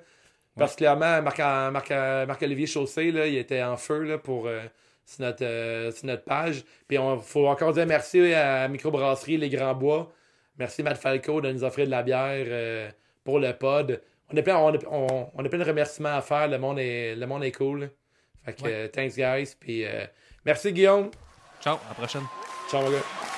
[0.57, 1.37] Particulièrement Marc-
[1.71, 4.61] Marc- Marc-Olivier Chaussé, là, il était en feu là, pour, euh,
[5.05, 6.63] sur, notre, euh, sur notre page.
[6.87, 10.11] Puis il faut encore dire merci à Microbrasserie Les Grands Bois.
[10.57, 12.91] Merci Matt Falco de nous offrir de la bière
[13.23, 14.01] pour le pod.
[14.33, 16.47] On a, plein, on, a, on- on a plein de remerciements à faire.
[16.47, 17.91] Le monde est, le monde est cool.
[18.43, 18.89] Fait que Ouais.
[18.89, 19.53] thanks guys.
[19.59, 19.85] Puis
[20.43, 21.11] merci Guillaume.
[21.61, 22.23] Ciao, à la prochaine.
[22.71, 23.36] Ciao mon gars.